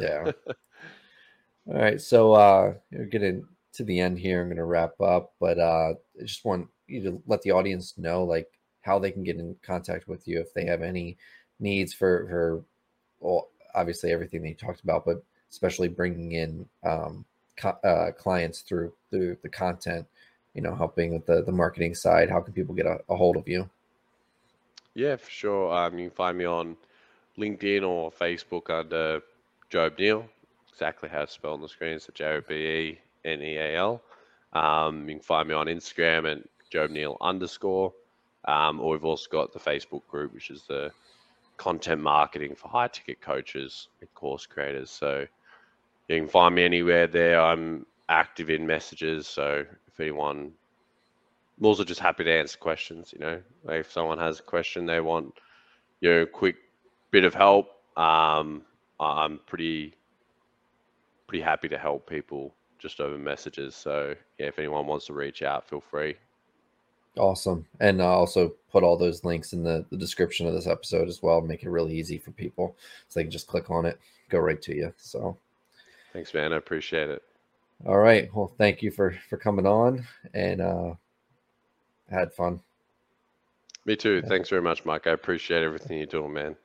yeah. 0.00 0.32
All 1.68 1.74
right. 1.74 2.00
So 2.00 2.32
uh 2.32 2.74
we're 2.90 3.04
getting 3.04 3.46
to 3.74 3.84
the 3.84 4.00
end 4.00 4.18
here. 4.18 4.42
I'm 4.42 4.48
gonna 4.48 4.64
wrap 4.64 5.00
up, 5.00 5.34
but 5.38 5.58
uh 5.58 5.94
I 6.20 6.22
just 6.24 6.44
want 6.44 6.68
you 6.86 7.02
to 7.04 7.22
let 7.26 7.42
the 7.42 7.52
audience 7.52 7.94
know 7.96 8.24
like 8.24 8.48
how 8.82 8.98
they 8.98 9.10
can 9.10 9.22
get 9.22 9.36
in 9.36 9.56
contact 9.62 10.08
with 10.08 10.26
you 10.26 10.40
if 10.40 10.52
they 10.54 10.64
have 10.64 10.82
any 10.82 11.16
needs 11.58 11.92
for 11.92 12.26
for 12.28 12.64
well 13.20 13.48
obviously 13.74 14.12
everything 14.12 14.42
that 14.42 14.48
you 14.48 14.54
talked 14.54 14.82
about, 14.82 15.04
but 15.04 15.22
especially 15.50 15.88
bringing 15.88 16.32
in 16.32 16.66
um 16.84 17.24
co- 17.56 17.78
uh, 17.84 18.12
clients 18.12 18.60
through 18.62 18.92
through 19.10 19.36
the 19.42 19.48
content, 19.48 20.06
you 20.54 20.62
know, 20.62 20.74
helping 20.74 21.12
with 21.12 21.26
the 21.26 21.42
the 21.42 21.52
marketing 21.52 21.94
side. 21.94 22.30
How 22.30 22.40
can 22.40 22.54
people 22.54 22.74
get 22.74 22.86
a, 22.86 22.98
a 23.08 23.16
hold 23.16 23.36
of 23.36 23.46
you? 23.46 23.68
Yeah, 24.94 25.16
for 25.16 25.30
sure. 25.30 25.72
Um, 25.72 25.98
you 25.98 26.08
can 26.08 26.16
find 26.16 26.38
me 26.38 26.44
on 26.44 26.76
LinkedIn 27.38 27.86
or 27.86 28.10
Facebook 28.10 28.70
under 28.70 29.20
Jobe 29.70 29.98
Neal. 29.98 30.26
Exactly 30.68 31.08
how 31.08 31.22
it's 31.22 31.32
spelled 31.32 31.54
on 31.54 31.62
the 31.62 31.68
screen. 31.68 32.00
So 32.00 32.12
J 32.14 32.24
O 32.24 32.40
B 32.40 32.54
E 32.54 32.98
N 33.24 33.42
E 33.42 33.56
A 33.56 33.76
L. 33.76 34.02
Um, 34.52 35.08
you 35.08 35.16
can 35.16 35.22
find 35.22 35.48
me 35.48 35.54
on 35.54 35.66
Instagram 35.66 36.30
at 36.30 36.38
Jobe 36.72 36.90
Neal 36.90 37.16
underscore. 37.20 37.92
Um, 38.46 38.80
or 38.80 38.92
we've 38.92 39.04
also 39.04 39.28
got 39.30 39.52
the 39.52 39.58
Facebook 39.58 40.06
group, 40.08 40.32
which 40.32 40.50
is 40.50 40.64
the 40.66 40.90
content 41.56 42.00
marketing 42.00 42.54
for 42.54 42.68
high 42.68 42.88
ticket 42.88 43.20
coaches 43.20 43.88
and 44.00 44.12
course 44.14 44.46
creators. 44.46 44.90
So 44.90 45.26
you 46.08 46.18
can 46.18 46.28
find 46.28 46.54
me 46.54 46.64
anywhere 46.64 47.06
there. 47.06 47.40
I'm 47.40 47.86
active 48.08 48.50
in 48.50 48.66
messages. 48.66 49.28
So 49.28 49.64
if 49.86 50.00
anyone, 50.00 50.52
I'm 51.58 51.66
also 51.66 51.84
just 51.84 52.00
happy 52.00 52.24
to 52.24 52.32
answer 52.32 52.58
questions. 52.58 53.12
You 53.12 53.20
know, 53.20 53.40
if 53.68 53.92
someone 53.92 54.18
has 54.18 54.40
a 54.40 54.42
question 54.42 54.86
they 54.86 55.00
want, 55.00 55.34
you 56.00 56.10
know, 56.10 56.26
quick 56.26 56.56
bit 57.10 57.24
of 57.24 57.34
help, 57.34 57.68
um, 57.96 58.62
I'm 58.98 59.40
pretty 59.46 59.94
pretty 61.26 61.42
happy 61.42 61.68
to 61.68 61.78
help 61.78 62.08
people 62.08 62.54
just 62.78 63.00
over 63.00 63.16
messages. 63.16 63.76
So 63.76 64.14
yeah, 64.38 64.46
if 64.46 64.58
anyone 64.58 64.86
wants 64.86 65.06
to 65.06 65.12
reach 65.12 65.42
out, 65.42 65.68
feel 65.68 65.80
free. 65.80 66.16
Awesome. 67.16 67.66
And 67.80 68.00
I'll 68.00 68.20
also 68.20 68.54
put 68.70 68.84
all 68.84 68.96
those 68.96 69.24
links 69.24 69.52
in 69.52 69.64
the, 69.64 69.84
the 69.90 69.96
description 69.96 70.46
of 70.46 70.54
this 70.54 70.66
episode 70.66 71.08
as 71.08 71.22
well. 71.22 71.40
Make 71.40 71.64
it 71.64 71.70
really 71.70 71.94
easy 71.94 72.18
for 72.18 72.30
people. 72.30 72.76
So 73.08 73.18
they 73.18 73.24
can 73.24 73.30
just 73.30 73.48
click 73.48 73.70
on 73.70 73.84
it, 73.84 73.98
go 74.28 74.38
right 74.38 74.60
to 74.62 74.74
you. 74.74 74.92
So 74.96 75.36
thanks, 76.12 76.32
man. 76.32 76.52
I 76.52 76.56
appreciate 76.56 77.10
it. 77.10 77.22
All 77.86 77.98
right. 77.98 78.32
Well, 78.34 78.52
thank 78.58 78.82
you 78.82 78.90
for 78.90 79.16
for 79.28 79.36
coming 79.36 79.66
on 79.66 80.06
and 80.34 80.60
uh 80.60 80.94
had 82.10 82.32
fun. 82.32 82.60
Me 83.86 83.96
too. 83.96 84.22
Thanks 84.22 84.48
very 84.48 84.62
much, 84.62 84.84
Mike. 84.84 85.06
I 85.06 85.12
appreciate 85.12 85.62
everything 85.62 85.96
you're 85.96 86.06
doing, 86.06 86.32
man. 86.32 86.56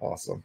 Awesome. 0.00 0.44